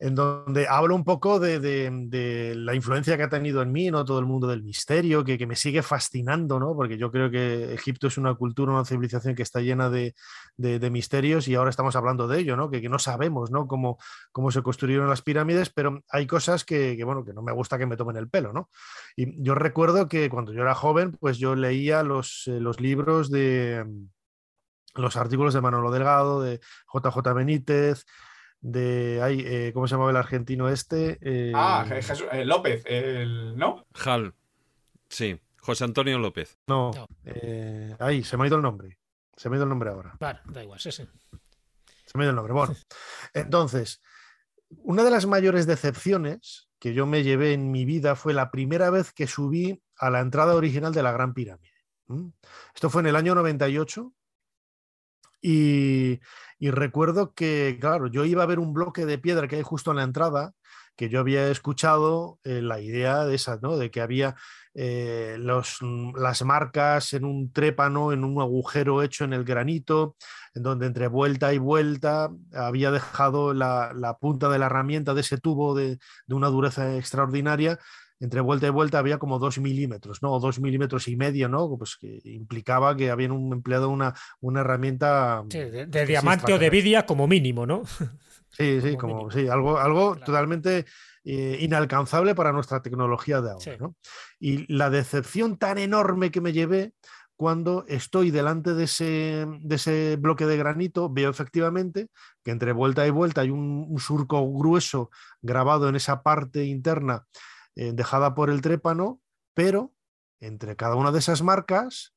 [0.00, 4.04] en donde hablo un poco de, la influencia que ha tenido en mí, ¿no?
[4.04, 6.74] Todo el mundo del misterio, que, me sigue fascinando, ¿no?
[6.76, 10.14] Porque yo creo que Egipto es una cultura, una civilización que está llena de,
[10.90, 12.70] misterios y ahora estamos hablando de ello, ¿no?
[12.70, 13.66] Que, no sabemos, ¿no?
[13.66, 13.98] Cómo,
[14.30, 17.86] cómo se construyeron las pirámides, pero hay cosas que, bueno, que no me gusta que
[17.86, 18.70] me tomen el pelo, ¿no?
[19.16, 23.30] Y yo recuerdo que cuando yo era joven, pues yo leía los, eh, los libros
[23.30, 23.84] de
[24.94, 26.60] los artículos de Manolo Delgado, de
[26.92, 28.04] JJ Benítez,
[28.60, 29.20] de
[29.68, 31.18] eh, ¿cómo se llamaba el argentino este?
[31.54, 31.86] ah,
[32.44, 32.84] López,
[33.56, 33.86] ¿no?
[33.94, 34.34] Jal,
[35.08, 36.58] sí, José Antonio López.
[36.66, 36.90] No,
[37.98, 38.98] ahí, se me ha ido el nombre.
[39.36, 40.16] Se me ha ido el nombre ahora.
[40.18, 41.08] Vale, da igual, sí, sí.
[42.06, 42.52] Se me ha ido el nombre.
[42.52, 42.74] Bueno,
[43.34, 44.02] entonces,
[44.70, 48.90] una de las mayores decepciones que yo me llevé en mi vida fue la primera
[48.90, 51.72] vez que subí a la entrada original de la Gran Pirámide.
[52.74, 54.12] Esto fue en el año 98
[55.40, 56.20] y,
[56.60, 59.98] recuerdo que, claro, yo iba a ver un bloque de piedra que hay justo en
[59.98, 60.52] la entrada,
[60.96, 63.76] que yo había escuchado eh, la idea de esa, ¿no?
[63.76, 64.34] De que había
[64.74, 65.78] eh, los,
[66.16, 70.16] las marcas en un trépano, en un agujero hecho en el granito,
[70.54, 75.20] en donde entre vuelta y vuelta había dejado la, la punta de la herramienta de
[75.20, 77.78] ese tubo de, de una dureza extraordinaria
[78.20, 80.32] entre vuelta y vuelta había como dos milímetros, ¿no?
[80.32, 81.76] O dos milímetros y medio, ¿no?
[81.76, 85.42] Pues que implicaba que habían empleado una, una herramienta.
[85.46, 87.82] de, diamante o de vidia como mínimo, ¿no?
[88.50, 90.86] Sí, sí, como, sí, algo, algo totalmente
[91.22, 93.94] eh, inalcanzable para nuestra tecnología de ahora, ¿no?
[94.40, 96.92] Y la decepción tan enorme que me llevé
[97.36, 102.08] cuando estoy delante de ese, de ese, bloque de granito, veo efectivamente
[102.42, 107.26] que entre vuelta y vuelta hay un surco grueso grabado en esa parte interna
[107.78, 109.20] eh, dejada por el trépano,
[109.54, 109.94] pero
[110.40, 112.12] entre cada una de esas marcas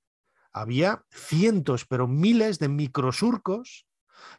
[0.51, 3.85] había cientos, pero miles de microsurcos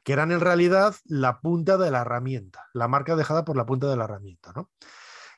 [0.02, 3.86] que eran en realidad la punta de la herramienta, la marca dejada por la punta
[3.86, 4.52] de la herramienta.
[4.52, 4.72] ¿no?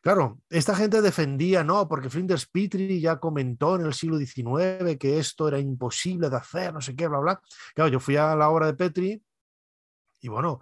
[0.01, 5.19] Claro, esta gente defendía, no, porque Flinders Petrie ya comentó en el siglo XIX que
[5.19, 7.43] esto era imposible de hacer, no sé qué, bla, bla.
[7.75, 9.23] Claro, yo fui a la obra de Petrie
[10.23, 10.61] y bueno,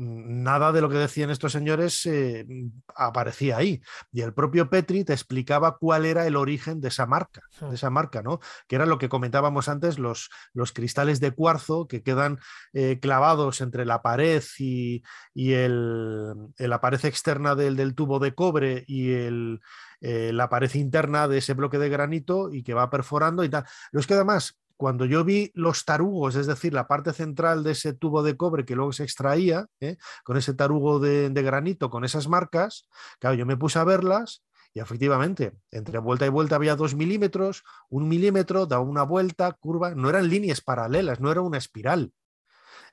[0.00, 2.46] nada de lo que decían estos señores eh,
[2.94, 3.82] aparecía ahí.
[4.12, 7.74] Y el propio Petri te explicaba cuál era el origen de esa marca, de hmm.
[7.74, 8.40] esa marca, ¿no?
[8.66, 12.38] Que era lo que comentábamos antes, los, los cristales de cuarzo que quedan
[12.72, 15.02] eh, clavados entre la pared y,
[15.34, 19.60] el, la pared externa del, del, tubo de cobre y el,
[20.00, 23.64] eh, la pared interna de ese bloque de granito y que va perforando y tal.
[23.92, 27.92] Los que además cuando yo vi los tarugos, es decir, la parte central de ese
[27.92, 29.98] tubo de cobre que luego se extraía, ¿eh?
[30.24, 32.88] con ese tarugo de, granito, con esas marcas,
[33.18, 34.42] claro, yo me puse a verlas
[34.72, 39.94] y efectivamente, entre vuelta y vuelta había dos milímetros, un milímetro, daba una vuelta, curva,
[39.94, 42.14] no eran líneas paralelas, no era una espiral.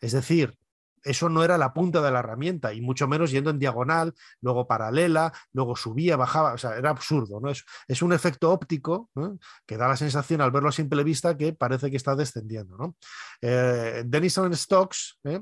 [0.02, 0.58] Es decir,
[1.04, 4.68] eso no era la punta de la herramienta, y mucho menos yendo en diagonal, luego
[4.68, 7.50] paralela, luego subía, bajaba, o sea, era absurdo, ¿no?
[7.50, 9.10] Es, es un efecto óptico
[9.66, 12.96] que da la sensación al verlo a simple vista que parece que está descendiendo, ¿no?
[13.42, 15.42] Eh, Denison Stokes ¿eh?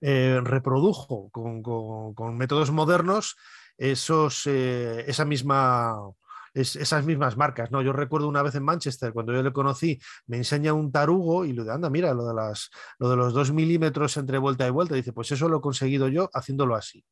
[0.00, 3.36] Eh, reprodujo con, métodos modernos
[3.76, 5.96] esos, esa misma
[6.54, 7.70] esas mismas marcas.
[7.70, 7.82] ¿no?
[7.82, 11.52] Yo recuerdo una vez en Manchester, cuando yo le conocí, me enseña un tarugo y
[11.52, 14.70] lo de, anda, mira, lo de, las, lo de los dos milímetros entre vuelta y
[14.70, 14.94] vuelta.
[14.94, 17.04] Dice, pues eso lo he conseguido yo haciéndolo así.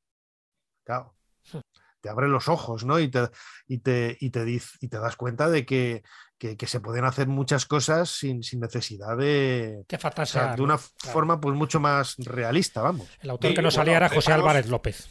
[0.84, 1.14] Claro.
[1.52, 1.60] Hmm.
[2.00, 3.00] Te abre los ojos, ¿no?
[3.00, 3.28] Y te,
[3.66, 6.04] y te, y te, y te das cuenta de que,
[6.38, 11.80] que, se pueden hacer muchas cosas sin, sin necesidad de, de una forma pues mucho
[11.80, 13.08] más realista, vamos.
[13.20, 15.08] El autor que nos salía era José Álvarez López.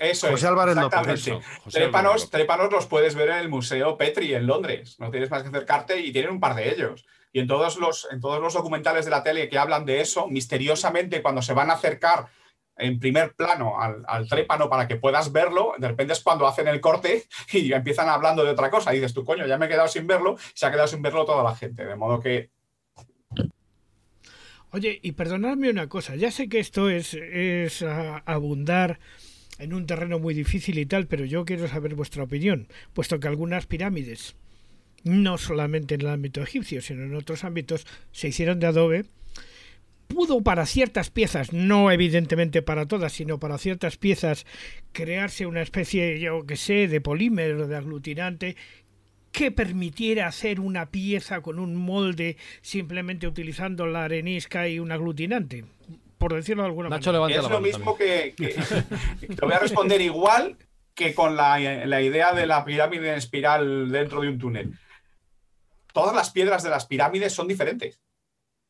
[0.00, 1.30] Eso José Álvarez López.
[1.70, 4.96] trépanos, trépanos los puedes ver en el Museo Petri en Londres.
[4.98, 7.06] No tienes más que acercarte y tienen un par de ellos.
[7.32, 10.26] Y en todos los, en todos los documentales de la tele que hablan de eso,
[10.28, 12.26] misteriosamente cuando se van a acercar
[12.78, 16.80] en primer plano al, trépano para que puedas verlo, de repente es cuando hacen el
[16.80, 18.92] corte y empiezan hablando de otra cosa.
[18.92, 21.24] Y dices tú, coño, ya me he quedado sin verlo, se ha quedado sin verlo
[21.24, 21.84] toda la gente.
[21.84, 22.50] De modo que
[24.72, 28.98] Oye, y perdonadme una cosa, ya sé que esto es, es abundar
[29.58, 33.28] en un terreno muy difícil y tal, pero yo quiero saber vuestra opinión, puesto que
[33.28, 34.36] algunas pirámides,
[35.04, 39.04] no solamente en el ámbito egipcio, sino en otros ámbitos, se hicieron de adobe,
[40.08, 44.46] pudo para ciertas piezas, no evidentemente para todas, sino para ciertas piezas,
[44.92, 48.56] crearse una especie, yo que sé, de polímero, de aglutinante,
[49.32, 55.64] que permitiera hacer una pieza con un molde simplemente utilizando la arenisca y un aglutinante
[56.18, 57.40] por decirlo de alguna manera.
[57.40, 58.34] Es lo mismo que,
[59.20, 60.56] Te voy a responder igual
[60.94, 64.78] que con la, idea de la pirámide en espiral dentro de un túnel.
[65.92, 68.00] Todas las piedras de las pirámides son diferentes.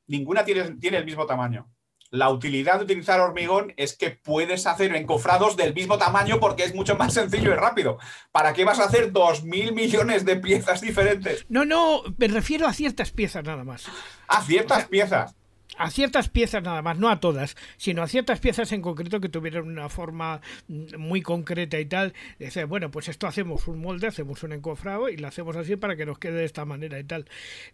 [0.07, 1.69] Ninguna tiene, tiene el mismo tamaño.
[2.11, 6.75] La utilidad de utilizar hormigón es que puedes hacer encofrados del mismo tamaño porque es
[6.75, 7.99] mucho más sencillo y rápido.
[8.31, 11.45] ¿Para qué vas a hacer dos mil millones de piezas diferentes?
[11.49, 13.87] No, no, me refiero a ciertas piezas nada más.
[14.29, 15.35] A ciertas piezas.
[15.77, 19.29] A ciertas piezas nada más, no a todas, sino a ciertas piezas en concreto que
[19.29, 22.15] tuvieran una forma mm, muy concreta y tal.
[22.39, 25.97] Dice, bueno, pues esto hacemos un molde, hacemos un encofrado y lo hacemos así para
[25.97, 27.29] que nos quede de esta manera y tal.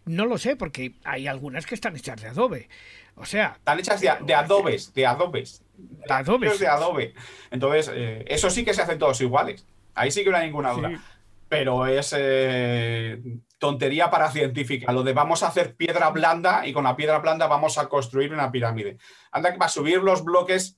[0.05, 2.69] No lo sé, porque hay algunas que están hechas de adobe.
[3.15, 3.55] O sea.
[3.57, 5.63] Están hechas de, adobes, de adobes.
[5.77, 6.59] De adobes.
[6.59, 7.13] De adobe.
[7.51, 9.65] Entonces, eh, eso sí que se hacen todos iguales.
[9.95, 11.01] Ahí sí que no hay ninguna duda.
[11.49, 13.21] Pero es eh,
[13.57, 14.91] tontería para científica.
[14.91, 18.33] Lo de vamos a hacer piedra blanda y con la piedra blanda vamos a construir
[18.33, 18.97] una pirámide.
[19.31, 20.77] Anda que va a subir los bloques.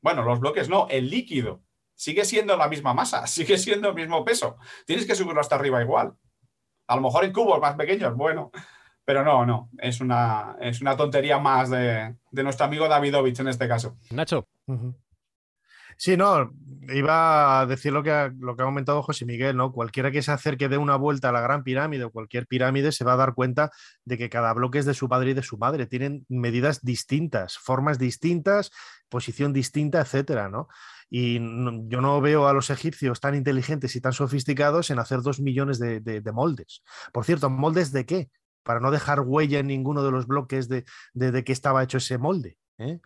[0.00, 1.62] Bueno, los bloques no, el líquido.
[1.94, 4.56] Sigue siendo la misma masa, sigue siendo el mismo peso.
[4.86, 6.14] Tienes que subirlo hasta arriba igual.
[6.86, 8.50] A lo mejor en cubos más pequeños, bueno.
[9.04, 13.66] Pero no, no, es una, es una tontería más de, nuestro amigo Davidovich en este
[13.66, 13.96] caso.
[14.10, 14.46] Nacho.
[15.96, 16.52] Sí, no,
[16.88, 19.72] iba a decir lo que ha, lo que ha comentado José Miguel, ¿no?
[19.72, 23.04] Cualquiera que se acerque de una vuelta a la gran pirámide o cualquier pirámide se
[23.04, 23.70] va a dar cuenta
[24.04, 25.86] de que cada bloque es de su padre y de su madre.
[25.86, 28.70] Tienen medidas distintas, formas distintas,
[29.08, 30.68] posición distinta, etcétera, ¿no?
[31.10, 31.38] Y
[31.88, 35.78] yo no veo a los egipcios tan inteligentes y tan sofisticados en hacer dos millones
[35.78, 36.82] de, moldes.
[37.12, 38.30] Por cierto, ¿moldes de qué?
[38.62, 40.84] Para no dejar huella en ninguno de los bloques de,
[41.14, 42.58] de qué estaba hecho ese molde.
[42.78, 43.00] ¿eh?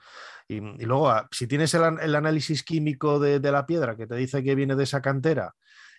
[0.56, 4.54] Y, luego, ah, si tienes el, análisis químico de, la piedra que te dice que
[4.54, 5.54] viene de esa cantera,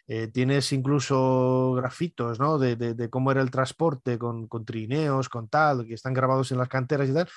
[0.07, 2.57] eh, tienes incluso grafitos ¿no?
[2.59, 6.67] de, cómo era el transporte con, con, trineos, con tal, que están grabados en las
[6.67, 7.30] canteras y tal,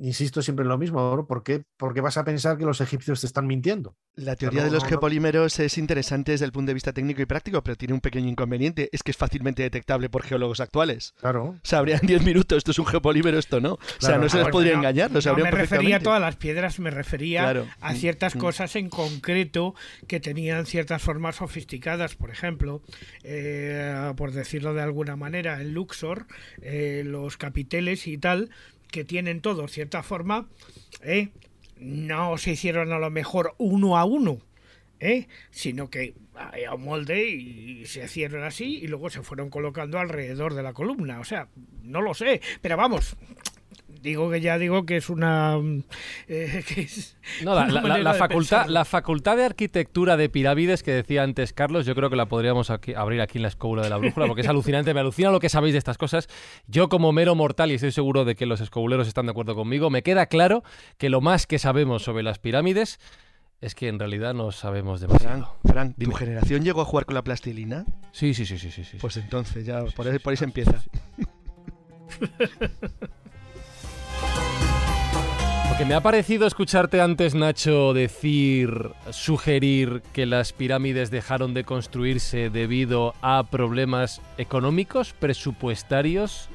[0.00, 1.64] insisto siempre en lo mismo, ¿por qué,
[2.00, 3.96] vas a pensar que los egipcios te están mintiendo?
[4.14, 7.62] La teoría de los geopolímeros es interesante desde el punto de vista técnico y práctico,
[7.62, 11.14] pero tiene un pequeño inconveniente, es que es fácilmente detectable por geólogos actuales.
[11.20, 11.56] Claro.
[11.72, 13.74] Habrían 10 minutos, esto es un geopolímero, esto no.
[13.74, 16.90] O sea, no se les podría engañar, no, me refería a todas las piedras, me
[16.90, 18.38] refería a ciertas mm.
[18.38, 19.74] cosas en concreto
[20.06, 22.82] que tenían ciertas formas sofisticadas, por ejemplo,
[23.24, 26.26] eh, por decirlo de alguna manera, en Luxor,
[26.62, 28.50] eh, los capiteles y tal,
[28.90, 30.48] que tienen todos cierta forma,
[31.02, 31.28] ¿eh?
[31.78, 34.38] no se hicieron a lo mejor uno a uno,
[35.50, 40.54] sino que hay un molde y se hicieron así y luego se fueron colocando alrededor
[40.54, 41.20] de la columna.
[41.20, 41.48] O sea,
[41.82, 43.16] no lo sé, pero vamos,
[44.02, 45.56] digo que ya digo que es una,
[46.28, 46.64] eh,
[47.42, 52.10] no, la, facultad la facultad de arquitectura de pirámides que decía antes Carlos yo creo
[52.10, 55.00] que la podríamos abrir aquí en la escóbula de la brújula porque es alucinante me
[55.00, 56.28] alucina lo que sabéis de estas cosas
[56.66, 59.90] yo como mero mortal y estoy seguro de que los escobuleros están de acuerdo conmigo
[59.90, 60.62] me queda claro
[60.96, 62.98] que lo más que sabemos sobre las pirámides
[63.60, 65.56] es que en realidad no sabemos demasiado.
[65.64, 67.84] Frank, ¿tu generación llegó a jugar con la plastilina?
[68.12, 68.84] Sí, sí, sí, sí, sí.
[68.84, 70.80] sí pues entonces ya por ahí, por ahí se empieza.
[75.78, 82.50] Porque me ha parecido escucharte antes, Nacho, decir, sugerir que las pirámides dejaron de construirse
[82.50, 86.48] debido a problemas económicos, presupuestarios,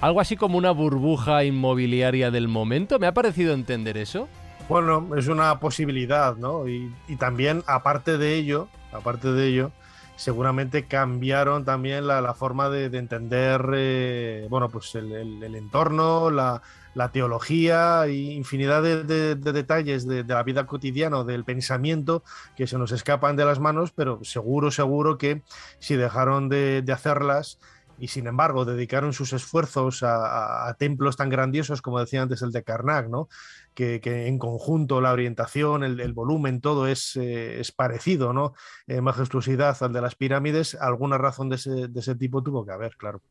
[0.00, 3.00] algo así como una burbuja inmobiliaria del momento.
[3.00, 4.28] ¿Me ha parecido entender eso?
[4.68, 6.68] Bueno, es una posibilidad, ¿no?
[6.68, 9.72] Y, también, aparte de ello, aparte de ello,
[10.14, 16.62] seguramente cambiaron también la, forma de, entender, eh, bueno, pues el entorno, la,
[16.94, 22.22] la teología e infinidad de, detalles de, la vida cotidiana, del pensamiento
[22.56, 25.42] que se nos escapan de las manos, pero seguro, seguro que
[25.78, 27.58] si dejaron de, hacerlas
[27.98, 32.64] y sin embargo dedicaron sus esfuerzos a, templos tan grandiosos como decía antes el de
[32.64, 33.28] Karnak, ¿no?
[33.74, 38.52] que, en conjunto la orientación, el, volumen, todo es, eh, es parecido, ¿no?
[38.86, 42.72] Eh, majestuosidad al de las pirámides, alguna razón de ese, de ese tipo tuvo que
[42.72, 43.22] haber, claro.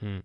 [0.00, 0.18] Mm.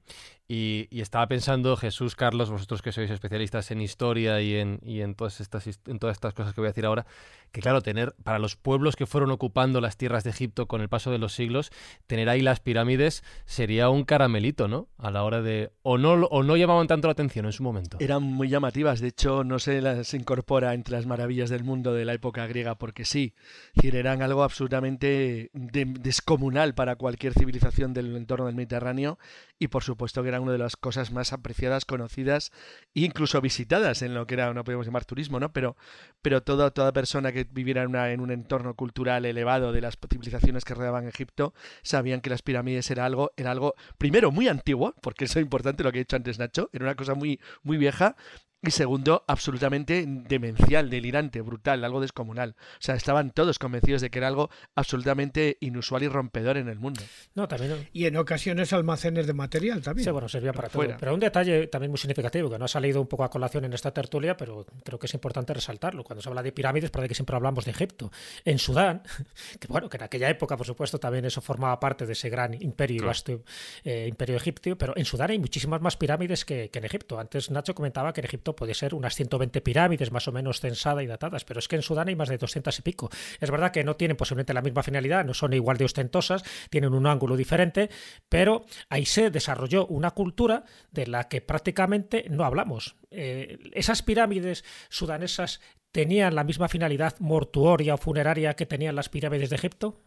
[0.47, 6.33] Y, estaba pensando, Jesús, Carlos, vosotros que sois especialistas en historia y en, todas estas
[6.33, 7.05] cosas que voy a decir ahora,
[7.51, 10.89] que claro, tener para los pueblos que fueron ocupando las tierras de Egipto con el
[10.89, 11.71] paso de los siglos,
[12.07, 14.89] tener ahí las pirámides sería un caramelito, ¿no?
[14.97, 15.71] A la hora de...
[15.81, 17.97] O no, o no llamaban tanto la atención en su momento.
[17.99, 22.05] Eran muy llamativas, de hecho no se las incorpora entre las maravillas del mundo de
[22.05, 23.33] la época griega porque sí,
[23.81, 29.17] eran algo absolutamente descomunal para cualquier civilización del entorno del Mediterráneo
[29.63, 32.51] y por supuesto que era una de las cosas más apreciadas, conocidas
[32.93, 35.53] e incluso visitadas en lo que era, no podemos llamar turismo, ¿no?
[35.53, 35.77] Pero,
[36.21, 40.73] pero toda, toda persona que viviera en, un entorno cultural elevado de las civilizaciones que
[40.73, 45.39] rodeaban Egipto sabían que las pirámides era algo, era algo, primero, muy antiguo, porque eso
[45.39, 48.17] es importante lo que he dicho antes Nacho, era una cosa muy, muy vieja,
[48.65, 52.55] Y segundo, absolutamente demencial, delirante, brutal, algo descomunal.
[52.57, 56.79] O sea, estaban todos convencidos de que era algo absolutamente inusual y rompedor en el
[56.79, 57.01] mundo.
[57.35, 57.89] No, también.
[57.91, 60.05] Y en ocasiones almacenes de material también.
[60.05, 60.87] Sí, bueno, servía para todo.
[60.97, 63.73] Pero un detalle también muy significativo, que no ha salido un poco a colación en
[63.73, 66.05] esta tertulia, pero creo que es importante resaltarlo.
[66.05, 68.11] Cuando se habla de pirámides, parece que siempre hablamos de Egipto.
[68.45, 69.03] En Sudán,
[69.59, 72.53] que bueno, que en aquella época, por supuesto, también eso formaba parte de ese gran
[72.53, 73.43] imperio vasto
[73.83, 77.19] eh, imperio egipcio, pero en Sudán hay muchísimas más pirámides que, que en Egipto.
[77.19, 81.03] Antes Nacho comentaba que en Egipto puede ser unas 120 pirámides más o menos censadas
[81.03, 83.09] y datadas, pero es que en Sudán hay más de 200 y pico.
[83.39, 86.93] Es verdad que no tienen posiblemente la misma finalidad, no son igual de ostentosas, tienen
[86.93, 87.89] un ángulo diferente,
[88.29, 92.95] pero ahí se desarrolló una cultura de la que prácticamente no hablamos.
[93.11, 95.59] Eh, esas pirámides sudanesas
[95.91, 100.01] tenían la misma finalidad mortuoria o funeraria que tenían las pirámides de Egipto?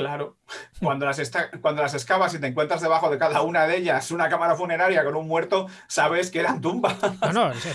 [0.00, 0.38] Claro,
[0.80, 4.28] cuando las, cuando las excavas y te encuentras debajo de cada una de ellas una
[4.28, 6.96] cámara funeraria con un muerto, sabes que eran tumbas.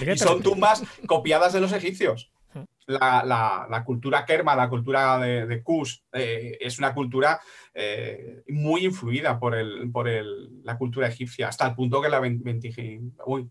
[0.02, 2.32] y son tumbas copiadas de los egipcios.
[2.88, 7.40] La, cultura kerma, la cultura de, de Kush, eh, es una cultura
[7.74, 12.12] eh, muy influida por, el, por el, la cultura egipcia, hasta el punto que en
[12.12, 13.50] la 25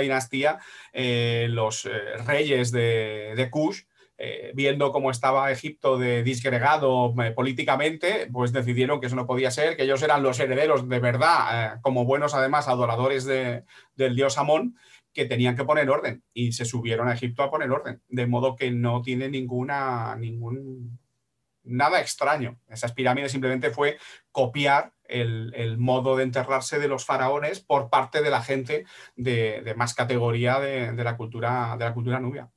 [0.00, 0.58] dinastía
[0.92, 1.88] eh, los
[2.24, 3.82] reyes de, de Kush
[4.24, 9.50] eh, viendo cómo estaba Egipto de disgregado eh, políticamente, pues decidieron que eso no podía
[9.50, 14.38] ser, que ellos eran los herederos de verdad, eh, como buenos además adoradores del dios
[14.38, 14.76] Amón,
[15.12, 16.22] que tenían que poner orden.
[16.32, 21.00] Y se subieron a Egipto a poner orden, de modo que no tiene ninguna, ningún,
[21.64, 22.60] nada extraño.
[22.68, 23.98] Esas pirámides simplemente fue
[24.30, 28.84] copiar el, modo de enterrarse de los faraones por parte de la gente
[29.16, 32.48] de, más categoría de, la cultura, de la cultura nubia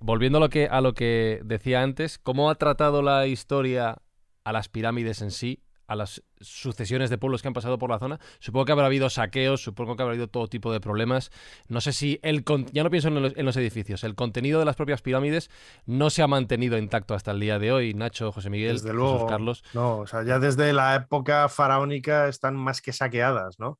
[0.00, 3.98] volviendo a lo que, a lo que decía antes, ¿cómo ha tratado la historia
[4.44, 7.98] a las pirámides en sí, a las sucesiones de pueblos que han pasado por la
[7.98, 8.18] zona?
[8.38, 11.30] Supongo que habrá habido saqueos, supongo que habrá habido todo tipo de problemas.
[11.68, 15.02] No sé si el ya no pienso en los, edificios, el contenido de las propias
[15.02, 15.50] pirámides
[15.86, 17.94] no se ha mantenido intacto hasta el día de hoy.
[17.94, 19.62] Nacho, José Miguel, desde luego, Carlos.
[19.74, 23.78] No, o sea, ya desde la época faraónica están más que saqueadas, ¿no?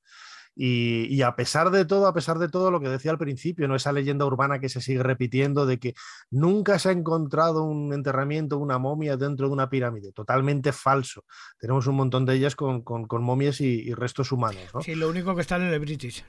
[0.63, 3.77] Y, a pesar de todo, a pesar de todo lo que decía al principio, ¿no?
[3.77, 5.95] esa leyenda urbana que se sigue repitiendo de que
[6.31, 11.25] nunca se ha encontrado un enterramiento, una momia dentro de una pirámide, totalmente falso.
[11.59, 14.63] Tenemos un montón de ellas con, momias y, restos humanos.
[14.75, 14.83] ¿no?
[14.83, 16.23] Sí, lo único que están en el British.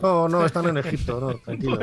[0.00, 1.78] No, no, están en Egipto, no, tranquilo,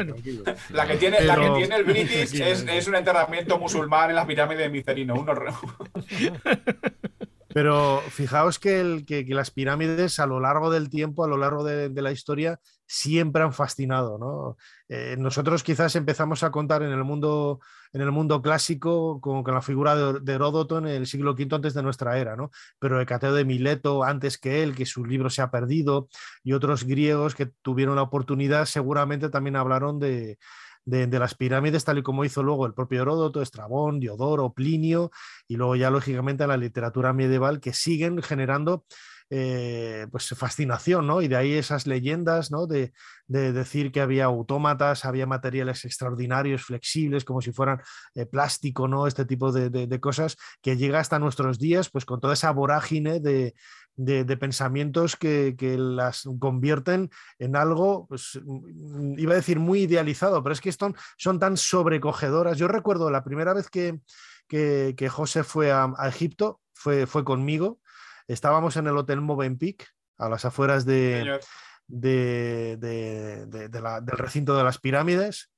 [0.70, 4.26] La que tiene, la que tiene el British es, es, un enterramiento musulmán en las
[4.26, 5.16] pirámides de Micerino.
[5.16, 5.34] Uno...
[7.54, 11.64] Pero fijaos que, el, que, las pirámides a lo largo del tiempo, a lo largo
[11.64, 14.18] de, la historia, siempre han fascinado.
[14.18, 14.58] ¿no?
[14.90, 17.60] Eh, nosotros quizás empezamos a contar en el mundo,
[17.92, 21.84] en el mundo clásico con, la figura de, Heródoto en el siglo V antes de
[21.84, 22.50] nuestra era, ¿no?
[22.80, 26.10] pero Hecateo de Mileto antes que él, que su libro se ha perdido,
[26.44, 30.38] y otros griegos que tuvieron la oportunidad seguramente también hablaron de,
[30.86, 35.12] de, las pirámides, tal y como hizo luego el propio Heródoto, Estrabón, Diodoro, Plinio,
[35.48, 38.86] y luego ya lógicamente la literatura medieval, que siguen generando
[39.30, 41.22] eh, pues fascinación, ¿no?
[41.22, 42.68] Y de ahí esas leyendas, ¿no?
[42.68, 42.94] De,
[43.26, 47.82] decir que había autómatas, había materiales extraordinarios, flexibles, como si fueran
[48.14, 49.08] eh, plástico, ¿no?
[49.08, 53.56] Este tipo de, cosas que llega hasta nuestros días, pues con toda esa vorágine de,
[53.96, 57.10] de, pensamientos que, las convierten
[57.40, 60.96] en algo, pues, mm, iba a decir muy idealizado, pero es que son,
[61.40, 62.58] tan sobrecogedoras.
[62.58, 64.00] Yo recuerdo la primera vez que,
[64.48, 67.80] que, José fue a, Egipto, fue, fue conmigo,
[68.28, 69.88] estábamos en el Hotel Movenpick,
[70.18, 71.40] a las afueras de,
[71.88, 75.54] de, del recinto de las pirámides,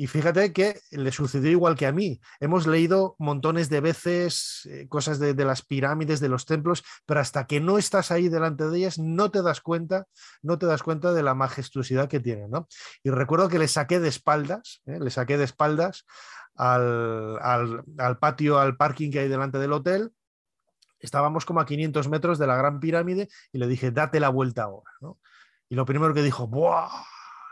[0.00, 2.22] y fíjate que le sucedió igual que a mí.
[2.40, 7.46] Hemos leído montones de veces eh, cosas de, las pirámides, de los templos, pero hasta
[7.46, 10.06] que no estás ahí delante de ellas, no te das cuenta,
[10.40, 12.50] no te das cuenta de la majestuosidad que tienen.
[12.50, 12.66] ¿no?
[13.02, 14.98] Y recuerdo que le saqué de espaldas, ¿eh?
[14.98, 16.06] le saqué de espaldas
[16.54, 17.38] al,
[17.98, 20.12] al, patio, al parking que hay delante del hotel.
[21.00, 24.64] Estábamos como a 500 metros de la gran pirámide y le dije, date la vuelta
[24.64, 24.90] ahora.
[25.68, 26.88] Y lo primero que dijo, ¡buah!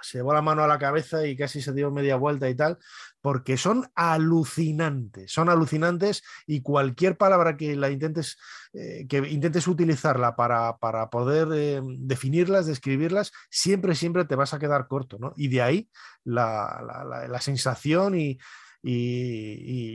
[0.03, 2.79] se llevó la mano a la cabeza y casi se dio media vuelta y tal,
[3.21, 8.39] porque son alucinantes, son alucinantes y cualquier palabra que la intentes,
[8.73, 10.77] eh, que intentes utilizarla para,
[11.11, 15.19] poder eh, definirlas, describirlas, siempre, siempre te vas a quedar corto.
[15.37, 15.91] Y de ahí
[16.25, 18.39] la, sensación y,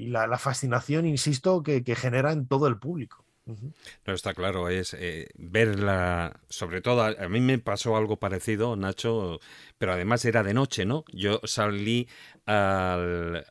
[0.10, 3.26] la, fascinación, insisto, que genera en todo el público.
[3.46, 9.42] No está claro, es eh, verla, sobre todo, a, mí me pasó algo parecido, Nacho,
[9.78, 11.04] pero además era de noche, ¿no?
[11.12, 12.08] Yo salí
[12.46, 13.46] al,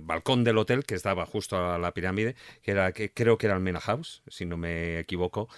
[0.00, 3.56] balcón del hotel que estaba justo a la pirámide, que era que creo que era
[3.56, 5.48] el Mena House, si no me equivoco,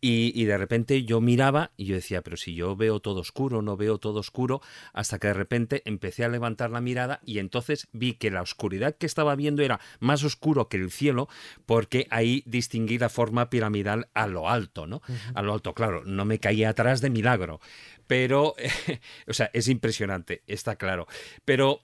[0.00, 3.76] Y, de repente yo miraba y yo decía, pero si yo veo todo oscuro, no
[3.76, 4.60] veo todo oscuro,
[4.92, 8.96] hasta que de repente empecé a levantar la mirada y entonces vi que la oscuridad
[8.96, 11.28] que estaba viendo era más oscuro que el cielo,
[11.66, 15.02] porque ahí distinguí la forma piramidal a lo alto, ¿no?
[15.34, 17.60] A lo alto, claro, no me caía atrás de milagro,
[18.06, 18.54] pero,
[19.28, 21.06] o sea, es impresionante, está claro.
[21.44, 21.82] Pero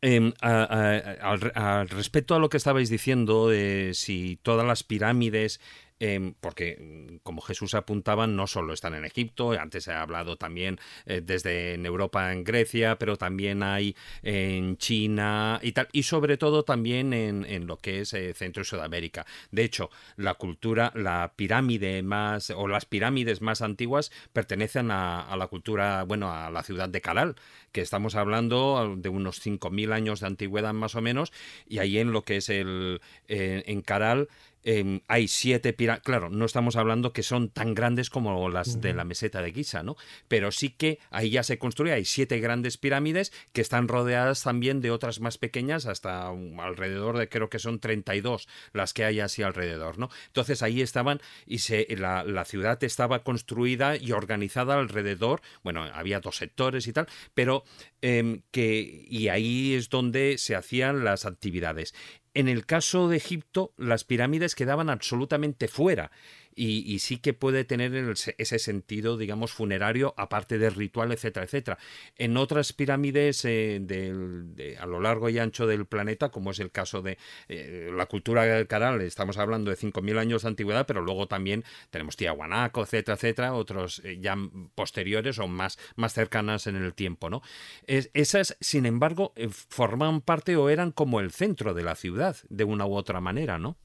[0.00, 5.60] em, al, respecto a lo que estabais diciendo, de si todas las pirámides
[6.04, 10.80] Em, porque mm, como Jesús apuntaba, no solo están en Egipto, antes he hablado también
[11.06, 16.38] eh, desde en Europa, en Grecia, pero también hay en China y tal, y sobre
[16.38, 19.26] todo también en, lo que es eh, Centro y Sudamérica.
[19.52, 25.46] De hecho, la cultura, la pirámide más, o las pirámides más antiguas pertenecen a, la
[25.46, 27.36] cultura, bueno, a la ciudad de Caral,
[27.70, 31.32] que estamos hablando de unos 5.000 años de antigüedad más o menos,
[31.68, 34.28] y ahí en lo que es el, eh, en Caral,
[34.64, 38.94] Em, hay siete pirámides, claro, no estamos hablando que son tan grandes como las de
[38.94, 39.96] la meseta de Giza, ¿no?
[40.28, 44.80] Pero sí que ahí ya se construye, hay siete grandes pirámides que están rodeadas también
[44.80, 49.42] de otras más pequeñas, hasta alrededor de creo que son 32 las que hay así
[49.42, 50.10] alrededor, ¿no?
[50.28, 56.20] Entonces ahí estaban y se, la, la ciudad estaba construida y organizada alrededor, bueno, había
[56.20, 57.64] dos sectores y tal, pero
[58.00, 61.94] em, que, y ahí es donde se hacían las actividades.
[62.34, 66.10] En el caso de Egipto, las pirámides quedaban absolutamente fuera
[66.54, 71.78] y, sí que puede tener ese sentido, digamos, funerario, aparte del ritual, etcétera, etcétera.
[72.16, 77.02] En otras pirámides eh, a lo largo y ancho del planeta, como es el caso
[77.02, 77.18] de
[77.48, 82.16] eh, la cultura caral, estamos hablando de 5.000 años de antigüedad, pero luego también tenemos
[82.16, 84.36] Tiahuanaco, etcétera, etcétera, otros eh, ya
[84.74, 87.42] posteriores o más, más cercanas en el tiempo, ¿no?
[87.86, 89.32] esas, sin embargo,
[89.68, 93.58] forman parte o eran como el centro de la ciudad, de una u otra manera,
[93.58, 93.76] ¿no?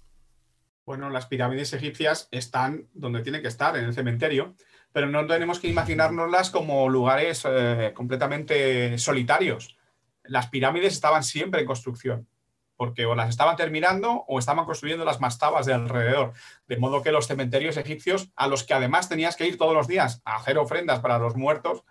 [0.87, 4.55] Bueno, las pirámides egipcias están donde tienen que estar, en el cementerio,
[4.93, 9.77] pero no tenemos que imaginárnoslas como lugares eh, completamente solitarios.
[10.23, 12.29] Las pirámides estaban siempre en construcción,
[12.77, 16.31] porque o las estaban terminando o estaban construyendo las mastabas de alrededor.
[16.69, 19.89] De modo que los cementerios egipcios, a los que además tenías que ir todos los
[19.89, 21.83] días a hacer ofrendas para los muertos,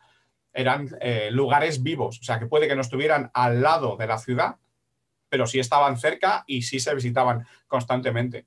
[0.55, 2.19] eran eh, lugares vivos.
[2.21, 4.57] O sea, que puede que no estuvieran al lado de la ciudad,
[5.29, 8.47] pero sí estaban cerca y sí se visitaban constantemente.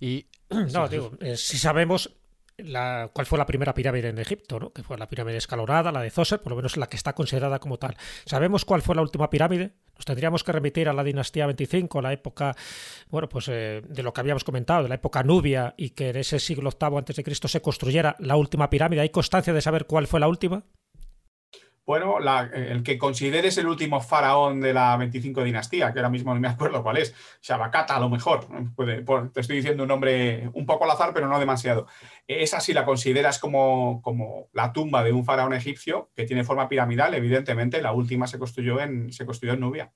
[0.00, 0.26] Y
[0.72, 2.10] no, digo, eh, si sabemos
[2.58, 4.72] la, cuál fue la primera pirámide en Egipto, ¿no?
[4.72, 7.58] que fue la pirámide escalonada, la de Zoser, por lo menos la que está considerada
[7.58, 7.96] como tal.
[8.24, 9.72] ¿Sabemos cuál fue la última pirámide?
[9.94, 12.56] Nos tendríamos que remitir a la dinastía 25, la época,
[13.10, 16.16] bueno, pues eh, de lo que habíamos comentado, de la época nubia, y que en
[16.16, 19.02] ese siglo VIII antes de Cristo se construyera la última pirámide.
[19.02, 20.64] ¿Hay constancia de saber cuál fue la última?
[21.88, 22.18] Bueno,
[22.52, 26.48] el que consideres el último faraón de la 25 dinastía, que ahora mismo no me
[26.48, 28.46] acuerdo cuál es, Shabakata a lo mejor,
[29.32, 31.86] te estoy diciendo un nombre un poco al azar, pero no demasiado.
[32.26, 36.68] Esa si la consideras como, como la tumba de un faraón egipcio que tiene forma
[36.68, 39.90] piramidal, evidentemente la última se construyó en, se construyó en Nubia.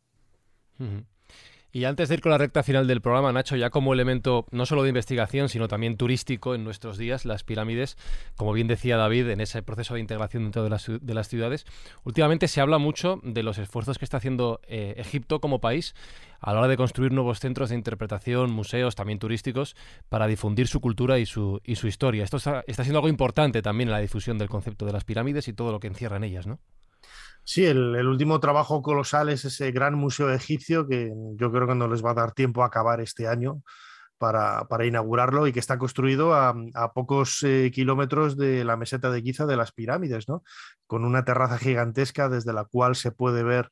[1.75, 4.67] Y antes de ir con la recta final del programa, Nacho, ya como elemento no
[4.67, 7.97] solo de investigación, sino también turístico en nuestros días, las pirámides,
[8.37, 11.65] como bien decía David, en ese proceso de integración dentro de las, las ciudades,
[12.05, 15.95] últimamente se habla mucho de los esfuerzos que está haciendo eh, Egipto como país
[16.41, 19.75] a la hora de construir nuevos centros de interpretación, museos también turísticos,
[20.11, 22.23] para difundir su cultura y su, y su historia.
[22.23, 25.49] Esto está, está siendo algo importante también en la difusión del concepto de las pirámides
[25.49, 26.59] y todo lo que encierran ellas, ¿no?
[27.45, 31.89] Sí, el, último trabajo colosal es ese gran museo egipcio que yo creo que no
[31.89, 33.63] les va a dar tiempo a acabar este año
[34.17, 36.55] para, inaugurarlo y que está construido a,
[36.95, 40.45] pocos eh, kilómetros de la meseta de Giza de las pirámides, ¿no?
[40.87, 43.69] con una terraza gigantesca desde la cual se puede ver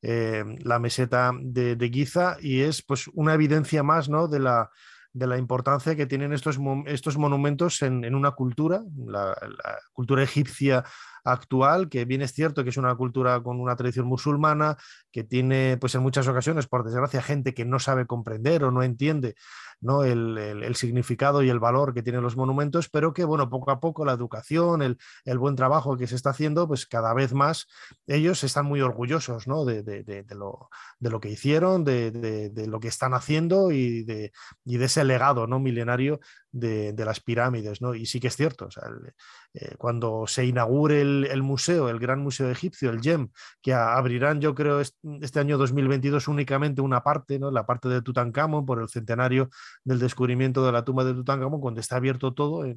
[0.00, 4.28] eh, la meseta de, Giza y es pues una evidencia más ¿no?
[4.28, 4.70] de la
[5.12, 9.36] de la importancia que tienen estos, estos monumentos en, una cultura, la,
[9.92, 10.84] cultura egipcia
[11.24, 14.76] actual, que bien es cierto que es una cultura con una tradición musulmana,
[15.12, 18.82] que tiene, pues en muchas ocasiones, por desgracia, gente que no sabe comprender o no
[18.82, 19.34] entiende
[19.80, 20.04] ¿no?
[20.04, 24.04] El, significado y el valor que tienen los monumentos, pero que, bueno, poco a poco
[24.04, 24.98] la educación, el,
[25.38, 27.66] buen trabajo que se está haciendo, pues cada vez más
[28.06, 29.64] ellos están muy orgullosos ¿no?
[29.64, 29.82] de,
[30.30, 30.68] lo,
[30.98, 34.32] de, lo, que hicieron, de, lo que están haciendo y de,
[34.64, 35.58] y de ese legado ¿no?
[35.58, 36.20] milenario
[36.52, 37.80] de, las pirámides.
[37.80, 37.94] ¿no?
[37.94, 38.68] Y sí que es cierto,
[39.54, 43.30] eh, cuando se inaugure el, museo, el Gran Museo Egipcio, el GEM,
[43.62, 44.80] que abrirán, yo creo,
[45.38, 47.50] año 2022 únicamente una parte, ¿no?
[47.50, 49.50] la parte de Tutankamón por el centenario
[49.84, 52.76] del descubrimiento de la tumba de Tutankamón, cuando está abierto todo, eh,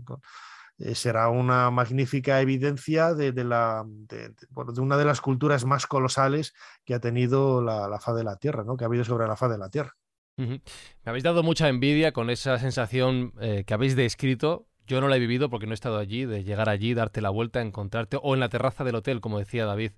[0.79, 4.33] eh, será una magnífica evidencia de, la, de,
[4.77, 8.63] una de las culturas más colosales que ha tenido la, la faz de la Tierra,
[8.63, 8.75] ¿no?
[8.77, 9.93] que ha habido sobre la faz de la Tierra.
[10.35, 10.61] Me
[11.05, 14.67] habéis dado mucha envidia con esa sensación eh, que habéis descrito.
[14.85, 17.29] Yo no la he vivido porque no he estado allí, de llegar allí, darte la
[17.29, 19.91] vuelta, encontrarte, o en la terraza del hotel, como decía David,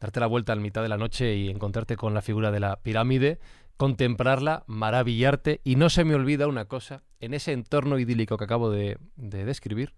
[0.00, 2.76] darte la vuelta a mitad de la noche y encontrarte con la figura de la
[2.76, 3.38] pirámide,
[3.76, 8.70] contemplarla, maravillarte, y no se me olvida una cosa, en ese entorno idílico que acabo
[8.70, 9.94] de describir,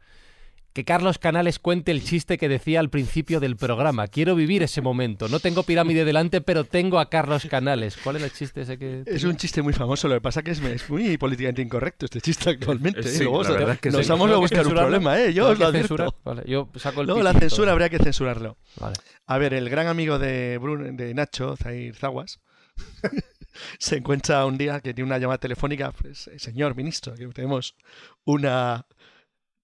[0.72, 4.06] que Carlos Canales cuente el chiste que decía al principio del programa.
[4.06, 5.28] Quiero vivir ese momento.
[5.28, 7.96] No tengo pirámide delante, pero tengo a Carlos Canales.
[8.02, 9.02] ¿Cuál es el chiste ese que.?
[9.06, 10.08] Es un chiste muy famoso.
[10.08, 13.02] Lo que pasa que es, muy políticamente incorrecto este chiste actualmente.
[13.02, 13.28] Sí, ¿eh?
[13.30, 15.32] la verdad que nos vamos a buscar un problema, ¿eh?
[15.32, 16.14] Yo os lo advierto.
[16.24, 18.56] Vale, yo saco el No, la censura habría que censurarlo.
[18.78, 18.94] Vale.
[19.26, 22.40] A ver, el gran amigo de, Bruno, de Nacho, Zair Zaguas.
[23.78, 27.76] se encuentra un día que tiene una llamada telefónica, pues, señor ministro, que tenemos
[28.24, 28.86] una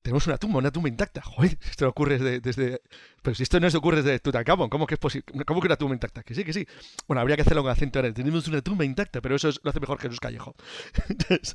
[0.07, 1.21] tenemos una tumba, una tumba intacta.
[1.21, 2.81] Joder, esto ocurre desde.
[3.23, 5.45] Pero si esto no se ocurre desde Tutankamón, ¿cómo que es posible?
[5.45, 6.23] ¿Cómo que una tumba intacta?
[6.23, 6.65] Que sí, que sí.
[7.09, 8.15] Bueno, habría que hacerlo con acento ahora.
[8.15, 10.55] Tenemos una tumba intacta, pero eso lo hace mejor Jesús Callejo.
[11.09, 11.55] Entonces,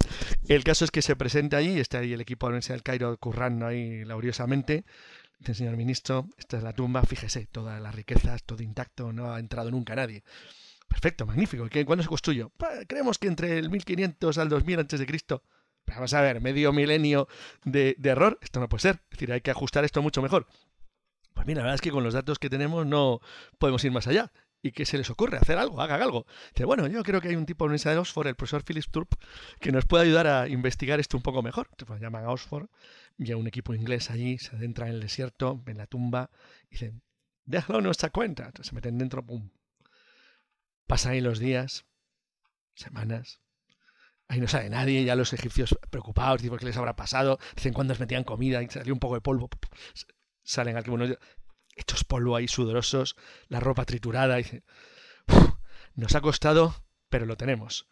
[0.49, 2.83] el caso es que se presenta allí, está ahí el equipo de la Universidad del
[2.83, 4.83] Cairo currando ahí laboriosamente.
[5.39, 9.39] Dice, señor ministro, esta es la tumba, fíjese, todas las riquezas, todo intacto, no ha
[9.39, 10.25] entrado nunca nadie.
[10.89, 11.69] Perfecto, magnífico.
[11.85, 12.51] ¿Cuándo se construyó?
[12.85, 15.41] creemos que entre el 1500 al 2000 antes de Cristo
[15.95, 17.27] vamos a ver, medio milenio
[17.63, 19.01] de, error, esto no puede ser.
[19.05, 20.47] Es decir, hay que ajustar esto mucho mejor.
[21.33, 23.21] Pues mira, la verdad es que con los datos que tenemos no
[23.57, 24.31] podemos ir más allá.
[24.63, 25.37] ¿Y qué se les ocurre?
[25.37, 26.27] Hacer algo, haga algo.
[26.53, 28.63] Dice, bueno, yo creo que hay un tipo en la Universidad de Oxford, el profesor
[28.63, 29.13] Philip Turp,
[29.59, 31.67] que nos puede ayudar a investigar esto un poco mejor.
[31.71, 32.67] Entonces, pues, llaman a Oxford,
[33.17, 36.29] y un equipo inglés allí, se adentra en el desierto, en la tumba,
[36.69, 37.01] y dicen,
[37.45, 38.45] déjalo en nuestra cuenta.
[38.45, 39.49] Entonces se meten dentro, pum.
[40.85, 41.85] Pasan ahí los días,
[42.75, 43.41] semanas,
[44.31, 47.91] Ahí no sabe nadie, ya los egipcios preocupados, dicen qué les habrá pasado, dicen cuándo
[47.91, 49.49] les metían comida, y salió un poco de polvo,
[50.41, 51.17] salen algunos
[51.75, 53.17] hechos polvo ahí sudorosos,
[53.49, 54.45] la ropa triturada, y
[55.95, 57.89] nos ha costado, pero lo tenemos.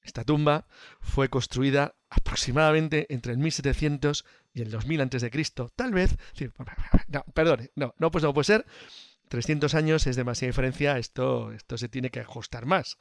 [0.00, 0.66] Esta tumba
[1.02, 4.24] fue construida aproximadamente entre el 1700
[4.54, 5.74] y el 2000 antes de Cristo.
[5.76, 6.16] Tal vez,
[7.08, 8.64] no, perdone, no, no, pues no puede ser.
[9.28, 12.96] 300 años es demasiada diferencia, esto, esto se tiene que ajustar más.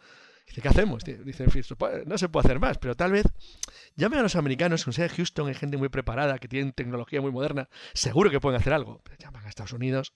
[0.51, 1.05] Dice, ¿qué hacemos?
[1.05, 1.45] Dice
[2.05, 3.25] no se puede hacer más, pero tal vez
[3.95, 7.31] llamen a los americanos, sede de Houston, hay gente muy preparada, que tienen tecnología muy
[7.31, 8.99] moderna, seguro que pueden hacer algo.
[9.05, 10.13] Pero llaman a Estados Unidos,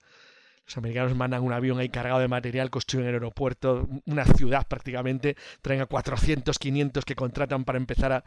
[0.66, 5.38] los americanos mandan un avión ahí cargado de material, construyen el aeropuerto, una ciudad prácticamente,
[5.62, 8.26] traen a 400, 500 que contratan para empezar a,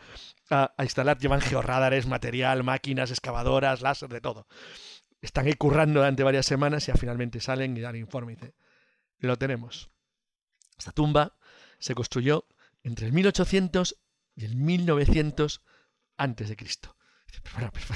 [0.48, 4.46] a, instalar, llevan georradares, material, máquinas, excavadoras, láser, de todo.
[5.20, 8.54] Están ahí currando durante varias semanas y ya finalmente salen y dan informe y dicen,
[9.18, 9.90] lo tenemos.
[10.78, 11.37] Esta tumba
[11.78, 12.46] se construyó
[12.82, 13.96] entre el 1800
[14.36, 15.62] y el 1900
[16.16, 16.96] antes de Cristo.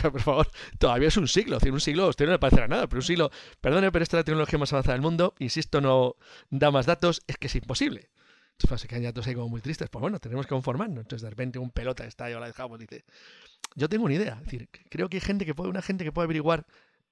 [0.02, 0.48] Por favor,
[0.78, 3.30] todavía es un siglo, decir, un siglo usted no le parecerá nada, pero un siglo,
[3.60, 6.16] perdone, pero esta es la tecnología más avanzada del mundo, y si esto no
[6.50, 8.10] da más datos, es que es imposible.
[8.52, 10.98] Entonces, se quedan ya todos ahí como muy tristes, pues bueno, tenemos que conformarnos.
[10.98, 13.04] Entonces, de repente, un pelota está ahí, la dejamos, dice,
[13.74, 16.12] yo tengo una idea, es decir, creo que hay gente que puede, una gente que
[16.12, 16.66] puede averiguar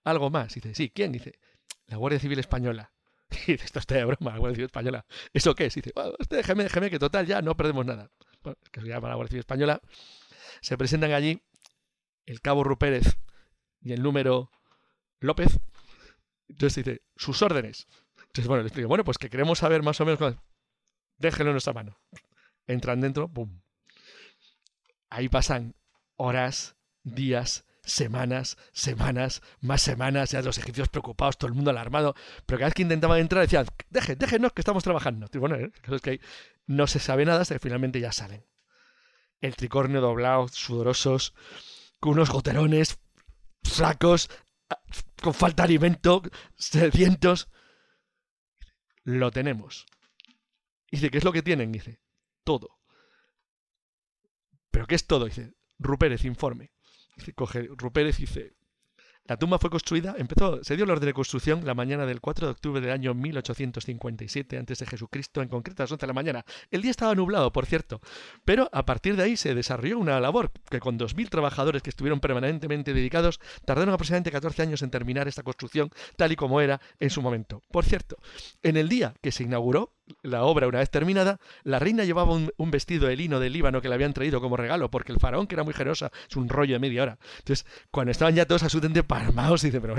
[0.05, 0.55] algo más.
[0.55, 1.13] Dice, sí, ¿quién?
[1.13, 1.39] Dice,
[1.87, 2.93] la Guardia Civil Española.
[3.47, 5.07] Y dice, esto está de broma, la Guardia Civil Española.
[5.33, 5.75] ¿Eso qué es?
[5.75, 8.11] Dice, este, déjeme, déjeme, que total ya no perdemos nada.
[8.43, 9.81] Bueno, que se llama la Guardia Civil Española.
[10.61, 11.43] Se presentan allí
[12.27, 13.19] el cabo Rupérez
[13.81, 14.51] y el número
[15.21, 15.59] López.
[16.49, 17.87] Entonces dice, sus órdenes.
[18.17, 20.37] Entonces, bueno, le explico, bueno, pues que queremos saber más o menos.
[21.19, 21.99] Déjenlo en nuestra mano.
[22.67, 23.61] Entran dentro, ¡pum!
[25.11, 25.75] Ahí pasan
[26.17, 32.15] horas, días, semanas, semanas, más semanas, ya los egipcios preocupados, todo el mundo alarmado,
[32.47, 35.27] pero cada vez que intentaban entrar decían, dejen, déjenos que estamos trabajando.
[35.33, 35.73] Y bueno, ¿eh?
[35.91, 36.21] es que
[36.67, 38.47] no se sabe nada hasta que finalmente ya salen.
[39.41, 41.35] El tricornio doblado, sudorosos,
[41.99, 43.01] con unos goterones,
[43.63, 44.31] flacos,
[45.21, 46.23] con falta de alimento,
[46.57, 47.49] sedientos.
[49.03, 49.87] Lo tenemos.
[50.91, 51.73] Dice, ¿qué es lo que tienen?
[51.73, 52.01] Dice,
[52.45, 52.79] todo.
[54.71, 55.25] ¿Pero qué es todo?
[55.25, 56.71] Dice, Rupérez, informe
[57.35, 58.55] coge Rupérez y dice,
[59.31, 62.49] la tumba fue construida, empezó, se dio la orden de construcción la mañana del 4
[62.49, 66.13] de octubre del año 1857 antes de Jesucristo, en concreto a las 11 de la
[66.13, 66.45] mañana.
[66.71, 68.01] El día estaba nublado, por cierto,
[68.45, 72.19] pero a partir de ahí se desarrolló una labor que con 2.000 trabajadores que estuvieron
[72.19, 77.11] permanentemente dedicados tardaron aproximadamente 14 años en terminar esta construcción tal y como era en
[77.11, 77.63] su momento.
[77.71, 78.17] Por cierto,
[78.65, 82.71] en el día que se inauguró, la obra una vez terminada, la reina llevaba un,
[82.71, 85.55] vestido de lino del Líbano que le habían traído como regalo, porque el faraón, que
[85.55, 87.19] era muy generosa, es un rollo de media hora.
[87.39, 89.95] Entonces, cuando estaban ya todos absolutamente parmados, dice, pero,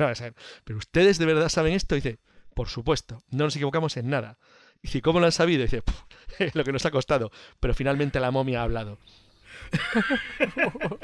[0.63, 2.19] pero ustedes de verdad saben esto, dice,
[2.53, 4.37] por supuesto, no nos equivocamos en nada.
[4.81, 5.63] Y dice, ¿cómo lo han sabido?
[5.63, 5.83] dice,
[6.53, 7.31] lo que nos ha costado.
[7.59, 8.99] Pero finalmente la momia ha hablado.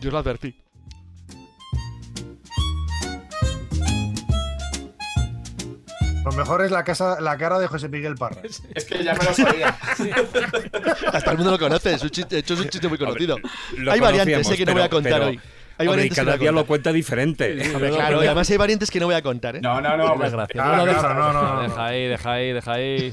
[0.00, 0.54] Yo lo advertí.
[6.30, 8.42] Lo mejor es la, casa, la cara de José Miguel Parra.
[8.74, 9.68] Es que ya me lo sabía.
[11.12, 13.38] Hasta el mundo lo conoce, es un chiste, es un chiste muy conocido.
[13.90, 15.40] hay variantes, sé que no voy a contar hoy.
[15.78, 17.56] Hay variantes cada día lo cuenta diferente.
[17.56, 19.56] claro, y además hay variantes que no voy a contar.
[19.56, 19.60] ¿eh?
[19.62, 20.16] No, no, no.
[20.16, 20.46] Pues, no,
[20.76, 23.10] no, no, Deja ahí, deja ahí, deja ahí.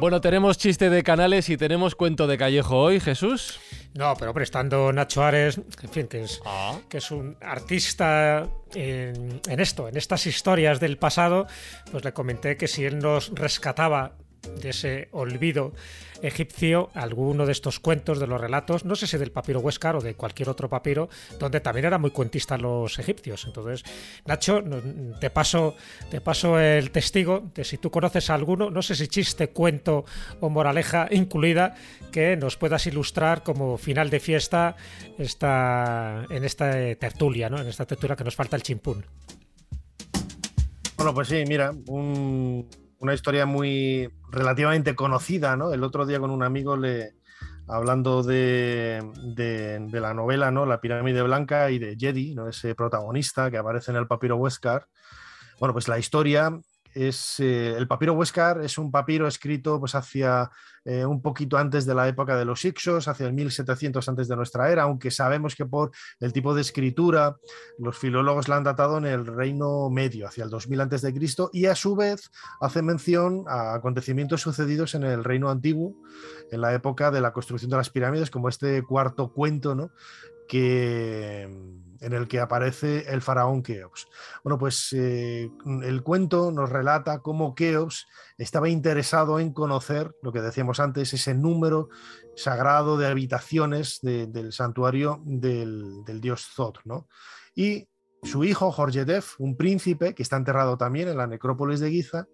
[0.00, 3.58] Bueno, tenemos chiste de canales y tenemos cuento de Callejo hoy, Jesús.
[3.94, 6.78] No, pero prestando Nacho Ares, en fin, que es, ah.
[6.88, 11.46] que es un artista en, en, esto, en estas historias del pasado,
[11.92, 14.16] pues le comenté que si él nos rescataba
[14.60, 15.72] de ese olvido
[16.24, 20.00] egipcio alguno de estos cuentos, de los relatos, no sé si del papiro Huescar o
[20.00, 23.44] de cualquier otro papiro, donde también eran muy cuentistas los egipcios.
[23.44, 23.84] Entonces,
[24.26, 24.62] Nacho,
[25.20, 25.76] te paso,
[26.10, 30.04] te paso el testigo de si tú conoces alguno, no sé si chiste, cuento
[30.40, 31.74] o moraleja incluida,
[32.10, 34.76] que nos puedas ilustrar como final de fiesta
[35.18, 37.60] esta, en esta tertulia, ¿no?
[37.60, 39.04] en esta tertulia que nos falta el chimpún.
[40.96, 42.68] Bueno, pues sí, mira, un
[43.04, 45.72] una historia muy relativamente conocida, ¿no?
[45.72, 47.12] El otro día con un amigo le
[47.68, 50.66] hablando de, de, la novela, ¿no?
[50.66, 52.48] La pirámide blanca y de Jedi, ¿no?
[52.48, 54.88] Ese protagonista que aparece en el papiro Huescar.
[55.60, 56.58] Bueno, pues la historia
[56.94, 60.50] es eh, el papiro Huescar es un papiro escrito pues hacia
[60.84, 64.36] eh, un poquito antes de la época de los Ixos, hacia el 1700 antes de
[64.36, 65.90] nuestra era, aunque sabemos que por
[66.20, 67.36] el tipo de escritura
[67.78, 71.50] los filólogos la han datado en el Reino Medio, hacia el 2000 antes de Cristo,
[71.52, 72.30] y a su vez
[72.60, 75.94] hace mención a acontecimientos sucedidos en el Reino Antiguo,
[76.50, 79.90] en la época de la construcción de las pirámides, como este cuarto cuento, ¿no?
[80.46, 81.48] que
[82.00, 84.06] en el que aparece el faraón Keops.
[84.42, 85.50] Bueno, pues eh,
[85.82, 88.06] el cuento nos relata cómo Keops
[88.38, 91.88] estaba interesado en conocer, lo que decíamos antes, ese número
[92.36, 97.08] sagrado de habitaciones del santuario del, dios Zod, ¿no?
[97.54, 97.88] Y
[98.22, 102.26] su hijo, Jorjedef, un príncipe que está enterrado también en la necrópolis de Giza,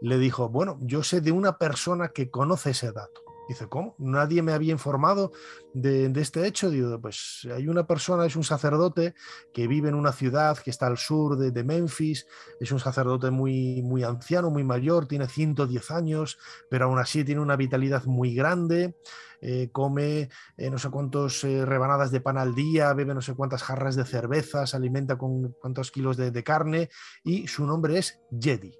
[0.00, 3.27] le dijo, bueno, yo sé de una persona que conoce ese dato.
[3.48, 3.94] Dice, ¿cómo?
[3.98, 5.32] Nadie me había informado
[5.72, 6.68] de, este hecho.
[6.70, 9.14] Digo, pues hay una persona, es un sacerdote
[9.54, 12.26] que vive en una ciudad que está al sur de, Memphis,
[12.60, 16.38] es un sacerdote muy, muy anciano, muy mayor, tiene 110 años,
[16.70, 18.94] pero aún así tiene una vitalidad muy grande.
[19.40, 23.34] Eh, come eh, no sé cuántos eh, rebanadas de pan al día, bebe no sé
[23.34, 26.90] cuántas jarras de cerveza, se alimenta con cuántos kilos de, de carne
[27.22, 28.76] y su nombre es Jedi.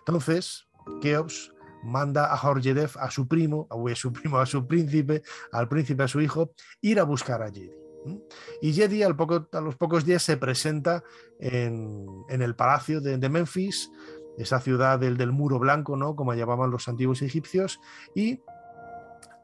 [0.00, 0.66] Entonces,
[1.00, 1.52] Keops
[1.82, 5.22] manda a Jorjedef, a su primo, a su primo, a su príncipe,
[5.52, 7.70] al príncipe, a su hijo, ir a buscar a Jedi.
[8.62, 11.02] Y Jedi al poco, a los pocos días se presenta
[11.40, 13.90] en, el palacio de, Memphis,
[14.38, 16.14] esa ciudad del, del, muro blanco, ¿no?
[16.16, 17.80] como llamaban los antiguos egipcios,
[18.14, 18.40] y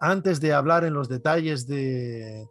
[0.00, 2.48] antes de hablar en los detalles de,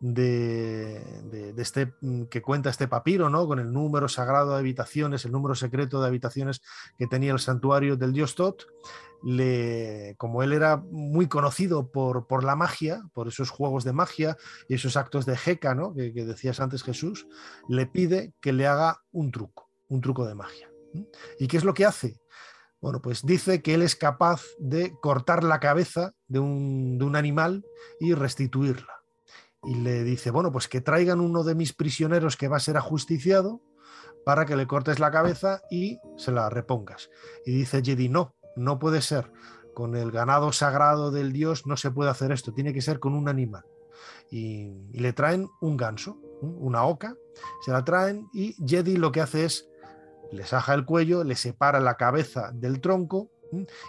[0.00, 3.46] de, este mm, que cuenta este papiro, ¿no?
[3.46, 6.62] Con el número sagrado de habitaciones, el número secreto de habitaciones
[6.98, 8.66] que tenía el santuario del dios Tot.
[10.16, 14.36] Como él era muy conocido por, la magia, por esos juegos de magia
[14.68, 17.26] y esos actos de jeca, que, decías antes Jesús,
[17.68, 20.70] le pide que le haga un truco, un truco de magia.
[21.38, 22.20] ¿Y qué es lo que hace?
[22.80, 27.16] Bueno, pues dice que él es capaz de cortar la cabeza de un, de un
[27.16, 27.64] animal
[27.98, 29.04] y restituirla
[29.66, 32.76] y le dice, bueno, pues que traigan uno de mis prisioneros que va a ser
[32.76, 33.62] ajusticiado
[34.24, 37.10] para que le cortes la cabeza y se la repongas.
[37.44, 39.30] Y dice Jedi, no, no puede ser.
[39.74, 43.14] Con el ganado sagrado del dios no se puede hacer esto, tiene que ser con
[43.14, 43.64] un animal.
[44.30, 47.16] Y, le traen un ganso, una oca,
[47.64, 49.68] se la traen y Jedi lo que hace es,
[50.32, 53.30] le saja el cuello, le separa la cabeza del tronco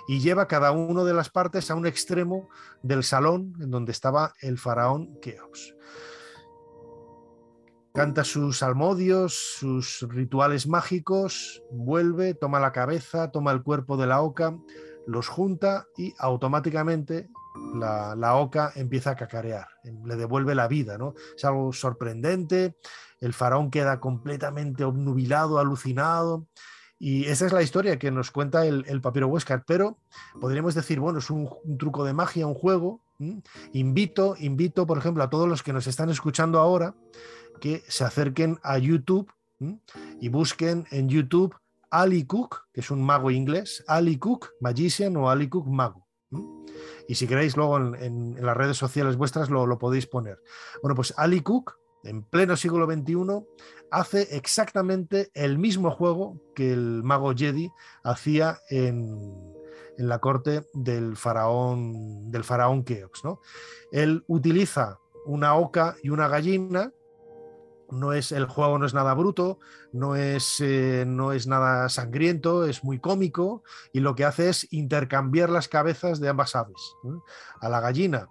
[0.07, 2.49] y lleva cada una de las partes a un extremo
[2.83, 5.75] del salón en donde estaba el faraón Keops.
[7.95, 14.22] Canta sus salmodios, sus rituales mágicos, vuelve, toma la cabeza, toma el cuerpo de la
[14.22, 14.57] oca,
[15.07, 17.30] los junta y automáticamente
[17.73, 19.67] la, la, oca empieza a cacarear,
[20.03, 21.13] le devuelve la vida, ¿no?
[21.38, 22.76] Es algo sorprendente,
[23.22, 26.47] el faraón queda completamente obnubilado, alucinado,
[26.99, 29.99] y esa es la historia que nos cuenta el, papiro Huescar, pero
[30.39, 33.01] podríamos decir, bueno, es un, truco de magia, un juego.
[33.73, 36.95] Invito, invito, por ejemplo, a todos los que nos están escuchando ahora
[37.60, 39.32] que se acerquen a YouTube
[40.19, 41.56] y busquen en YouTube
[41.90, 46.06] Ali Cook, que es un mago inglés, Ali Cook Magician o Ali Cook Mago.
[47.07, 50.41] Y si queréis, luego en, las redes sociales vuestras lo, podéis poner.
[50.82, 53.15] Bueno, pues Ali Cook en pleno siglo XXI,
[53.91, 57.72] hace exactamente el mismo juego que el mago Jedi
[58.03, 59.53] hacía en,
[59.98, 63.23] la corte del faraón, del faraón Keops.
[63.23, 63.40] ¿no?
[63.91, 66.91] Él utiliza una oca y una gallina
[67.91, 69.59] no es el juego no es nada bruto,
[69.91, 73.63] no es, eh, no es nada sangriento, es muy cómico
[73.93, 76.95] y lo que hace es intercambiar las cabezas de ambas aves.
[77.61, 78.29] A la gallina,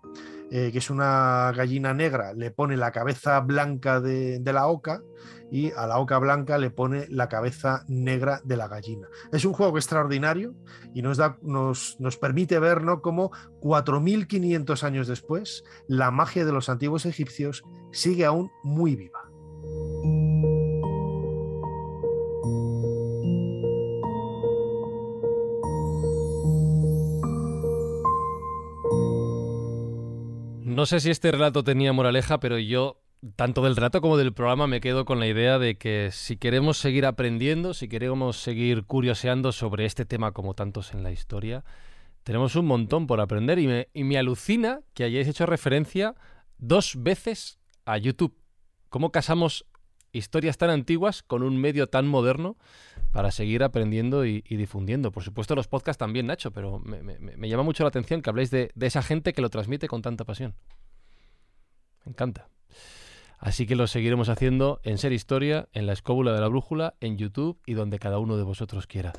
[0.51, 5.03] eh, que es una gallina negra, le pone la cabeza blanca de, la oca
[5.51, 9.09] y a la oca blanca le pone la cabeza negra de la gallina.
[9.33, 10.55] Es un juego extraordinario
[10.95, 13.01] y nos, da, nos, nos permite ver ¿no?
[13.01, 19.24] cómo 4.500 años después la magia de los antiguos egipcios sigue aún muy viva.
[30.75, 33.01] No sé si este relato tenía moraleja, pero yo,
[33.37, 36.77] tanto del relato como del programa, me quedo con la idea de que si queremos
[36.77, 41.65] seguir aprendiendo, si queremos seguir curioseando sobre este tema como tantos en la historia,
[42.23, 46.17] tenemos un montón por aprender y me, y me alucina que hayáis hecho referencia
[46.59, 48.37] dos veces a YouTube.
[48.95, 49.67] ¿Cómo casamos
[50.13, 52.57] historias tan antiguas con un medio tan moderno
[53.11, 55.11] para seguir aprendiendo y, difundiendo.
[55.11, 58.71] Por supuesto, los podcasts también, Nacho, pero me, llama mucho la atención que habléis de,
[58.81, 60.55] esa gente que lo transmite con tanta pasión.
[62.05, 62.47] Me encanta.
[63.41, 67.19] Así que lo seguiremos haciendo en Ser Historia, en la Escóbula de la Brújula, en
[67.19, 69.13] YouTube y donde cada uno de vosotros quiera.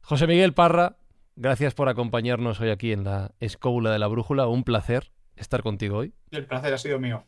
[0.00, 0.96] José Miguel Parra,
[1.36, 4.46] gracias por acompañarnos hoy aquí en la Escóbula de la Brújula.
[4.46, 6.14] Un placer estar contigo hoy.
[6.30, 7.26] El placer ha sido mío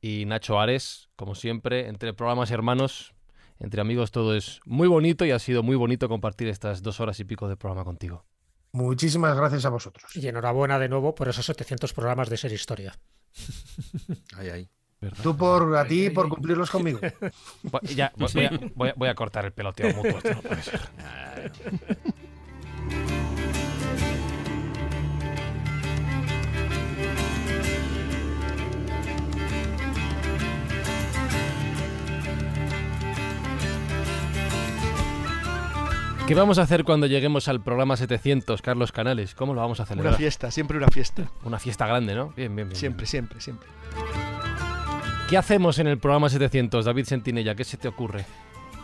[0.00, 3.14] y Nacho Ares, como siempre, entre programas hermanos,
[3.58, 7.18] entre amigos, todo es muy bonito y ha sido muy bonito compartir estas dos horas
[7.20, 8.24] y pico de programa contigo.
[8.72, 10.14] Muchísimas gracias a vosotros.
[10.16, 12.98] Y enhorabuena de nuevo por esos 700 programas de Ser Historia.
[14.36, 14.70] Ay, ay.
[15.22, 16.98] Tú por a ti por cumplirlos conmigo.
[17.94, 20.18] Ya, voy, a, cortar el peloteo mutuo.
[20.18, 20.80] Esto no puede ser.
[36.26, 39.36] ¿Qué vamos a hacer cuando lleguemos al programa 700, Carlos Canales?
[39.36, 40.14] ¿Cómo lo vamos a celebrar?
[40.14, 41.30] Una fiesta, siempre una fiesta.
[41.44, 42.32] Una fiesta grande, ¿no?
[42.36, 42.76] Bien, bien, bien.
[42.76, 43.68] Siempre, siempre, siempre.
[45.30, 47.54] ¿Qué hacemos en el programa 700, David Sentinella?
[47.54, 48.24] ¿Qué se te ocurre?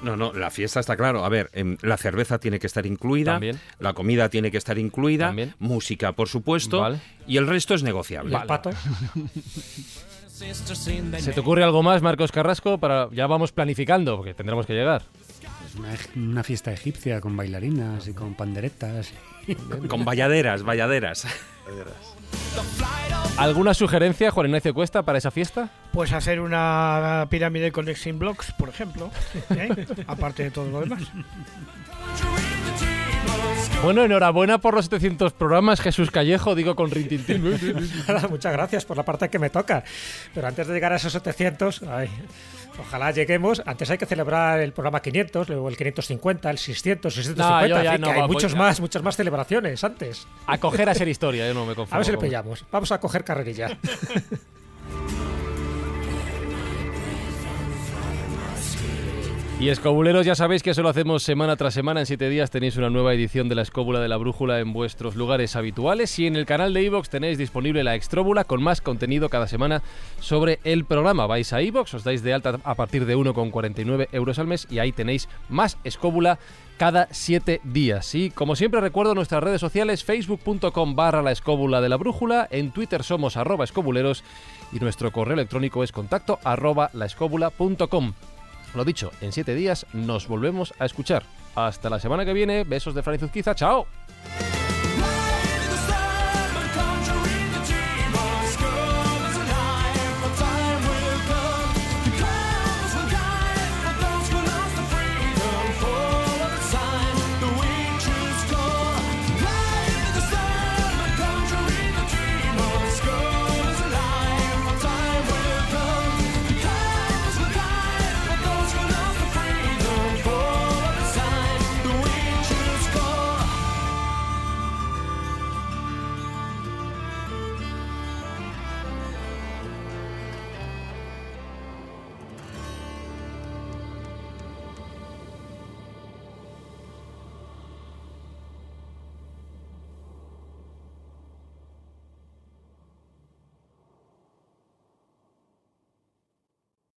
[0.05, 1.24] No, no, la fiesta está claro.
[1.24, 3.40] A ver, em, la cerveza tiene que estar incluida,
[3.81, 6.97] la comida tiene que estar incluida, música, por supuesto,
[7.27, 8.36] y el resto es negociable.
[8.36, 8.70] ¿El pato?
[11.19, 12.78] ¿Se te ocurre algo más, Marcos Carrasco?
[12.78, 15.02] Para ya vamos planificando, porque tendremos que llegar
[16.16, 19.12] una, fiesta egipcia con bailarinas y con panderetas.
[19.89, 21.27] con valladeras, valladeras.
[23.39, 25.70] ¿Alguna sugerencia, Juan Ignacio Cuesta, para esa fiesta?
[25.93, 29.11] Pues hacer una pirámide con Exim Blocks, por ejemplo,
[29.51, 29.86] ¿eh?
[30.07, 31.03] aparte de todo lo demás.
[33.83, 37.43] Bueno, enhorabuena por los 700 programas, Jesús Callejo, digo con rintintín.
[38.31, 39.83] Muchas gracias por la parte que me toca.
[40.33, 42.09] Pero antes de llegar a esos 700, ay,
[42.79, 43.63] Ojalá lleguemos.
[43.67, 48.13] Antes hay que celebrar el programa 500, luego el 550, el 600, 650.
[48.13, 50.27] hay muchos más, muchas más celebraciones antes.
[50.47, 51.95] A coger a ser historia, yo no me confundo.
[51.95, 52.65] A ver si le pillamos.
[52.71, 53.79] Vamos a coger carrerilla.
[59.62, 62.01] Y escobuleros, ya sabéis que eso lo hacemos semana tras semana.
[62.01, 65.14] En siete días tenéis una nueva edición de la Escóbula de la Brújula en vuestros
[65.14, 66.18] lugares habituales.
[66.18, 69.80] Y en el canal de iVox tenéis disponible la Extróbula con más contenido cada semana
[70.18, 71.28] sobre el programa.
[71.28, 74.80] Vais a iVox, os dais de alta a partir de 1,49 euros al mes y
[74.80, 76.40] ahí tenéis más Escóbula
[76.76, 78.16] cada siete días.
[78.16, 82.72] Y como siempre recuerdo nuestras redes sociales, facebook.com barra la escóbula de la brújula, en
[82.72, 84.24] Twitter somos arroba escobuleros
[84.72, 86.90] y nuestro correo electrónico es contacto arroba.
[88.74, 91.24] Lo dicho, en siete días nos volvemos a escuchar.
[91.55, 92.65] Hasta la semana que viene.
[92.65, 93.55] Besos de Fran Zuzquiza.
[93.55, 93.86] ¡Chao!